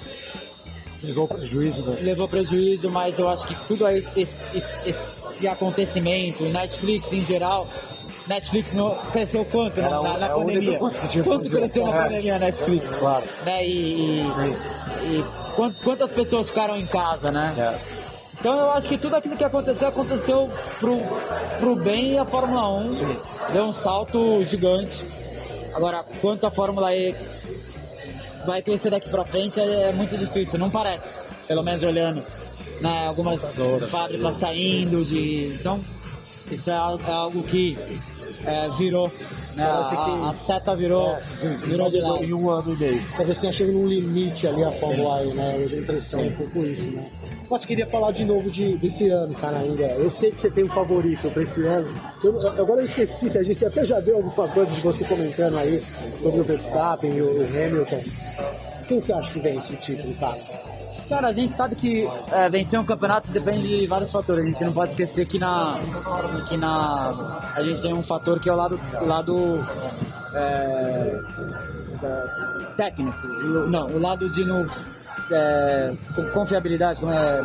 Pegou 1.02 1.28
prejuízo, 1.28 1.82
velho. 1.82 2.02
levou 2.02 2.26
prejuízo, 2.26 2.90
mas 2.90 3.18
eu 3.18 3.28
acho 3.28 3.46
que 3.46 3.54
tudo 3.66 3.84
aí, 3.84 3.98
esse, 3.98 4.42
esse, 4.54 4.88
esse 4.88 5.46
acontecimento, 5.46 6.44
Netflix 6.44 7.12
em 7.12 7.24
geral, 7.24 7.68
Netflix 8.28 8.72
não, 8.72 8.94
cresceu 9.12 9.44
quanto 9.44 9.80
Era 9.80 10.02
na, 10.02 10.18
na 10.18 10.26
é 10.26 10.28
pandemia? 10.28 10.78
Quanto 10.78 11.48
cresceu 11.50 11.86
na 11.86 11.96
É. 11.96 12.02
pandemia 12.02 12.36
a 12.36 12.38
Netflix? 12.38 12.96
Claro. 12.96 13.24
Né? 13.44 13.66
E, 13.66 14.20
e, 14.22 14.22
e 15.04 15.24
quant- 15.56 15.80
quantas 15.82 16.12
pessoas 16.12 16.48
ficaram 16.48 16.76
em 16.76 16.86
casa, 16.86 17.30
né? 17.30 17.54
É. 17.56 17.78
Então 18.38 18.56
eu 18.56 18.70
acho 18.72 18.88
que 18.88 18.96
tudo 18.98 19.16
aquilo 19.16 19.36
que 19.36 19.42
aconteceu, 19.44 19.88
aconteceu 19.88 20.50
pro, 20.78 20.98
pro 21.58 21.74
bem 21.74 22.12
e 22.12 22.18
a 22.18 22.24
Fórmula 22.24 22.68
1 22.68 22.90
deu 23.52 23.64
um 23.64 23.72
salto 23.72 24.44
gigante. 24.44 25.04
Agora, 25.74 26.04
quanto 26.20 26.46
a 26.46 26.50
Fórmula 26.50 26.94
E 26.94 27.14
vai 28.46 28.62
crescer 28.62 28.90
daqui 28.90 29.08
pra 29.08 29.24
frente 29.24 29.60
é, 29.60 29.88
é 29.88 29.92
muito 29.92 30.16
difícil, 30.16 30.58
não 30.58 30.70
parece. 30.70 31.18
Pelo 31.46 31.62
menos 31.62 31.82
olhando 31.82 32.22
né, 32.80 33.06
algumas 33.08 33.54
fábricas 33.90 34.36
saindo 34.36 35.04
de. 35.04 35.56
Então, 35.60 35.80
isso 36.50 36.70
é 36.70 36.74
é 36.74 37.12
algo 37.12 37.42
que 37.42 37.76
é, 38.44 38.68
virou. 38.76 39.10
Né, 39.54 39.64
a, 39.64 40.28
a 40.30 40.32
seta 40.34 40.76
virou, 40.76 41.16
virou 41.64 41.90
de 41.90 42.00
lado. 42.00 42.22
Em 42.24 42.32
um 42.32 42.48
ano 42.48 42.74
e 42.74 42.76
meio. 42.76 43.04
Talvez 43.16 43.40
tenha 43.40 43.52
chegado 43.52 43.74
num 43.74 43.88
limite 43.88 44.46
ali 44.46 44.62
a 44.62 44.70
Fórmula 44.70 45.22
né? 45.34 45.56
Eu 45.58 45.68
tenho 45.68 45.80
a 45.80 45.84
impressão 45.84 46.20
um 46.22 46.30
pouco 46.32 46.64
isso, 46.64 46.90
né? 46.90 47.04
Mas 47.50 47.64
queria 47.64 47.86
falar 47.86 48.12
de 48.12 48.24
novo 48.24 48.50
de, 48.50 48.76
desse 48.76 49.08
ano, 49.08 49.34
cara, 49.34 49.58
ainda. 49.58 49.82
Eu 49.82 50.10
sei 50.10 50.30
que 50.30 50.38
você 50.40 50.50
tem 50.50 50.64
um 50.64 50.68
favorito 50.68 51.30
pra 51.30 51.42
esse 51.42 51.64
ano. 51.66 51.88
Eu- 52.22 52.48
agora 52.60 52.82
eu 52.82 52.84
esqueci, 52.84 53.28
se 53.30 53.38
a 53.38 53.42
gente 53.42 53.64
até 53.64 53.84
já 53.84 53.98
deu 54.00 54.16
alguma 54.16 54.48
coisa 54.48 54.74
de 54.74 54.80
você 54.82 55.02
comentando 55.04 55.56
aí 55.56 55.82
sobre 56.18 56.40
o 56.40 56.44
Verstappen 56.44 57.10
e 57.16 57.22
o, 57.22 57.24
o 57.24 57.44
Hamilton. 57.44 58.02
Quem 58.86 59.00
você 59.00 59.12
acha 59.12 59.32
que 59.32 59.40
vence 59.40 59.72
o 59.72 59.76
título, 59.76 60.14
cara? 60.14 60.38
Cara, 61.08 61.28
a 61.28 61.32
gente 61.32 61.54
sabe 61.54 61.74
que 61.74 62.06
é, 62.32 62.48
vencer 62.50 62.78
um 62.78 62.84
campeonato 62.84 63.30
depende 63.30 63.66
de 63.80 63.86
vários 63.86 64.12
fatores. 64.12 64.44
A 64.44 64.46
gente 64.48 64.64
não 64.64 64.72
pode 64.72 64.90
esquecer 64.90 65.24
que 65.26 65.38
na, 65.38 65.78
que 66.48 66.56
na 66.56 67.14
a 67.54 67.62
gente 67.62 67.80
tem 67.80 67.94
um 67.94 68.02
fator 68.02 68.38
que 68.38 68.48
é 68.48 68.52
o 68.52 68.56
lado, 68.56 68.78
lado 69.06 69.58
é, 70.34 71.18
técnico. 72.76 73.26
Não, 73.68 73.86
o 73.86 73.98
lado 74.00 74.28
de 74.28 74.44
no, 74.44 74.66
é, 75.30 75.92
co- 76.14 76.22
confiabilidade, 76.32 77.00
é, 77.04 77.42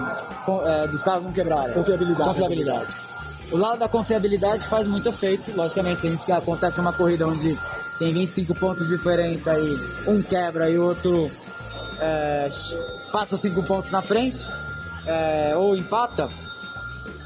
é, 0.83 0.87
dos 0.87 1.01
carros 1.03 1.23
não 1.23 1.31
quebrarem. 1.31 1.73
Confiabilidade. 1.73 2.29
Confiabilidade. 2.29 2.95
O 3.51 3.57
lado 3.57 3.79
da 3.79 3.87
confiabilidade 3.87 4.67
faz 4.67 4.87
muito 4.87 5.07
efeito. 5.07 5.55
Logicamente, 5.55 6.01
se 6.01 6.07
a 6.07 6.09
gente 6.09 6.31
acontece 6.31 6.79
uma 6.81 6.91
corrida 6.91 7.25
onde 7.27 7.57
tem 7.97 8.13
25 8.13 8.55
pontos 8.55 8.87
de 8.87 8.95
diferença 8.97 9.57
e 9.57 9.79
um 10.09 10.21
quebra 10.21 10.69
e 10.69 10.77
o 10.77 10.83
outro 10.83 11.31
é, 12.01 12.49
passa 13.13 13.37
5 13.37 13.61
pontos 13.63 13.91
na 13.91 14.01
frente 14.01 14.49
é, 15.05 15.53
ou 15.55 15.77
empata, 15.77 16.27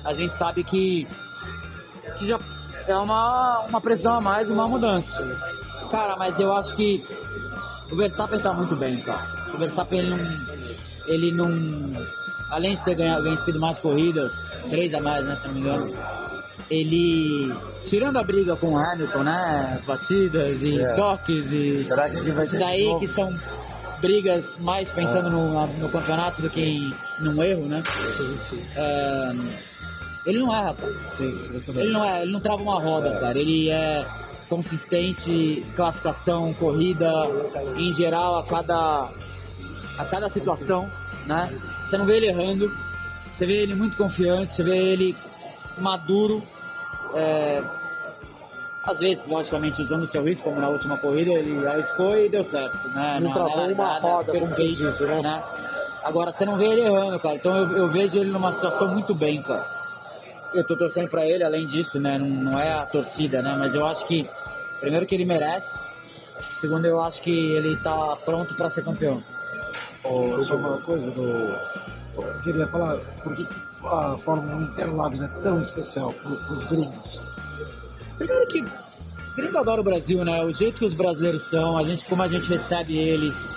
a 0.04 0.13
gente 0.13 0.36
sabe 0.36 0.62
que, 0.63 1.08
que 2.19 2.28
já 2.28 2.38
é 2.88 2.95
uma, 2.97 3.60
uma 3.62 3.80
pressão 3.80 4.13
a 4.13 4.21
mais, 4.21 4.50
uma 4.50 4.67
mudança. 4.67 5.23
Cara, 5.89 6.17
mas 6.17 6.39
eu 6.39 6.54
acho 6.54 6.76
que 6.76 7.04
o 7.89 7.95
Verstappen 7.95 8.39
tá 8.39 8.52
muito 8.52 8.76
bem, 8.76 9.00
cara. 9.00 9.26
O 9.54 9.58
Verstappen 9.58 10.00
ele 10.00 10.12
não. 10.12 10.47
Ele 11.08 11.32
não 11.32 12.08
além 12.52 12.73
de 12.76 12.84
ter 12.84 12.95
ganhado, 12.95 13.23
vencido 13.23 13.60
mais 13.60 13.80
corridas, 13.80 14.45
três 14.69 14.93
a 14.93 15.02
mais, 15.02 15.26
né, 15.26 15.36
se 15.36 15.47
não 15.47 15.54
me 15.54 15.62
engano, 15.62 15.93
ele. 16.69 17.54
Tirando 17.86 18.17
a 18.17 18.23
briga 18.23 18.56
com 18.58 18.73
o 18.73 18.78
Hamilton, 18.78 19.23
né? 19.23 19.73
As 19.78 19.86
batidas 19.86 20.62
e 20.62 20.82
É. 20.82 20.95
toques 20.95 21.52
e. 21.52 21.82
Será 21.84 22.10
que 22.10 22.17
ele 22.17 22.32
vai 22.34 22.45
de 22.45 22.58
daí 22.58 22.95
que 23.00 23.08
são 23.08 23.34
brigas 24.01 24.57
mais 24.60 24.91
pensando 24.91 25.29
no, 25.29 25.53
na- 25.53 25.67
no 25.67 25.89
campeonato 25.89 26.41
do 26.41 26.49
que 26.49 26.62
em, 26.62 26.93
num 27.19 27.41
erro, 27.43 27.65
né? 27.67 27.81
É, 28.75 29.31
ele 30.25 30.39
não 30.39 30.53
erra, 30.53 30.73
cara. 30.73 30.93
Sim, 31.10 31.29
impressionante. 31.29 31.86
Ele 31.86 31.93
não 31.93 32.05
é, 32.05 32.21
ele 32.23 32.31
não 32.31 32.39
trava 32.39 32.62
uma 32.62 32.79
roda, 32.79 33.17
cara. 33.19 33.38
Ele 33.38 33.69
é 33.69 34.05
consistente, 34.49 35.65
classificação, 35.75 36.53
corrida, 36.53 37.12
em 37.77 37.91
geral, 37.93 38.38
a 38.38 38.43
cada, 38.43 39.10
a 39.97 40.05
cada 40.05 40.29
situação, 40.29 40.89
né? 41.25 41.49
Você 41.86 41.97
não 41.97 42.05
vê 42.05 42.17
ele 42.17 42.27
errando, 42.27 42.71
você 43.33 43.45
vê 43.45 43.53
ele 43.63 43.75
muito 43.75 43.95
confiante, 43.97 44.55
você 44.55 44.63
vê 44.63 44.77
ele 44.77 45.15
maduro. 45.79 46.41
é, 47.15 47.62
às 48.88 49.00
vezes, 49.00 49.28
logicamente, 49.28 49.82
usando 49.82 50.04
o 50.04 50.08
seu 50.08 50.23
risco, 50.23 50.50
como 50.50 50.60
na 50.60 50.69
última 50.69 50.97
corrida, 50.97 51.32
ele 51.32 51.67
arriscou 51.67 52.17
e 52.17 52.30
deu 52.30 52.43
certo, 52.43 52.88
né? 52.89 53.19
Não 53.21 53.32
travou 53.32 53.69
é 53.69 53.73
uma 53.73 54.00
roda, 54.00 54.32
como 54.32 54.47
você 54.47 54.69
disse, 54.69 55.04
né? 55.04 55.43
Agora, 56.04 56.32
você 56.32 56.45
não 56.45 56.58
vê 56.58 56.67
ele 56.67 56.82
errando, 56.82 57.19
cara. 57.19 57.36
Então 57.36 57.56
eu, 57.56 57.78
eu 57.78 57.88
vejo 57.89 58.17
ele 58.17 58.32
numa 58.32 58.52
situação 58.54 58.88
muito 58.88 59.13
bem, 59.13 59.41
cara 59.41 59.78
eu 60.54 60.63
tô 60.63 60.76
torcendo 60.76 61.10
pra 61.10 61.26
ele, 61.26 61.43
além 61.43 61.65
disso, 61.67 62.00
né? 62.00 62.17
Não, 62.17 62.28
não 62.28 62.60
é 62.60 62.73
a 62.73 62.86
torcida, 62.86 63.41
né? 63.41 63.56
Mas 63.58 63.73
eu 63.73 63.86
acho 63.86 64.06
que, 64.06 64.28
primeiro, 64.80 65.06
que 65.06 65.15
ele 65.15 65.26
merece. 65.26 65.80
Segundo, 66.39 66.86
eu 66.86 67.02
acho 67.02 67.21
que 67.21 67.32
ele 67.32 67.76
tá 67.78 68.15
pronto 68.23 68.56
pra 68.56 68.69
ser 68.69 68.84
campeão. 68.84 69.21
Ô, 70.04 70.41
só 70.41 70.56
uma 70.56 70.78
coisa 70.82 71.12
do. 71.12 71.21
Eu 71.21 72.39
queria 72.43 72.67
falar 72.67 72.97
por 73.23 73.36
que, 73.36 73.45
que 73.45 73.56
a 73.86 74.17
Fórmula 74.17 74.56
1 74.56 74.62
Interlagos 74.63 75.21
é 75.21 75.28
tão 75.43 75.62
especial 75.62 76.13
para 76.13 76.32
os 76.32 76.65
gringos. 76.65 77.19
Primeiro 78.17 78.47
que 78.47 78.65
gringo 79.36 79.58
adora 79.58 79.82
o 79.82 79.84
Brasil, 79.84 80.25
né? 80.25 80.43
O 80.43 80.51
jeito 80.51 80.80
que 80.80 80.86
os 80.86 80.93
brasileiros 80.93 81.43
são, 81.43 81.77
a 81.77 81.84
gente, 81.84 82.06
como 82.06 82.23
a 82.23 82.27
gente 82.27 82.49
recebe 82.49 82.97
eles. 82.97 83.51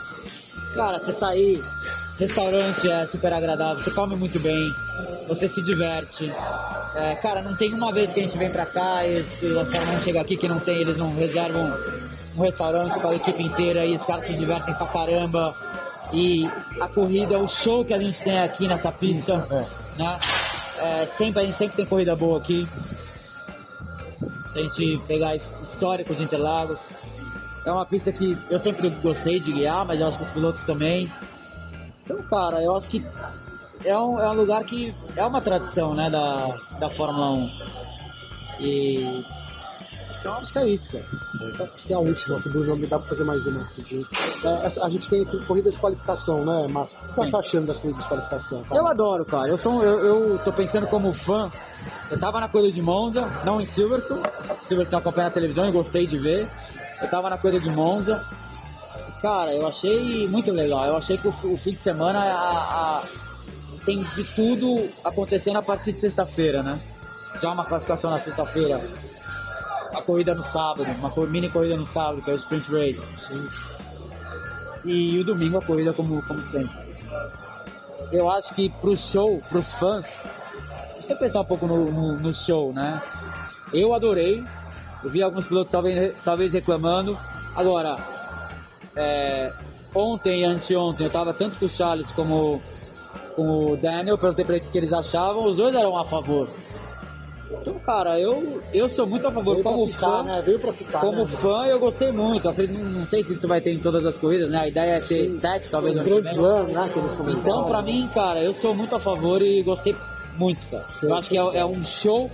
Cara, 0.74 0.98
você 0.98 1.12
sair, 1.12 1.62
restaurante 2.18 2.88
é 2.88 3.06
super 3.06 3.32
agradável, 3.32 3.82
você 3.82 3.90
come 3.90 4.14
muito 4.14 4.38
bem, 4.38 4.72
você 5.26 5.48
se 5.48 5.62
diverte. 5.62 6.30
É, 6.94 7.14
cara, 7.16 7.40
não 7.40 7.56
tem 7.56 7.72
uma 7.72 7.90
vez 7.92 8.12
que 8.12 8.20
a 8.20 8.22
gente 8.22 8.36
vem 8.36 8.50
pra 8.50 8.66
cá 8.66 9.06
e 9.06 9.18
a 9.18 9.64
Fórmula 9.64 9.96
1 9.96 10.00
chega 10.00 10.20
aqui 10.20 10.36
que 10.36 10.46
não 10.46 10.60
tem, 10.60 10.76
eles 10.76 10.98
não 10.98 11.14
reservam 11.14 11.74
um 12.36 12.42
restaurante 12.42 12.98
para 12.98 13.10
a 13.10 13.14
equipe 13.14 13.42
inteira 13.42 13.84
e 13.86 13.96
os 13.96 14.04
caras 14.04 14.26
se 14.26 14.34
divertem 14.34 14.74
pra 14.74 14.86
caramba. 14.86 15.54
E 16.12 16.48
a 16.80 16.88
corrida, 16.88 17.38
o 17.38 17.48
show 17.48 17.84
que 17.84 17.94
a 17.94 17.98
gente 17.98 18.22
tem 18.22 18.40
aqui 18.40 18.66
nessa 18.66 18.90
pista, 18.90 19.36
né? 19.96 20.18
É, 20.78 21.06
sempre, 21.06 21.40
a 21.40 21.44
gente 21.44 21.54
sempre 21.54 21.76
tem 21.76 21.86
corrida 21.86 22.16
boa 22.16 22.38
aqui. 22.38 22.66
Se 24.52 24.58
a 24.58 24.62
gente 24.62 25.00
pegar 25.06 25.34
his- 25.36 25.54
histórico 25.62 26.14
de 26.14 26.22
Interlagos, 26.24 26.88
é 27.64 27.70
uma 27.70 27.86
pista 27.86 28.10
que 28.12 28.36
eu 28.50 28.58
sempre 28.58 28.90
gostei 29.02 29.38
de 29.38 29.52
guiar, 29.52 29.84
mas 29.84 30.00
eu 30.00 30.08
acho 30.08 30.18
que 30.18 30.24
os 30.24 30.30
pilotos 30.30 30.62
também. 30.64 31.10
Então, 32.04 32.20
cara, 32.24 32.62
eu 32.62 32.74
acho 32.76 32.88
que 32.90 33.04
é 33.84 33.96
um, 33.96 34.18
é 34.18 34.28
um 34.30 34.34
lugar 34.34 34.64
que 34.64 34.94
é 35.16 35.24
uma 35.24 35.40
tradição, 35.40 35.94
né, 35.94 36.10
da, 36.10 36.32
da 36.78 36.90
Fórmula 36.90 37.30
1. 37.30 37.50
E. 38.60 39.24
Então, 40.20 40.34
acho 40.34 40.52
que 40.52 40.58
é 40.58 40.68
isso, 40.68 40.90
cara. 40.90 41.04
Acho 41.74 41.86
que 41.86 41.92
é 41.92 41.96
a 41.96 41.98
última, 41.98 42.40
que 42.40 42.48
o 42.48 42.52
Bruno 42.52 42.76
me 42.76 42.86
dá 42.86 42.98
pra 42.98 43.08
fazer 43.08 43.24
mais 43.24 43.46
uma 43.46 43.62
rapidinho. 43.62 44.06
É, 44.44 44.66
a 44.84 44.88
gente 44.90 45.08
tem 45.08 45.24
corrida 45.46 45.70
de 45.70 45.78
qualificação, 45.78 46.44
né, 46.44 46.66
Márcio? 46.68 46.98
O 46.98 47.02
que 47.06 47.10
você 47.12 47.24
Sim. 47.24 47.30
tá 47.30 47.38
achando 47.38 47.66
das 47.66 47.80
corridas 47.80 48.02
de 48.02 48.08
qualificação? 48.08 48.64
Eu 48.70 48.86
adoro, 48.86 49.24
cara. 49.24 49.48
Eu, 49.48 49.56
sou, 49.56 49.82
eu, 49.82 49.98
eu 50.32 50.38
tô 50.44 50.52
pensando 50.52 50.86
como 50.86 51.12
fã. 51.12 51.50
Eu 52.10 52.18
tava 52.18 52.38
na 52.40 52.48
corrida 52.48 52.72
de 52.72 52.82
Monza, 52.82 53.26
não 53.44 53.60
em 53.60 53.64
Silverstone. 53.64 54.20
Silverstone 54.62 54.92
eu 55.02 55.08
acompanhei 55.08 55.28
na 55.28 55.34
televisão 55.34 55.66
e 55.68 55.72
gostei 55.72 56.06
de 56.06 56.18
ver. 56.18 56.46
Eu 57.00 57.08
tava 57.08 57.30
na 57.30 57.38
corrida 57.38 57.60
de 57.60 57.70
Monza. 57.70 58.22
Cara, 59.22 59.54
eu 59.54 59.66
achei 59.66 60.28
muito 60.28 60.50
legal. 60.50 60.84
Eu 60.86 60.96
achei 60.96 61.16
que 61.16 61.28
o, 61.28 61.30
o 61.30 61.56
fim 61.56 61.72
de 61.72 61.80
semana 61.80 62.18
a- 62.18 62.98
a- 62.98 63.02
tem 63.86 64.02
de 64.02 64.24
tudo 64.34 64.86
acontecendo 65.04 65.56
a 65.56 65.62
partir 65.62 65.92
de 65.92 66.00
sexta-feira, 66.00 66.62
né? 66.62 66.78
Já 67.40 67.50
uma 67.52 67.64
classificação 67.64 68.10
na 68.10 68.18
sexta-feira. 68.18 68.80
A 69.92 70.02
corrida 70.02 70.34
no 70.34 70.42
sábado, 70.42 70.86
uma 70.98 71.12
mini 71.26 71.50
corrida 71.50 71.76
no 71.76 71.86
sábado, 71.86 72.22
que 72.22 72.30
é 72.30 72.32
o 72.32 72.36
Sprint 72.36 72.70
Race. 72.70 73.02
E 74.84 75.18
o 75.18 75.24
domingo 75.24 75.58
a 75.58 75.62
corrida 75.62 75.92
como, 75.92 76.22
como 76.22 76.42
sempre 76.42 76.90
eu 78.12 78.28
acho 78.30 78.54
que 78.54 78.68
pro 78.80 78.96
show, 78.96 79.40
pros 79.48 79.74
fãs, 79.74 80.20
deixa 80.94 81.12
eu 81.12 81.16
pensar 81.16 81.40
um 81.40 81.44
pouco 81.44 81.66
no, 81.66 81.90
no, 81.90 82.18
no 82.18 82.34
show, 82.34 82.72
né? 82.72 83.00
Eu 83.72 83.94
adorei 83.94 84.42
Eu 85.04 85.10
vi 85.10 85.22
alguns 85.22 85.46
pilotos 85.46 85.70
talvez, 85.70 86.14
talvez 86.24 86.52
reclamando. 86.52 87.16
Agora, 87.54 87.96
é, 88.96 89.52
ontem 89.94 90.40
e 90.40 90.44
anteontem 90.44 91.04
eu 91.04 91.08
estava 91.08 91.32
tanto 91.32 91.56
com 91.56 91.66
o 91.66 91.68
Charles 91.68 92.10
como 92.10 92.60
com 93.36 93.72
o 93.72 93.76
Daniel, 93.76 94.18
perguntei 94.18 94.44
para 94.44 94.56
eles 94.56 94.66
o 94.66 94.70
que 94.70 94.78
eles 94.78 94.92
achavam, 94.92 95.44
os 95.44 95.56
dois 95.56 95.74
eram 95.74 95.96
a 95.96 96.04
favor. 96.04 96.48
Então, 97.60 97.74
cara, 97.80 98.18
eu, 98.18 98.62
eu 98.72 98.88
sou 98.88 99.06
muito 99.06 99.26
a 99.26 99.32
favor. 99.32 99.52
Veio 99.54 99.64
como 99.64 99.86
ficar, 99.86 100.06
fã, 100.18 100.22
né? 100.22 100.42
Veio 100.44 100.58
pra 100.58 100.72
ficar, 100.72 101.00
como 101.00 101.18
né? 101.18 101.26
fã, 101.26 101.66
eu 101.66 101.78
gostei 101.78 102.12
muito. 102.12 102.46
Eu 102.46 102.50
acredito- 102.52 102.78
Não 102.80 103.06
sei 103.06 103.22
se 103.24 103.32
isso 103.32 103.48
vai 103.48 103.60
ter 103.60 103.72
em 103.72 103.78
todas 103.78 104.04
as 104.06 104.16
corridas, 104.16 104.50
né? 104.50 104.58
A 104.60 104.68
ideia 104.68 104.92
é 104.96 105.00
ter 105.00 105.30
sete, 105.30 105.68
talvez. 105.70 105.96
Um 105.96 106.04
grande 106.04 106.28
slam, 106.28 106.64
né? 106.64 106.88
Que 106.92 106.98
eles 106.98 107.14
comentaram. 107.14 107.40
Então, 107.40 107.64
pra 107.64 107.82
mim, 107.82 108.08
cara, 108.14 108.42
eu 108.42 108.52
sou 108.52 108.74
muito 108.74 108.94
a 108.94 109.00
favor 109.00 109.42
e 109.42 109.62
gostei 109.62 109.94
muito, 110.36 110.60
cara. 110.70 110.84
eu 111.02 111.14
acho 111.14 111.28
que 111.28 111.36
é, 111.38 111.40
é 111.58 111.64
um 111.64 111.82
show 111.84 112.30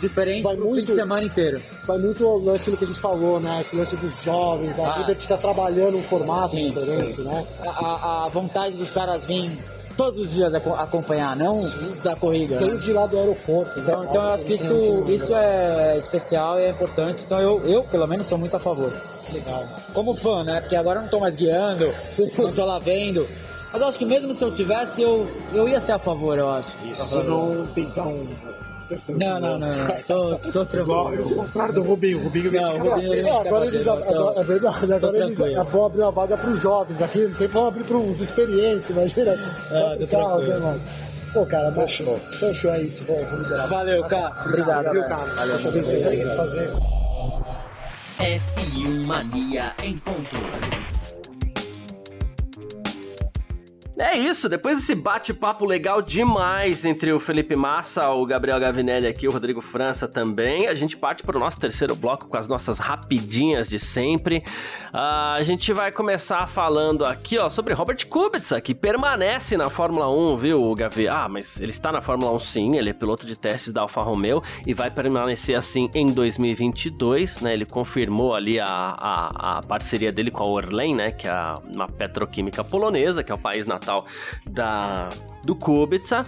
diferente 0.00 0.42
Vai 0.42 0.54
pro 0.56 0.64
fim 0.64 0.70
muito- 0.70 0.86
de 0.86 0.94
semana 0.94 1.24
inteiro. 1.24 1.60
Vai 1.86 1.98
muito 1.98 2.26
ao 2.26 2.38
lance 2.38 2.70
do 2.70 2.76
que 2.76 2.84
a 2.84 2.86
gente 2.86 3.00
falou, 3.00 3.40
né? 3.40 3.60
Esse 3.60 3.74
lance 3.76 3.96
dos 3.96 4.22
jovens, 4.22 4.76
né? 4.76 4.84
Ah. 4.84 4.98
Liberty 4.98 5.26
tá 5.26 5.36
trabalhando 5.36 5.96
um 5.96 6.02
formato 6.02 6.50
Sim, 6.50 6.68
diferente, 6.70 7.14
sim. 7.16 7.22
né? 7.22 7.46
A, 7.64 7.70
a- 7.70 8.24
a 8.26 8.28
vontade 8.28 8.76
dos 8.76 8.90
caras 8.90 9.24
virem 9.24 9.58
todos 9.98 10.18
os 10.18 10.30
dias 10.32 10.54
aco- 10.54 10.72
acompanhar, 10.74 11.36
não 11.36 11.60
da 12.02 12.16
corrida. 12.16 12.54
né? 12.58 12.66
Desde 12.68 12.92
lá 12.92 13.04
do 13.04 13.18
aeroporto. 13.18 13.78
Então, 13.80 14.00
né? 14.00 14.06
então 14.08 14.22
eu 14.22 14.28
acho 14.32 14.46
que 14.46 14.54
isso, 14.54 15.04
isso 15.08 15.34
é 15.34 15.98
especial 15.98 16.58
e 16.58 16.62
é 16.64 16.70
importante. 16.70 17.24
Então 17.26 17.38
eu, 17.40 17.60
eu, 17.66 17.82
pelo 17.84 18.06
menos, 18.06 18.26
sou 18.26 18.38
muito 18.38 18.54
a 18.56 18.58
favor. 18.60 18.92
legal. 19.32 19.62
Como 19.92 20.14
fã, 20.14 20.44
né? 20.44 20.60
Porque 20.60 20.76
agora 20.76 21.00
eu 21.00 21.02
não 21.02 21.10
tô 21.10 21.20
mais 21.20 21.36
guiando, 21.36 21.86
não 22.38 22.52
tô 22.52 22.64
lá 22.64 22.78
vendo. 22.78 23.26
Mas 23.72 23.82
eu 23.82 23.88
acho 23.88 23.98
que 23.98 24.06
mesmo 24.06 24.32
se 24.32 24.42
eu 24.42 24.50
tivesse, 24.54 25.02
eu, 25.02 25.28
eu 25.52 25.68
ia 25.68 25.78
ser 25.80 25.92
a 25.92 25.98
favor, 25.98 26.38
eu 26.38 26.48
acho. 26.50 26.70
Isso, 26.88 27.04
se 27.06 27.16
não 27.24 27.66
pintar 27.74 28.06
um 28.06 28.26
Não, 29.10 29.40
não, 29.40 29.58
não, 29.58 29.68
não. 29.68 29.86
Tô, 30.06 30.36
tô 30.52 30.62
Igual, 30.78 31.06
tranquilo. 31.06 31.40
ao 31.40 31.44
contrário 31.46 31.74
do 31.74 31.82
Rubinho. 31.82 32.18
O 32.18 32.22
Rubinho 32.24 32.52
Não, 32.52 32.74
o 32.74 32.78
Rubinho- 32.78 32.94
Assim, 32.94 33.22
ó, 33.30 33.40
agora 33.40 33.66
eles, 33.66 33.80
então, 33.82 33.94
agora- 33.98 34.40
é 34.40 34.44
verdade, 34.44 34.92
agora 34.92 35.16
eles 35.18 35.38
vão 35.38 35.86
abrir 35.86 36.02
a 36.02 36.10
vaga 36.10 36.36
para 36.36 36.50
os 36.50 36.60
jovens 36.60 37.02
aqui, 37.02 37.20
não 37.26 37.34
tem 37.34 37.48
como 37.48 37.66
abrir 37.68 37.84
para 37.84 37.96
os 37.96 38.20
experientes, 38.20 38.90
imagina. 38.90 39.32
Ah, 39.70 39.96
tô 39.98 40.06
carros, 40.06 40.48
né, 40.48 40.58
mas... 40.62 40.82
Pô, 41.32 41.44
cara, 41.44 41.70
fechou. 41.72 42.18
Fechou 42.18 42.72
é 42.72 42.80
isso, 42.82 43.04
vou, 43.04 43.22
vou 43.26 43.38
liberar. 43.40 43.66
Valeu, 43.66 44.02
cara. 44.04 44.32
Obrigado, 44.46 44.90
viu, 44.92 45.02
cara? 45.04 45.34
Valeu, 45.34 45.56
o 45.56 46.36
fazer. 46.36 46.70
F1 48.18 49.06
Mania 49.06 49.72
em 49.84 49.96
ponto. 49.98 50.18
É 54.00 54.16
isso, 54.16 54.48
depois 54.48 54.78
desse 54.78 54.94
bate-papo 54.94 55.64
legal 55.64 56.00
demais 56.00 56.84
entre 56.84 57.12
o 57.12 57.18
Felipe 57.18 57.56
Massa, 57.56 58.08
o 58.10 58.24
Gabriel 58.24 58.60
Gavinelli 58.60 59.08
aqui, 59.08 59.26
o 59.26 59.30
Rodrigo 59.32 59.60
França 59.60 60.06
também, 60.06 60.68
a 60.68 60.74
gente 60.74 60.96
parte 60.96 61.24
para 61.24 61.36
o 61.36 61.40
nosso 61.40 61.58
terceiro 61.58 61.96
bloco 61.96 62.28
com 62.28 62.36
as 62.36 62.46
nossas 62.46 62.78
rapidinhas 62.78 63.68
de 63.68 63.80
sempre. 63.80 64.44
Ah, 64.92 65.34
a 65.34 65.42
gente 65.42 65.72
vai 65.72 65.90
começar 65.90 66.46
falando 66.46 67.04
aqui, 67.04 67.38
ó, 67.38 67.50
sobre 67.50 67.74
Robert 67.74 68.06
Kubica, 68.06 68.60
que 68.60 68.72
permanece 68.72 69.56
na 69.56 69.68
Fórmula 69.68 70.08
1, 70.08 70.36
viu, 70.36 70.74
Gavi? 70.76 71.08
Ah, 71.08 71.26
mas 71.28 71.60
ele 71.60 71.70
está 71.70 71.90
na 71.90 72.00
Fórmula 72.00 72.30
1 72.32 72.38
sim, 72.38 72.76
ele 72.76 72.90
é 72.90 72.92
piloto 72.92 73.26
de 73.26 73.34
testes 73.34 73.72
da 73.72 73.80
Alfa 73.80 74.00
Romeo 74.00 74.40
e 74.64 74.72
vai 74.72 74.92
permanecer 74.92 75.56
assim 75.56 75.90
em 75.92 76.06
2022, 76.06 77.40
né? 77.40 77.52
Ele 77.52 77.66
confirmou 77.66 78.32
ali 78.32 78.60
a, 78.60 78.64
a, 78.68 79.58
a 79.58 79.62
parceria 79.62 80.12
dele 80.12 80.30
com 80.30 80.44
a 80.44 80.46
Orlen, 80.46 80.94
né? 80.94 81.10
Que 81.10 81.26
é 81.26 81.54
uma 81.74 81.88
petroquímica 81.88 82.62
polonesa, 82.62 83.24
que 83.24 83.32
é 83.32 83.34
o 83.34 83.38
país 83.38 83.66
natal 83.66 83.87
da, 84.46 85.10
do 85.44 85.54
Kubica. 85.54 86.24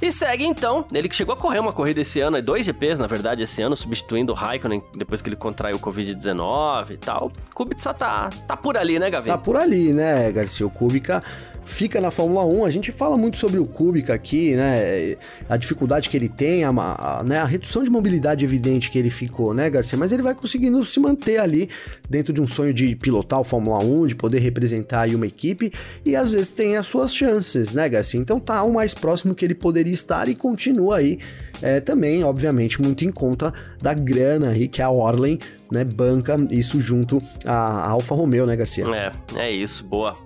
E 0.00 0.12
segue 0.12 0.44
então, 0.44 0.84
ele 0.92 1.08
que 1.08 1.16
chegou 1.16 1.34
a 1.34 1.36
correr 1.38 1.58
uma 1.58 1.72
corrida 1.72 2.00
esse 2.02 2.20
ano, 2.20 2.40
dois 2.42 2.66
GPs 2.66 2.98
na 2.98 3.06
verdade 3.06 3.42
esse 3.42 3.62
ano, 3.62 3.74
substituindo 3.74 4.30
o 4.32 4.34
Raikkonen 4.34 4.82
depois 4.96 5.22
que 5.22 5.28
ele 5.30 5.36
contraiu 5.36 5.76
o 5.76 5.80
Covid-19 5.80 6.90
e 6.90 6.96
tal. 6.98 7.32
Kubica 7.54 7.94
tá, 7.94 8.28
tá 8.46 8.56
por 8.56 8.76
ali, 8.76 8.98
né, 8.98 9.08
Gavi? 9.10 9.28
Tá 9.28 9.38
por 9.38 9.56
ali, 9.56 9.92
né, 9.94 10.30
Garcia? 10.32 10.66
O 10.66 10.70
Kubica 10.70 11.22
fica 11.64 12.00
na 12.00 12.10
Fórmula 12.12 12.44
1. 12.44 12.64
A 12.64 12.70
gente 12.70 12.92
fala 12.92 13.16
muito 13.16 13.38
sobre 13.38 13.58
o 13.58 13.66
Kubica 13.66 14.14
aqui, 14.14 14.54
né? 14.54 15.16
A 15.48 15.56
dificuldade 15.56 16.08
que 16.10 16.16
ele 16.16 16.28
tem, 16.28 16.62
a, 16.62 16.68
a- 16.68 17.22
né? 17.24 17.38
a 17.38 17.44
redução 17.44 17.82
de 17.82 17.90
mobilidade 17.90 18.44
evidente 18.44 18.90
que 18.90 18.98
ele 18.98 19.10
ficou, 19.10 19.52
né, 19.54 19.68
Garcia? 19.70 19.98
Mas 19.98 20.12
ele 20.12 20.22
vai 20.22 20.34
conseguindo 20.34 20.84
se 20.84 21.00
manter 21.00 21.38
ali 21.38 21.68
dentro 22.08 22.32
de 22.34 22.40
um 22.40 22.46
sonho 22.46 22.72
de 22.72 22.94
pilotar 22.94 23.40
o 23.40 23.44
Fórmula 23.44 23.78
1, 23.78 24.08
de 24.08 24.14
poder 24.14 24.38
representar 24.40 25.00
aí 25.02 25.14
uma 25.14 25.26
equipe 25.26 25.72
e 26.04 26.14
às 26.14 26.30
vezes 26.32 26.50
tem 26.50 26.76
as 26.76 26.86
suas 26.86 27.12
chances, 27.14 27.72
né, 27.74 27.88
Garcia? 27.88 28.20
Então 28.20 28.38
tá 28.38 28.62
o 28.62 28.72
mais 28.72 28.92
próximo 28.94 29.34
que 29.34 29.44
ele 29.44 29.54
poderia 29.54 29.85
estar 29.90 30.28
e 30.28 30.34
continua 30.34 30.98
aí 30.98 31.18
é, 31.62 31.80
também, 31.80 32.22
obviamente, 32.24 32.80
muito 32.80 33.04
em 33.04 33.10
conta 33.10 33.52
da 33.80 33.94
grana 33.94 34.50
aí 34.50 34.68
que 34.68 34.82
a 34.82 34.90
Orlen, 34.90 35.38
né, 35.72 35.84
banca 35.84 36.36
isso 36.50 36.80
junto 36.80 37.22
à 37.44 37.88
Alfa 37.88 38.14
Romeo, 38.14 38.46
né, 38.46 38.56
Garcia? 38.56 38.84
É, 38.94 39.12
é 39.40 39.50
isso, 39.50 39.84
boa. 39.84 40.16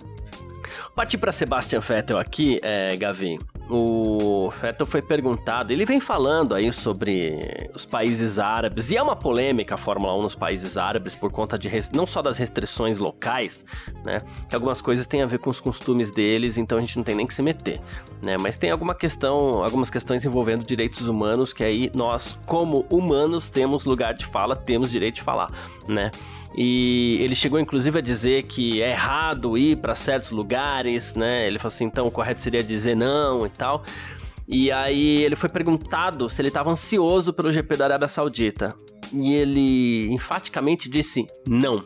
Partir 0.95 1.17
para 1.17 1.31
Sebastian 1.31 1.79
Vettel 1.79 2.17
aqui, 2.17 2.59
é, 2.61 2.95
Gavi. 2.97 3.39
O 3.73 4.49
Vettel 4.49 4.85
foi 4.85 5.01
perguntado, 5.01 5.71
ele 5.71 5.85
vem 5.85 6.01
falando 6.01 6.53
aí 6.53 6.73
sobre 6.73 7.69
os 7.73 7.85
países 7.85 8.37
árabes, 8.37 8.91
e 8.91 8.97
é 8.97 9.01
uma 9.01 9.15
polêmica 9.15 9.75
a 9.75 9.77
Fórmula 9.77 10.13
1 10.17 10.23
nos 10.23 10.35
países 10.35 10.75
árabes 10.75 11.15
por 11.15 11.31
conta 11.31 11.57
de 11.57 11.71
não 11.93 12.05
só 12.05 12.21
das 12.21 12.37
restrições 12.37 12.97
locais, 12.97 13.65
né? 14.03 14.17
Que 14.49 14.55
algumas 14.55 14.81
coisas 14.81 15.07
têm 15.07 15.21
a 15.21 15.25
ver 15.25 15.39
com 15.39 15.49
os 15.49 15.61
costumes 15.61 16.11
deles, 16.11 16.57
então 16.57 16.77
a 16.77 16.81
gente 16.81 16.97
não 16.97 17.03
tem 17.05 17.15
nem 17.15 17.25
que 17.25 17.33
se 17.33 17.41
meter, 17.41 17.79
né? 18.21 18.37
Mas 18.37 18.57
tem 18.57 18.71
alguma 18.71 18.93
questão, 18.93 19.63
algumas 19.63 19.89
questões 19.89 20.25
envolvendo 20.25 20.65
direitos 20.65 21.07
humanos 21.07 21.53
que 21.53 21.63
aí 21.63 21.89
nós, 21.95 22.37
como 22.45 22.85
humanos, 22.89 23.49
temos 23.49 23.85
lugar 23.85 24.13
de 24.13 24.25
fala, 24.25 24.53
temos 24.53 24.91
direito 24.91 25.15
de 25.15 25.21
falar, 25.21 25.49
né? 25.87 26.11
E 26.55 27.17
ele 27.21 27.35
chegou 27.35 27.59
inclusive 27.59 27.97
a 27.99 28.01
dizer 28.01 28.43
que 28.43 28.81
é 28.81 28.91
errado 28.91 29.57
ir 29.57 29.77
para 29.77 29.95
certos 29.95 30.31
lugares, 30.31 31.15
né? 31.15 31.47
Ele 31.47 31.57
falou 31.57 31.73
assim, 31.73 31.85
então 31.85 32.07
o 32.07 32.11
correto 32.11 32.41
seria 32.41 32.63
dizer 32.63 32.95
não 32.95 33.45
e 33.45 33.49
tal. 33.49 33.83
E 34.47 34.69
aí 34.69 35.23
ele 35.23 35.35
foi 35.37 35.47
perguntado 35.47 36.27
se 36.27 36.41
ele 36.41 36.49
estava 36.49 36.69
ansioso 36.69 37.31
pelo 37.31 37.51
GP 37.51 37.77
da 37.77 37.85
Arábia 37.85 38.07
Saudita. 38.09 38.75
E 39.13 39.33
ele 39.33 40.11
enfaticamente 40.11 40.89
disse 40.89 41.25
não. 41.47 41.83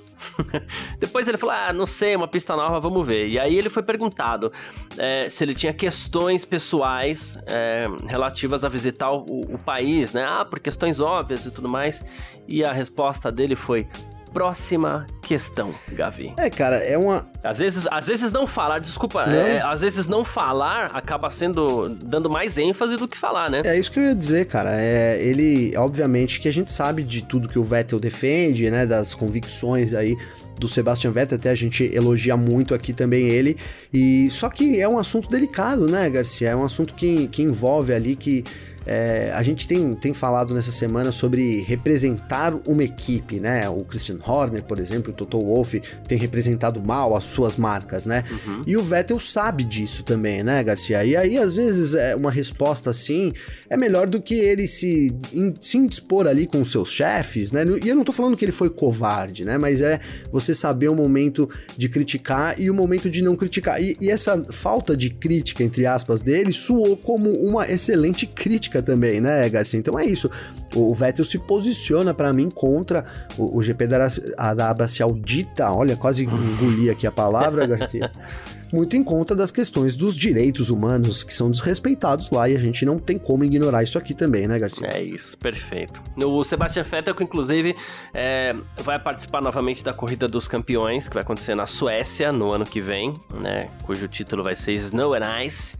Depois 0.99 1.27
ele 1.27 1.37
falou: 1.37 1.55
Ah, 1.55 1.73
não 1.73 1.85
sei, 1.85 2.15
uma 2.15 2.27
pista 2.27 2.55
nova, 2.55 2.79
vamos 2.79 3.05
ver. 3.05 3.29
E 3.29 3.39
aí 3.39 3.55
ele 3.55 3.69
foi 3.69 3.81
perguntado 3.81 4.51
é, 4.97 5.27
se 5.29 5.43
ele 5.43 5.55
tinha 5.55 5.73
questões 5.73 6.45
pessoais 6.45 7.37
é, 7.47 7.87
relativas 8.07 8.63
a 8.63 8.69
visitar 8.69 9.11
o, 9.11 9.23
o 9.23 9.57
país, 9.57 10.13
né? 10.13 10.23
Ah, 10.27 10.45
por 10.45 10.59
questões 10.59 10.99
óbvias 10.99 11.45
e 11.45 11.51
tudo 11.51 11.67
mais. 11.67 12.05
E 12.47 12.63
a 12.63 12.71
resposta 12.71 13.31
dele 13.31 13.55
foi: 13.55 13.87
próxima 14.35 15.07
questão, 15.21 15.71
Gavi. 15.93 16.33
É, 16.35 16.49
cara, 16.49 16.75
é 16.75 16.97
uma. 16.97 17.25
Às 17.41 17.57
vezes, 17.57 17.87
às 17.89 18.05
vezes 18.07 18.33
não 18.33 18.45
falar, 18.45 18.79
desculpa, 18.79 19.25
Não. 19.25 19.33
é, 19.33 19.61
às 19.61 19.79
vezes 19.79 20.07
não 20.07 20.25
falar 20.25 20.87
acaba 20.87 21.31
sendo 21.31 21.87
dando 21.87 22.29
mais 22.29 22.57
ênfase 22.57 22.97
do 22.97 23.07
que 23.07 23.17
falar, 23.17 23.49
né? 23.49 23.61
É 23.63 23.79
isso 23.79 23.89
que 23.89 23.97
eu 23.97 24.03
ia 24.03 24.13
dizer, 24.13 24.45
cara. 24.47 24.71
É, 24.75 25.23
ele, 25.23 25.73
obviamente, 25.77 26.41
que 26.41 26.49
a 26.49 26.51
gente 26.51 26.69
sabe 26.69 27.01
de 27.01 27.23
tudo 27.23 27.47
que 27.47 27.57
o 27.57 27.63
Vettel 27.63 27.97
defende, 27.97 28.69
né? 28.69 28.85
Das 28.85 29.15
convicções 29.15 29.93
aí 29.93 30.17
do 30.59 30.67
Sebastian 30.67 31.11
Vettel, 31.11 31.37
até 31.37 31.49
a 31.49 31.55
gente 31.55 31.89
elogia 31.95 32.35
muito 32.35 32.75
aqui 32.75 32.91
também 32.91 33.29
ele. 33.29 33.55
E 33.93 34.29
só 34.31 34.49
que 34.49 34.81
é 34.81 34.87
um 34.87 34.99
assunto 34.99 35.29
delicado, 35.29 35.87
né, 35.87 36.09
Garcia? 36.09 36.49
É 36.49 36.55
um 36.55 36.65
assunto 36.65 36.93
que, 36.93 37.29
que 37.29 37.41
envolve 37.41 37.93
ali 37.93 38.17
que. 38.17 38.43
É, 38.85 39.31
a 39.33 39.41
gente 39.43 39.67
tem, 39.67 39.93
tem 39.95 40.13
falado 40.13 40.53
nessa 40.53 40.71
semana 40.71 41.11
sobre 41.11 41.61
representar 41.61 42.53
uma 42.67 42.83
equipe, 42.83 43.39
né? 43.39 43.67
O 43.69 43.83
Christian 43.83 44.17
Horner, 44.25 44.63
por 44.63 44.79
exemplo, 44.79 45.11
o 45.11 45.15
Toto 45.15 45.39
Wolff 45.39 45.81
tem 46.07 46.17
representado 46.17 46.81
mal 46.81 47.15
as 47.15 47.23
suas 47.23 47.55
marcas, 47.55 48.05
né? 48.05 48.23
E 48.67 48.75
o 48.77 48.83
Vettel 48.83 49.19
sabe 49.19 49.63
disso 49.63 50.03
também, 50.03 50.43
né, 50.43 50.63
Garcia? 50.63 51.03
E 51.05 51.15
aí, 51.15 51.37
às 51.37 51.55
vezes, 51.55 51.93
é 51.93 52.15
uma 52.15 52.31
resposta 52.31 52.89
assim 52.89 53.33
é 53.69 53.75
melhor 53.77 54.07
do 54.07 54.21
que 54.21 54.35
ele 54.35 54.67
se, 54.67 55.15
in- 55.33 55.53
se 55.59 55.77
indispor 55.77 56.27
ali 56.27 56.45
com 56.45 56.61
os 56.61 56.71
seus 56.71 56.91
chefes, 56.91 57.51
né? 57.51 57.63
E 57.83 57.87
eu 57.89 57.95
não 57.95 58.03
tô 58.03 58.11
falando 58.11 58.37
que 58.37 58.45
ele 58.45 58.51
foi 58.51 58.69
covarde, 58.69 59.43
né? 59.45 59.57
Mas 59.57 59.81
é 59.81 59.99
você 60.31 60.53
saber 60.53 60.87
o 60.89 60.95
momento 60.95 61.49
de 61.75 61.89
criticar 61.89 62.59
e 62.59 62.69
o 62.69 62.73
momento 62.73 63.09
de 63.09 63.21
não 63.23 63.35
criticar. 63.35 63.81
E, 63.81 63.97
e 63.99 64.09
essa 64.11 64.43
falta 64.51 64.95
de 64.95 65.09
crítica, 65.09 65.63
entre 65.63 65.85
aspas, 65.85 66.21
dele, 66.21 66.51
soou 66.53 66.95
como 66.95 67.31
uma 67.31 67.67
excelente 67.69 68.25
crítica 68.27 68.74
também, 68.81 69.19
né, 69.21 69.47
Garcia? 69.49 69.79
Então 69.79 69.97
é 69.97 70.05
isso. 70.05 70.29
O, 70.75 70.93
Vettel 70.93 71.25
se 71.25 71.37
posiciona 71.39 72.13
pra 72.13 72.31
mim 72.33 72.49
contra 72.49 73.03
o, 73.37 73.57
o 73.57 73.61
GP 73.61 73.87
da 73.87 73.97
Ará- 73.97 74.09
Arábia 74.37 74.87
Saudita. 74.87 75.71
Olha, 75.71 75.95
quase 75.95 76.23
engoli 76.25 76.89
aqui 76.89 77.05
a 77.07 77.11
palavra, 77.11 77.65
Garcia 77.65 78.11
muito 78.75 78.97
em 78.97 79.03
conta 79.03 79.33
das 79.33 79.51
questões 79.51 79.95
dos 79.95 80.17
direitos 80.17 80.69
humanos 80.69 81.23
que 81.23 81.33
são 81.33 81.49
desrespeitados 81.49 82.29
lá 82.29 82.49
e 82.49 82.55
a 82.55 82.59
gente 82.59 82.85
não 82.85 82.99
tem 82.99 83.17
como 83.17 83.45
ignorar 83.45 83.81
isso 83.83 83.97
aqui 83.97 84.13
também, 84.13 84.47
né, 84.47 84.59
Garcia? 84.59 84.87
É 84.87 85.01
isso, 85.01 85.37
perfeito. 85.37 86.01
O 86.17 86.43
Sebastian 86.43 86.83
Vettel, 86.83 87.15
inclusive 87.21 87.75
é, 88.13 88.53
vai 88.77 88.99
participar 88.99 89.41
novamente 89.41 89.83
da 89.83 89.93
Corrida 89.93 90.27
dos 90.27 90.47
Campeões, 90.47 91.07
que 91.07 91.13
vai 91.13 91.23
acontecer 91.23 91.55
na 91.55 91.65
Suécia 91.65 92.33
no 92.33 92.53
ano 92.53 92.65
que 92.65 92.81
vem, 92.81 93.13
né? 93.33 93.69
Cujo 93.83 94.07
título 94.09 94.43
vai 94.43 94.55
ser 94.55 94.73
Snow 94.73 95.13
and 95.13 95.43
Ice. 95.43 95.77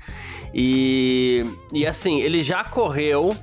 E, 0.53 1.45
e 1.73 1.85
assim, 1.85 2.21
ele 2.21 2.41
já 2.41 2.63
correu 2.63 3.35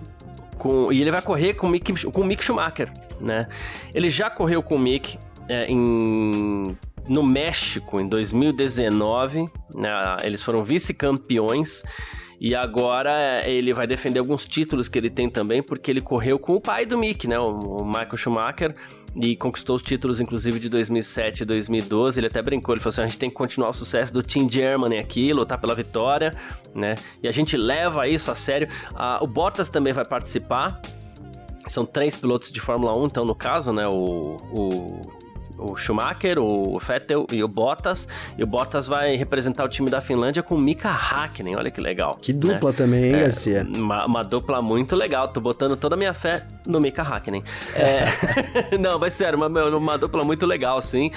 com, 0.56 0.90
e 0.90 1.00
ele 1.02 1.10
vai 1.10 1.20
correr 1.20 1.54
com 1.54 1.66
o 1.66 1.70
Mick, 1.70 1.92
com 2.10 2.20
o 2.22 2.24
Mick 2.24 2.42
Schumacher, 2.42 2.90
né? 3.20 3.46
Ele 3.92 4.08
já 4.08 4.30
correu 4.30 4.62
com 4.62 4.76
o 4.76 4.78
Mick 4.78 5.18
é, 5.46 5.66
em 5.66 6.74
no 7.12 7.22
México 7.22 8.00
em 8.00 8.08
2019, 8.08 9.50
né? 9.74 9.90
Eles 10.24 10.42
foram 10.42 10.64
vice-campeões. 10.64 11.82
E 12.40 12.56
agora 12.56 13.12
é, 13.12 13.52
ele 13.52 13.72
vai 13.72 13.86
defender 13.86 14.18
alguns 14.18 14.44
títulos 14.44 14.88
que 14.88 14.98
ele 14.98 15.08
tem 15.08 15.30
também, 15.30 15.62
porque 15.62 15.90
ele 15.90 16.00
correu 16.00 16.40
com 16.40 16.54
o 16.54 16.60
pai 16.60 16.84
do 16.84 16.98
Mick, 16.98 17.28
né? 17.28 17.38
O 17.38 17.84
Michael 17.84 18.16
Schumacher 18.16 18.74
e 19.14 19.36
conquistou 19.36 19.76
os 19.76 19.82
títulos, 19.82 20.20
inclusive, 20.20 20.58
de 20.58 20.68
2007 20.68 21.42
e 21.42 21.44
2012. 21.44 22.18
Ele 22.18 22.26
até 22.26 22.42
brincou, 22.42 22.74
ele 22.74 22.80
falou 22.80 22.94
assim, 22.94 23.02
a 23.02 23.04
gente 23.04 23.18
tem 23.18 23.28
que 23.28 23.36
continuar 23.36 23.68
o 23.68 23.72
sucesso 23.72 24.12
do 24.12 24.22
Team 24.22 24.50
Germany 24.50 24.98
aqui, 24.98 25.32
lutar 25.32 25.60
pela 25.60 25.74
vitória, 25.74 26.34
né? 26.74 26.96
E 27.22 27.28
a 27.28 27.32
gente 27.32 27.56
leva 27.56 28.08
isso 28.08 28.30
a 28.30 28.34
sério. 28.34 28.66
Ah, 28.94 29.20
o 29.22 29.26
Bottas 29.26 29.68
também 29.68 29.92
vai 29.92 30.04
participar. 30.04 30.80
São 31.68 31.86
três 31.86 32.16
pilotos 32.16 32.50
de 32.50 32.60
Fórmula 32.60 32.96
1, 32.96 33.06
então, 33.06 33.24
no 33.24 33.36
caso, 33.36 33.72
né? 33.72 33.86
O, 33.86 34.36
o 34.50 35.21
o 35.62 35.76
Schumacher, 35.76 36.38
o 36.38 36.78
Vettel 36.78 37.26
e 37.30 37.42
o 37.42 37.48
Bottas. 37.48 38.08
E 38.36 38.42
o 38.42 38.46
Bottas 38.46 38.86
vai 38.86 39.16
representar 39.16 39.64
o 39.64 39.68
time 39.68 39.90
da 39.90 40.00
Finlândia 40.00 40.42
com 40.42 40.56
Mika 40.56 40.90
Hakkinen, 40.90 41.56
olha 41.56 41.70
que 41.70 41.80
legal. 41.80 42.16
Que 42.20 42.32
dupla 42.32 42.70
né? 42.70 42.76
também, 42.76 43.04
hein, 43.04 43.14
é, 43.14 43.20
Garcia? 43.20 43.66
Uma, 43.68 44.06
uma, 44.06 44.22
dupla 44.22 44.60
muito 44.60 44.96
legal, 44.96 45.28
tô 45.28 45.40
botando 45.40 45.76
toda 45.76 45.94
a 45.94 45.98
minha 45.98 46.14
fé 46.14 46.44
no 46.66 46.80
Mika 46.80 47.02
Hakkinen. 47.02 47.42
É... 47.76 48.76
Não, 48.78 48.98
mas 48.98 49.14
sério, 49.14 49.38
uma, 49.38 49.48
uma 49.76 49.98
dupla 49.98 50.24
muito 50.24 50.46
legal, 50.46 50.80
sim. 50.80 51.10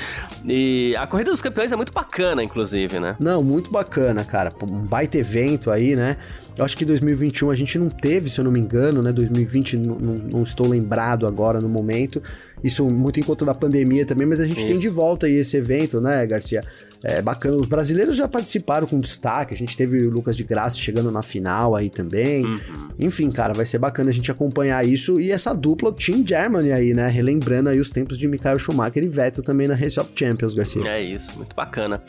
E 0.45 0.95
a 0.97 1.07
Corrida 1.07 1.31
dos 1.31 1.41
Campeões 1.41 1.71
é 1.71 1.75
muito 1.75 1.93
bacana, 1.93 2.43
inclusive, 2.43 2.99
né? 2.99 3.15
Não, 3.19 3.43
muito 3.43 3.71
bacana, 3.71 4.23
cara. 4.23 4.51
Um 4.63 4.81
baita 4.81 5.17
evento 5.17 5.71
aí, 5.71 5.95
né? 5.95 6.17
Eu 6.57 6.63
acho 6.63 6.77
que 6.77 6.85
2021 6.85 7.49
a 7.49 7.55
gente 7.55 7.77
não 7.77 7.89
teve, 7.89 8.29
se 8.29 8.39
eu 8.39 8.43
não 8.45 8.51
me 8.51 8.59
engano, 8.59 9.01
né? 9.01 9.11
2020 9.11 9.77
não, 9.77 9.95
não 9.97 10.43
estou 10.43 10.67
lembrado 10.67 11.27
agora 11.27 11.59
no 11.59 11.67
momento. 11.67 12.21
Isso 12.63 12.85
muito 12.89 13.19
em 13.19 13.23
conta 13.23 13.43
da 13.43 13.53
pandemia 13.53 14.05
também, 14.05 14.25
mas 14.25 14.39
a 14.39 14.47
gente 14.47 14.65
tem 14.65 14.79
de 14.79 14.87
volta 14.87 15.25
aí 15.25 15.33
esse 15.33 15.57
evento, 15.57 15.99
né, 15.99 16.25
Garcia? 16.25 16.63
É 17.07 17.21
bacana. 17.21 17.57
Os 17.57 17.67
brasileiros 17.67 18.17
já 18.17 18.27
participaram 18.27 18.87
com 18.87 18.99
destaque. 18.99 19.53
A 19.53 19.57
gente 19.57 19.77
teve 19.77 20.07
o 20.07 20.09
Lucas 20.09 20.35
de 20.35 20.43
Graça 20.43 20.75
chegando 20.77 21.11
na 21.11 21.21
final 21.21 21.75
aí 21.75 21.87
também. 21.87 22.43
Uhum. 22.43 22.89
Enfim, 22.99 23.29
cara, 23.29 23.53
vai 23.53 23.63
ser 23.63 23.77
bacana 23.77 24.09
a 24.09 24.13
gente 24.13 24.31
acompanhar 24.31 24.83
isso. 24.83 25.19
E 25.19 25.31
essa 25.31 25.53
dupla 25.53 25.93
Team 25.93 26.25
Germany 26.25 26.71
aí, 26.71 26.95
né? 26.95 27.07
Relembrando 27.07 27.69
aí 27.69 27.79
os 27.79 27.91
tempos 27.91 28.17
de 28.17 28.27
Michael 28.27 28.57
Schumacher 28.57 29.03
e 29.03 29.07
Vettel 29.07 29.43
também 29.43 29.67
na 29.67 29.75
Race 29.75 29.99
of 29.99 30.11
Champions, 30.15 30.55
Garcia. 30.55 30.81
É 30.87 30.99
isso, 30.99 31.37
muito 31.37 31.55
bacana. 31.55 32.01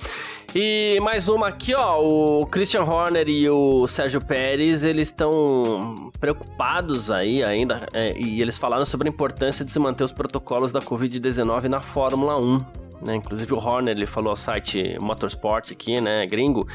E 0.54 0.98
mais 1.02 1.28
uma 1.28 1.48
aqui, 1.48 1.74
ó. 1.74 2.00
O 2.00 2.46
Christian 2.46 2.84
Horner 2.84 3.28
e 3.28 3.50
o 3.50 3.86
Sérgio 3.86 4.24
Pérez, 4.24 4.82
eles 4.82 5.08
estão 5.08 6.10
preocupados 6.18 7.10
aí 7.10 7.44
ainda. 7.44 7.86
É, 7.92 8.18
e 8.18 8.40
eles 8.40 8.56
falaram 8.56 8.86
sobre 8.86 9.10
a 9.10 9.12
importância 9.12 9.62
de 9.62 9.70
se 9.70 9.78
manter 9.78 10.04
os 10.04 10.12
protocolos 10.12 10.72
da 10.72 10.80
Covid-19 10.80 11.64
na 11.64 11.82
Fórmula 11.82 12.40
1 12.40 12.85
né? 13.04 13.16
Inclusive 13.16 13.52
o 13.54 13.58
Horner, 13.58 13.96
ele 13.96 14.06
falou 14.06 14.30
ao 14.30 14.36
site 14.36 14.96
Motorsport 15.00 15.72
aqui, 15.72 16.00
né, 16.00 16.26
gringo, 16.26 16.66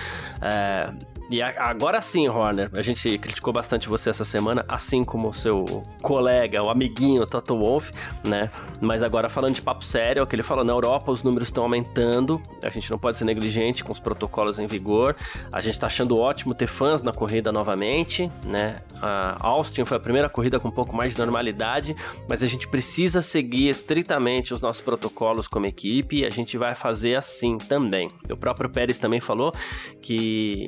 é, 0.41 0.91
e 1.31 1.41
agora 1.41 2.01
sim, 2.01 2.27
Horner, 2.27 2.69
a 2.73 2.81
gente 2.81 3.17
criticou 3.17 3.53
bastante 3.53 3.87
você 3.87 4.09
essa 4.09 4.25
semana, 4.25 4.65
assim 4.67 5.05
como 5.05 5.29
o 5.29 5.33
seu 5.33 5.63
colega, 6.01 6.61
o 6.61 6.69
amiguinho 6.69 7.25
Toto 7.25 7.57
Wolff, 7.57 7.89
né? 8.21 8.51
Mas 8.81 9.01
agora 9.01 9.29
falando 9.29 9.55
de 9.55 9.61
papo 9.61 9.85
sério, 9.85 10.21
é 10.21 10.25
que 10.25 10.35
ele 10.35 10.43
falou, 10.43 10.65
na 10.65 10.73
Europa 10.73 11.09
os 11.09 11.23
números 11.23 11.47
estão 11.47 11.63
aumentando, 11.63 12.41
a 12.61 12.69
gente 12.69 12.91
não 12.91 12.99
pode 12.99 13.17
ser 13.17 13.23
negligente 13.23 13.81
com 13.81 13.93
os 13.93 13.99
protocolos 13.99 14.59
em 14.59 14.67
vigor, 14.67 15.15
a 15.49 15.61
gente 15.61 15.79
tá 15.79 15.87
achando 15.87 16.17
ótimo 16.17 16.53
ter 16.53 16.67
fãs 16.67 17.01
na 17.01 17.13
corrida 17.13 17.49
novamente, 17.49 18.29
né? 18.45 18.81
A 19.01 19.37
Austin 19.39 19.85
foi 19.85 19.95
a 19.95 19.99
primeira 20.01 20.27
corrida 20.27 20.59
com 20.59 20.67
um 20.67 20.71
pouco 20.71 20.93
mais 20.93 21.13
de 21.13 21.19
normalidade, 21.19 21.95
mas 22.29 22.43
a 22.43 22.45
gente 22.45 22.67
precisa 22.67 23.21
seguir 23.21 23.69
estritamente 23.69 24.53
os 24.53 24.59
nossos 24.59 24.81
protocolos 24.81 25.47
como 25.47 25.65
equipe 25.65 26.19
e 26.19 26.25
a 26.25 26.29
gente 26.29 26.57
vai 26.57 26.75
fazer 26.75 27.15
assim 27.15 27.57
também. 27.57 28.09
O 28.29 28.35
próprio 28.35 28.69
Pérez 28.69 28.97
também 28.97 29.21
falou 29.21 29.53
que 30.01 30.65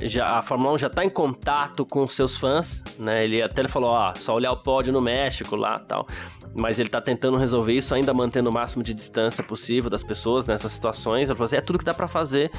já, 0.00 0.26
a 0.38 0.42
Fórmula 0.42 0.72
1 0.72 0.78
já 0.78 0.86
está 0.86 1.04
em 1.04 1.10
contato 1.10 1.84
com 1.84 2.06
seus 2.06 2.38
fãs, 2.38 2.82
né? 2.98 3.24
Ele 3.24 3.42
até 3.42 3.60
ele 3.60 3.68
falou, 3.68 3.90
ó, 3.90 4.14
só 4.14 4.34
olhar 4.34 4.52
o 4.52 4.56
pódio 4.56 4.92
no 4.92 5.00
México 5.00 5.54
lá 5.54 5.78
tal. 5.78 6.06
Mas 6.54 6.78
ele 6.78 6.88
está 6.88 7.00
tentando 7.00 7.36
resolver 7.36 7.72
isso, 7.72 7.94
ainda 7.94 8.12
mantendo 8.12 8.50
o 8.50 8.52
máximo 8.52 8.82
de 8.82 8.92
distância 8.92 9.42
possível 9.42 9.88
das 9.88 10.02
pessoas 10.02 10.46
nessas 10.46 10.72
situações. 10.72 11.28
Ele 11.28 11.36
falou 11.36 11.46
assim, 11.46 11.56
é 11.56 11.60
tudo 11.60 11.78
que 11.78 11.84
dá 11.84 11.94
para 11.94 12.06
fazer. 12.06 12.50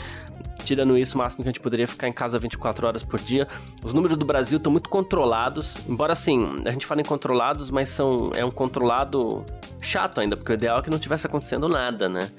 Tirando 0.64 0.98
isso, 0.98 1.16
o 1.16 1.18
máximo 1.20 1.44
que 1.44 1.50
a 1.50 1.52
gente 1.52 1.60
poderia 1.60 1.88
ficar 1.88 2.08
em 2.08 2.14
casa 2.14 2.38
24 2.40 2.88
horas 2.88 3.04
por 3.04 3.20
dia. 3.20 3.48
Os 3.84 3.94
números 3.94 4.18
do 4.18 4.26
Brasil 4.26 4.58
estão 4.58 4.72
muito 4.72 4.90
controlados. 4.90 5.76
Embora 5.88 6.14
assim, 6.14 6.56
a 6.66 6.72
gente 6.72 6.86
fale 6.86 7.02
em 7.02 7.06
controlados, 7.06 7.70
mas 7.70 7.90
são, 7.90 8.32
é 8.36 8.44
um 8.44 8.52
controlado 8.52 9.44
chato 9.82 10.22
ainda, 10.22 10.38
porque 10.38 10.52
o 10.52 10.56
ideal 10.56 10.80
é 10.80 10.82
que 10.82 10.90
não 10.90 11.00
tivesse 11.00 11.28
acontecendo 11.28 11.68
nada, 11.68 12.08
né? 12.08 12.32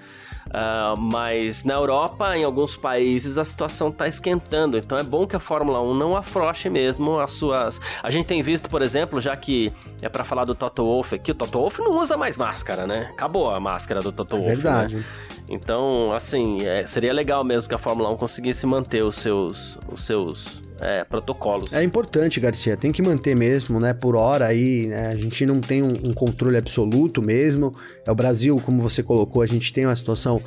Uh, 0.47 1.01
mas 1.01 1.65
na 1.65 1.75
Europa, 1.75 2.37
em 2.37 2.45
alguns 2.45 2.77
países, 2.77 3.39
a 3.39 3.45
situação 3.45 3.89
está 3.89 4.07
esquentando. 4.07 4.77
Então 4.77 4.97
é 4.99 5.03
bom 5.03 5.27
que 5.27 5.35
a 5.35 5.41
Fórmula 5.41 5.83
1 5.83 5.95
não 5.95 6.17
afroche 6.17 6.69
mesmo 6.69 7.19
as 7.19 7.33
suas. 7.33 7.81
A 8.03 8.11
gente 8.11 8.27
tem 8.27 8.43
visto, 8.43 8.69
por 8.69 8.83
exemplo, 8.83 9.21
já 9.21 9.35
que 9.35 9.73
é 10.03 10.09
para 10.09 10.25
falar 10.25 10.45
do 10.45 10.55
Toto 10.55 10.85
Wolff 10.85 11.15
aqui, 11.15 11.33
o 11.33 11.35
Toto 11.35 11.59
Wolff 11.59 11.81
não 11.81 11.99
usa 11.99 12.17
mais 12.17 12.37
máscara, 12.37 12.87
né? 12.87 13.09
Acabou 13.11 13.51
a 13.51 13.59
máscara 13.59 14.01
do 14.01 14.13
Toto 14.13 14.37
é 14.37 14.39
Wolff. 14.39 14.55
Verdade. 14.55 14.97
Né? 14.97 15.05
Então, 15.49 16.13
assim, 16.13 16.67
é, 16.67 16.87
seria 16.87 17.13
legal 17.13 17.45
mesmo 17.45 17.69
que 17.69 17.75
a 17.75 17.79
Fórmula 17.79 18.11
1 18.11 18.17
conseguisse 18.17 18.67
manter 18.67 19.05
os 19.05 19.17
seus, 19.17 19.79
os 19.91 20.05
seus 20.05 20.63
é, 20.81 21.05
protocolos. 21.05 21.73
É 21.73 21.83
importante, 21.83 22.41
Garcia, 22.41 22.77
tem 22.77 22.93
que 22.93 23.03
manter 23.03 23.35
mesmo, 23.35 23.79
né? 23.79 23.93
Por 23.95 24.17
hora 24.17 24.47
aí, 24.47 24.87
né? 24.87 25.09
A 25.09 25.17
gente 25.17 25.47
não 25.47 25.61
tem 25.61 25.83
um, 25.83 25.93
um 26.09 26.13
controle 26.13 26.57
absoluto 26.57 27.23
mesmo. 27.23 27.75
É 28.07 28.11
o 28.11 28.15
Brasil, 28.15 28.61
como 28.65 28.83
você 28.83 29.03
colocou, 29.03 29.43
a 29.43 29.47
gente 29.47 29.73
tem 29.73 29.87
uma 29.87 29.97
situação 29.97 30.43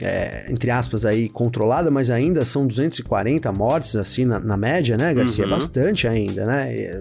é, 0.00 0.46
entre 0.50 0.70
aspas, 0.70 1.04
aí 1.04 1.28
controlada, 1.28 1.90
mas 1.90 2.10
ainda 2.10 2.44
são 2.44 2.66
240 2.66 3.50
mortes, 3.52 3.96
assim, 3.96 4.24
na, 4.24 4.38
na 4.38 4.56
média, 4.56 4.96
né, 4.96 5.12
Garcia? 5.12 5.44
Uhum. 5.44 5.50
Bastante 5.50 6.06
ainda, 6.06 6.46
né? 6.46 7.00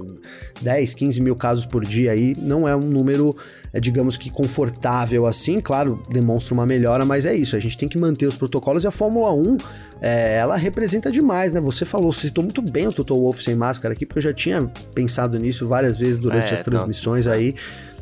10, 0.62 0.94
15 0.94 1.22
mil 1.22 1.36
casos 1.36 1.66
por 1.66 1.86
dia 1.86 2.12
aí 2.12 2.36
não 2.40 2.68
é 2.68 2.76
um 2.76 2.82
número, 2.82 3.36
é, 3.72 3.80
digamos 3.80 4.18
que 4.18 4.30
confortável 4.30 5.26
assim, 5.26 5.60
claro, 5.60 6.02
demonstra 6.10 6.54
uma 6.54 6.66
melhora, 6.66 7.06
mas 7.06 7.26
é 7.26 7.36
isso, 7.36 7.56
a 7.56 7.60
gente 7.60 7.78
tem 7.78 7.88
que 7.88 7.98
manter 7.98 8.26
os 8.26 8.36
protocolos 8.36 8.84
e 8.84 8.88
a 8.88 8.92
Fórmula 8.92 9.32
1, 9.34 9.58
é, 10.02 10.38
ela 10.38 10.56
representa 10.56 11.12
demais, 11.12 11.54
né? 11.54 11.62
Você 11.62 11.86
falou, 11.86 12.12
você 12.12 12.28
citou 12.28 12.44
muito 12.44 12.62
bem 12.62 12.88
o 12.88 12.94
Toto 12.94 13.16
Wolff 13.16 13.44
sem 13.44 13.56
máscara 13.56 13.94
aqui, 13.94 14.06
porque 14.06 14.20
eu 14.20 14.24
já 14.24 14.34
tinha 14.34 14.64
pensado 14.94 15.38
nisso 15.40 15.68
várias 15.68 15.98
vezes 15.98 16.20
durante 16.20 16.52
é, 16.52 16.54
as 16.54 16.62
transmissões 16.62 17.26
não... 17.26 17.34
aí 17.34 17.54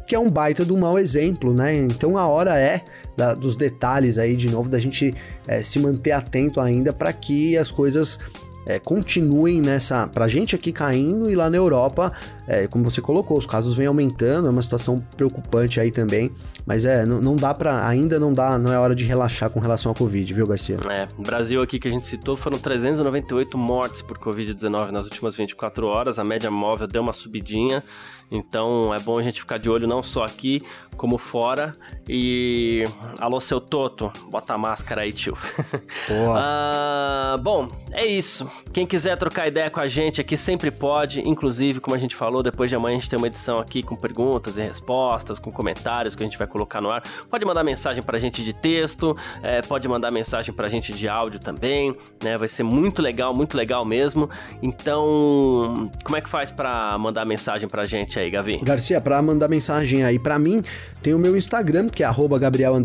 que 0.07 0.15
é 0.15 0.19
um 0.19 0.29
baita 0.29 0.63
do 0.63 0.77
mau 0.77 0.99
exemplo, 0.99 1.53
né? 1.53 1.75
Então 1.75 2.17
a 2.17 2.27
hora 2.27 2.57
é 2.57 2.81
da, 3.15 3.33
dos 3.33 3.55
detalhes 3.55 4.17
aí, 4.17 4.35
de 4.35 4.49
novo, 4.49 4.69
da 4.69 4.79
gente 4.79 5.15
é, 5.47 5.63
se 5.63 5.79
manter 5.79 6.11
atento 6.11 6.59
ainda 6.59 6.93
para 6.93 7.11
que 7.11 7.57
as 7.57 7.71
coisas 7.71 8.19
é, 8.65 8.79
continuem 8.79 9.61
nessa. 9.61 10.07
Pra 10.07 10.27
gente 10.27 10.55
aqui 10.55 10.71
caindo 10.71 11.29
e 11.29 11.35
lá 11.35 11.49
na 11.49 11.57
Europa, 11.57 12.11
é, 12.47 12.67
como 12.67 12.83
você 12.83 13.01
colocou, 13.01 13.37
os 13.37 13.45
casos 13.45 13.73
vêm 13.73 13.87
aumentando, 13.87 14.47
é 14.47 14.51
uma 14.51 14.61
situação 14.61 15.03
preocupante 15.15 15.79
aí 15.79 15.91
também. 15.91 16.31
Mas 16.65 16.85
é, 16.85 17.05
não, 17.05 17.21
não 17.21 17.35
dá 17.35 17.53
para 17.53 17.85
Ainda 17.87 18.19
não 18.19 18.33
dá, 18.33 18.57
não 18.57 18.71
é 18.71 18.79
hora 18.79 18.95
de 18.95 19.03
relaxar 19.03 19.49
com 19.49 19.59
relação 19.59 19.91
à 19.91 19.95
Covid, 19.95 20.33
viu, 20.33 20.47
Garcia? 20.47 20.77
É, 20.89 21.07
no 21.17 21.23
Brasil 21.23 21.61
aqui 21.61 21.79
que 21.79 21.87
a 21.87 21.91
gente 21.91 22.05
citou 22.05 22.35
foram 22.35 22.57
398 22.57 23.57
mortes 23.57 24.01
por 24.01 24.17
Covid-19 24.17 24.91
nas 24.91 25.05
últimas 25.05 25.35
24 25.35 25.87
horas, 25.87 26.19
a 26.19 26.23
média 26.23 26.49
móvel 26.49 26.87
deu 26.87 27.01
uma 27.01 27.13
subidinha. 27.13 27.83
Então 28.31 28.93
é 28.93 28.99
bom 28.99 29.19
a 29.19 29.21
gente 29.21 29.39
ficar 29.39 29.57
de 29.59 29.69
olho 29.69 29.87
não 29.87 30.01
só 30.01 30.23
aqui, 30.23 30.61
como 30.97 31.17
fora. 31.17 31.73
E. 32.09 32.83
Alô, 33.19 33.39
seu 33.39 33.61
Toto, 33.61 34.11
bota 34.29 34.53
a 34.53 34.57
máscara 34.57 35.01
aí, 35.01 35.13
tio. 35.13 35.37
Boa. 36.07 36.39
ah, 36.39 37.37
bom, 37.41 37.67
é 37.91 38.05
isso. 38.05 38.49
Quem 38.73 38.85
quiser 38.85 39.17
trocar 39.17 39.47
ideia 39.47 39.69
com 39.69 39.79
a 39.79 39.87
gente 39.87 40.21
aqui 40.21 40.35
sempre 40.35 40.71
pode. 40.71 41.21
Inclusive, 41.21 41.79
como 41.79 41.95
a 41.95 41.99
gente 41.99 42.15
falou, 42.15 42.34
depois 42.41 42.69
de 42.69 42.75
amanhã 42.75 42.97
a 42.97 42.99
gente 42.99 43.09
tem 43.09 43.17
uma 43.17 43.27
edição 43.27 43.59
aqui 43.59 43.83
com 43.83 43.95
perguntas 43.95 44.57
e 44.57 44.61
respostas, 44.61 45.39
com 45.39 45.51
comentários 45.51 46.15
que 46.15 46.23
a 46.23 46.25
gente 46.25 46.37
vai 46.37 46.47
colocar 46.47 46.81
no 46.81 46.89
ar. 46.89 47.03
Pode 47.29 47.45
mandar 47.45 47.63
mensagem 47.63 48.01
pra 48.01 48.17
gente 48.17 48.43
de 48.43 48.53
texto, 48.53 49.15
é, 49.43 49.61
pode 49.61 49.87
mandar 49.87 50.11
mensagem 50.11 50.53
pra 50.53 50.69
gente 50.69 50.93
de 50.93 51.07
áudio 51.07 51.39
também, 51.39 51.95
né? 52.23 52.37
Vai 52.37 52.47
ser 52.47 52.63
muito 52.63 53.01
legal, 53.01 53.35
muito 53.35 53.55
legal 53.55 53.85
mesmo. 53.85 54.29
Então, 54.61 55.89
como 56.03 56.17
é 56.17 56.21
que 56.21 56.29
faz 56.29 56.51
para 56.51 56.97
mandar 56.97 57.25
mensagem 57.25 57.67
pra 57.67 57.85
gente? 57.85 58.05
aí, 58.19 58.29
Gavi. 58.29 58.59
Garcia, 58.61 58.99
para 59.01 59.21
mandar 59.21 59.47
mensagem 59.47 60.03
aí 60.03 60.19
para 60.19 60.37
mim, 60.37 60.63
tem 61.01 61.13
o 61.13 61.19
meu 61.19 61.35
Instagram, 61.35 61.89
que 61.89 62.03
é 62.03 62.07
Gabriel 62.39 62.75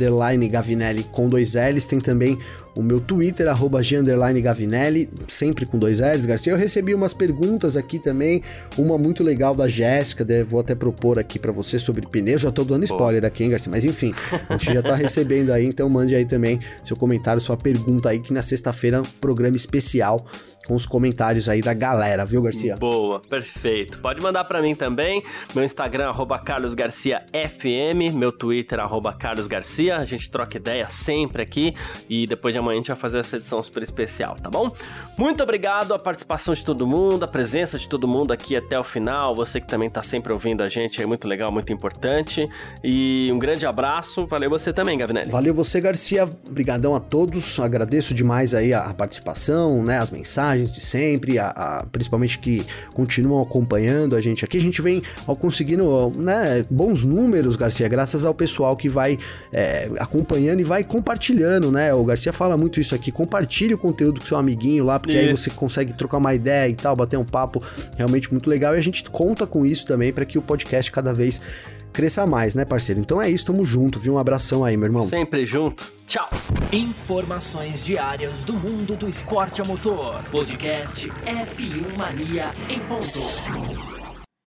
Gavinelli 0.48 1.04
com 1.04 1.28
dois 1.28 1.54
L's. 1.54 1.86
Tem 1.86 2.00
também 2.00 2.38
o 2.76 2.82
meu 2.82 3.00
Twitter, 3.00 3.48
arroba 3.48 3.80
Gavinelli, 4.42 5.08
sempre 5.28 5.66
com 5.66 5.78
dois 5.78 6.00
L's, 6.00 6.26
Garcia. 6.26 6.52
Eu 6.52 6.56
recebi 6.56 6.94
umas 6.94 7.12
perguntas 7.12 7.76
aqui 7.76 7.98
também, 7.98 8.42
uma 8.78 8.96
muito 8.96 9.22
legal 9.22 9.54
da 9.54 9.68
Jéssica, 9.68 10.26
vou 10.44 10.60
até 10.60 10.74
propor 10.74 11.18
aqui 11.18 11.38
para 11.38 11.52
você 11.52 11.78
sobre 11.78 12.06
pneus, 12.06 12.42
já 12.42 12.52
tô 12.52 12.64
dando 12.64 12.84
spoiler 12.84 13.24
aqui, 13.24 13.44
hein, 13.44 13.50
Garcia, 13.50 13.70
mas 13.70 13.84
enfim, 13.84 14.14
a 14.48 14.52
gente 14.52 14.74
já 14.74 14.82
tá 14.82 14.94
recebendo 14.96 15.52
aí, 15.52 15.66
então 15.66 15.88
mande 15.88 16.14
aí 16.14 16.24
também 16.24 16.60
seu 16.84 16.96
comentário, 16.96 17.40
sua 17.40 17.56
pergunta 17.56 18.08
aí, 18.08 18.20
que 18.20 18.32
na 18.32 18.42
sexta-feira, 18.42 19.02
programa 19.20 19.56
especial 19.56 20.24
com 20.70 20.76
os 20.76 20.86
comentários 20.86 21.48
aí 21.48 21.60
da 21.60 21.74
galera, 21.74 22.24
viu, 22.24 22.42
Garcia? 22.42 22.76
Boa, 22.76 23.20
perfeito. 23.20 23.98
Pode 23.98 24.22
mandar 24.22 24.44
para 24.44 24.62
mim 24.62 24.76
também. 24.76 25.20
Meu 25.52 25.64
Instagram, 25.64 26.10
arroba 26.10 26.38
carlosgarciafm, 26.38 28.14
meu 28.14 28.30
Twitter, 28.30 28.78
arroba 28.78 29.12
carlosgarcia. 29.12 29.96
A 29.96 30.04
gente 30.04 30.30
troca 30.30 30.58
ideia 30.58 30.86
sempre 30.86 31.42
aqui 31.42 31.74
e 32.08 32.24
depois 32.24 32.54
de 32.54 32.59
amanhã 32.60 32.76
a 32.76 32.80
gente 32.80 32.88
vai 32.88 32.96
fazer 32.96 33.18
essa 33.18 33.36
edição 33.36 33.62
super 33.62 33.82
especial, 33.82 34.36
tá 34.36 34.48
bom? 34.48 34.72
Muito 35.18 35.42
obrigado 35.42 35.92
a 35.92 35.98
participação 35.98 36.54
de 36.54 36.64
todo 36.64 36.86
mundo, 36.86 37.24
a 37.24 37.28
presença 37.28 37.78
de 37.78 37.88
todo 37.88 38.06
mundo 38.06 38.32
aqui 38.32 38.56
até 38.56 38.78
o 38.78 38.84
final. 38.84 39.34
Você 39.34 39.60
que 39.60 39.66
também 39.66 39.90
tá 39.90 40.02
sempre 40.02 40.32
ouvindo 40.32 40.62
a 40.62 40.68
gente, 40.68 41.02
é 41.02 41.06
muito 41.06 41.26
legal, 41.26 41.50
muito 41.50 41.72
importante. 41.72 42.48
E 42.82 43.30
um 43.32 43.38
grande 43.38 43.66
abraço. 43.66 44.26
Valeu 44.26 44.48
você 44.48 44.72
também, 44.72 44.96
Gavinelli. 44.96 45.30
Valeu 45.30 45.54
você, 45.54 45.80
Garcia. 45.80 46.24
Obrigadão 46.48 46.94
a 46.94 47.00
todos. 47.00 47.58
Agradeço 47.58 48.14
demais 48.14 48.54
aí 48.54 48.72
a 48.72 48.92
participação, 48.94 49.82
né, 49.82 49.98
as 49.98 50.10
mensagens 50.10 50.72
de 50.72 50.80
sempre, 50.80 51.38
a, 51.38 51.48
a, 51.48 51.86
principalmente 51.90 52.38
que 52.38 52.64
continuam 52.94 53.42
acompanhando 53.42 54.16
a 54.16 54.20
gente 54.20 54.44
aqui. 54.44 54.58
A 54.58 54.62
gente 54.62 54.80
vem 54.82 55.02
ao 55.26 55.36
conseguindo 55.36 56.12
né, 56.16 56.64
bons 56.70 57.04
números, 57.04 57.56
Garcia, 57.56 57.88
graças 57.88 58.24
ao 58.24 58.34
pessoal 58.34 58.76
que 58.76 58.88
vai 58.88 59.18
é, 59.52 59.90
acompanhando 59.98 60.60
e 60.60 60.64
vai 60.64 60.84
compartilhando, 60.84 61.70
né? 61.72 61.92
O 61.94 62.04
Garcia 62.04 62.32
fala 62.50 62.56
muito 62.56 62.80
isso 62.80 62.94
aqui, 62.94 63.12
compartilhe 63.12 63.74
o 63.74 63.78
conteúdo 63.78 64.20
com 64.20 64.26
seu 64.26 64.36
amiguinho 64.36 64.84
lá, 64.84 64.98
porque 64.98 65.16
isso. 65.16 65.28
aí 65.28 65.36
você 65.36 65.50
consegue 65.50 65.92
trocar 65.92 66.18
uma 66.18 66.34
ideia 66.34 66.68
e 66.68 66.74
tal, 66.74 66.96
bater 66.96 67.16
um 67.16 67.24
papo 67.24 67.62
realmente 67.96 68.30
muito 68.32 68.50
legal. 68.50 68.74
E 68.74 68.78
a 68.78 68.82
gente 68.82 69.08
conta 69.08 69.46
com 69.46 69.64
isso 69.64 69.86
também 69.86 70.12
para 70.12 70.24
que 70.24 70.38
o 70.38 70.42
podcast 70.42 70.90
cada 70.90 71.14
vez 71.14 71.40
cresça 71.92 72.26
mais, 72.26 72.54
né, 72.54 72.64
parceiro? 72.64 73.00
Então 73.00 73.20
é 73.20 73.30
isso, 73.30 73.46
tamo 73.46 73.64
junto, 73.64 73.98
viu? 73.98 74.14
Um 74.14 74.18
abração 74.18 74.64
aí, 74.64 74.76
meu 74.76 74.86
irmão. 74.86 75.08
Sempre 75.08 75.44
junto. 75.46 75.92
Tchau. 76.06 76.28
Informações 76.72 77.84
diárias 77.84 78.42
do 78.44 78.54
mundo 78.54 78.96
do 78.96 79.08
esporte 79.08 79.60
a 79.62 79.64
motor. 79.64 80.20
Podcast 80.30 81.08
F1 81.08 81.96
Mania 81.96 82.52
em 82.68 82.80
ponto. 82.80 83.99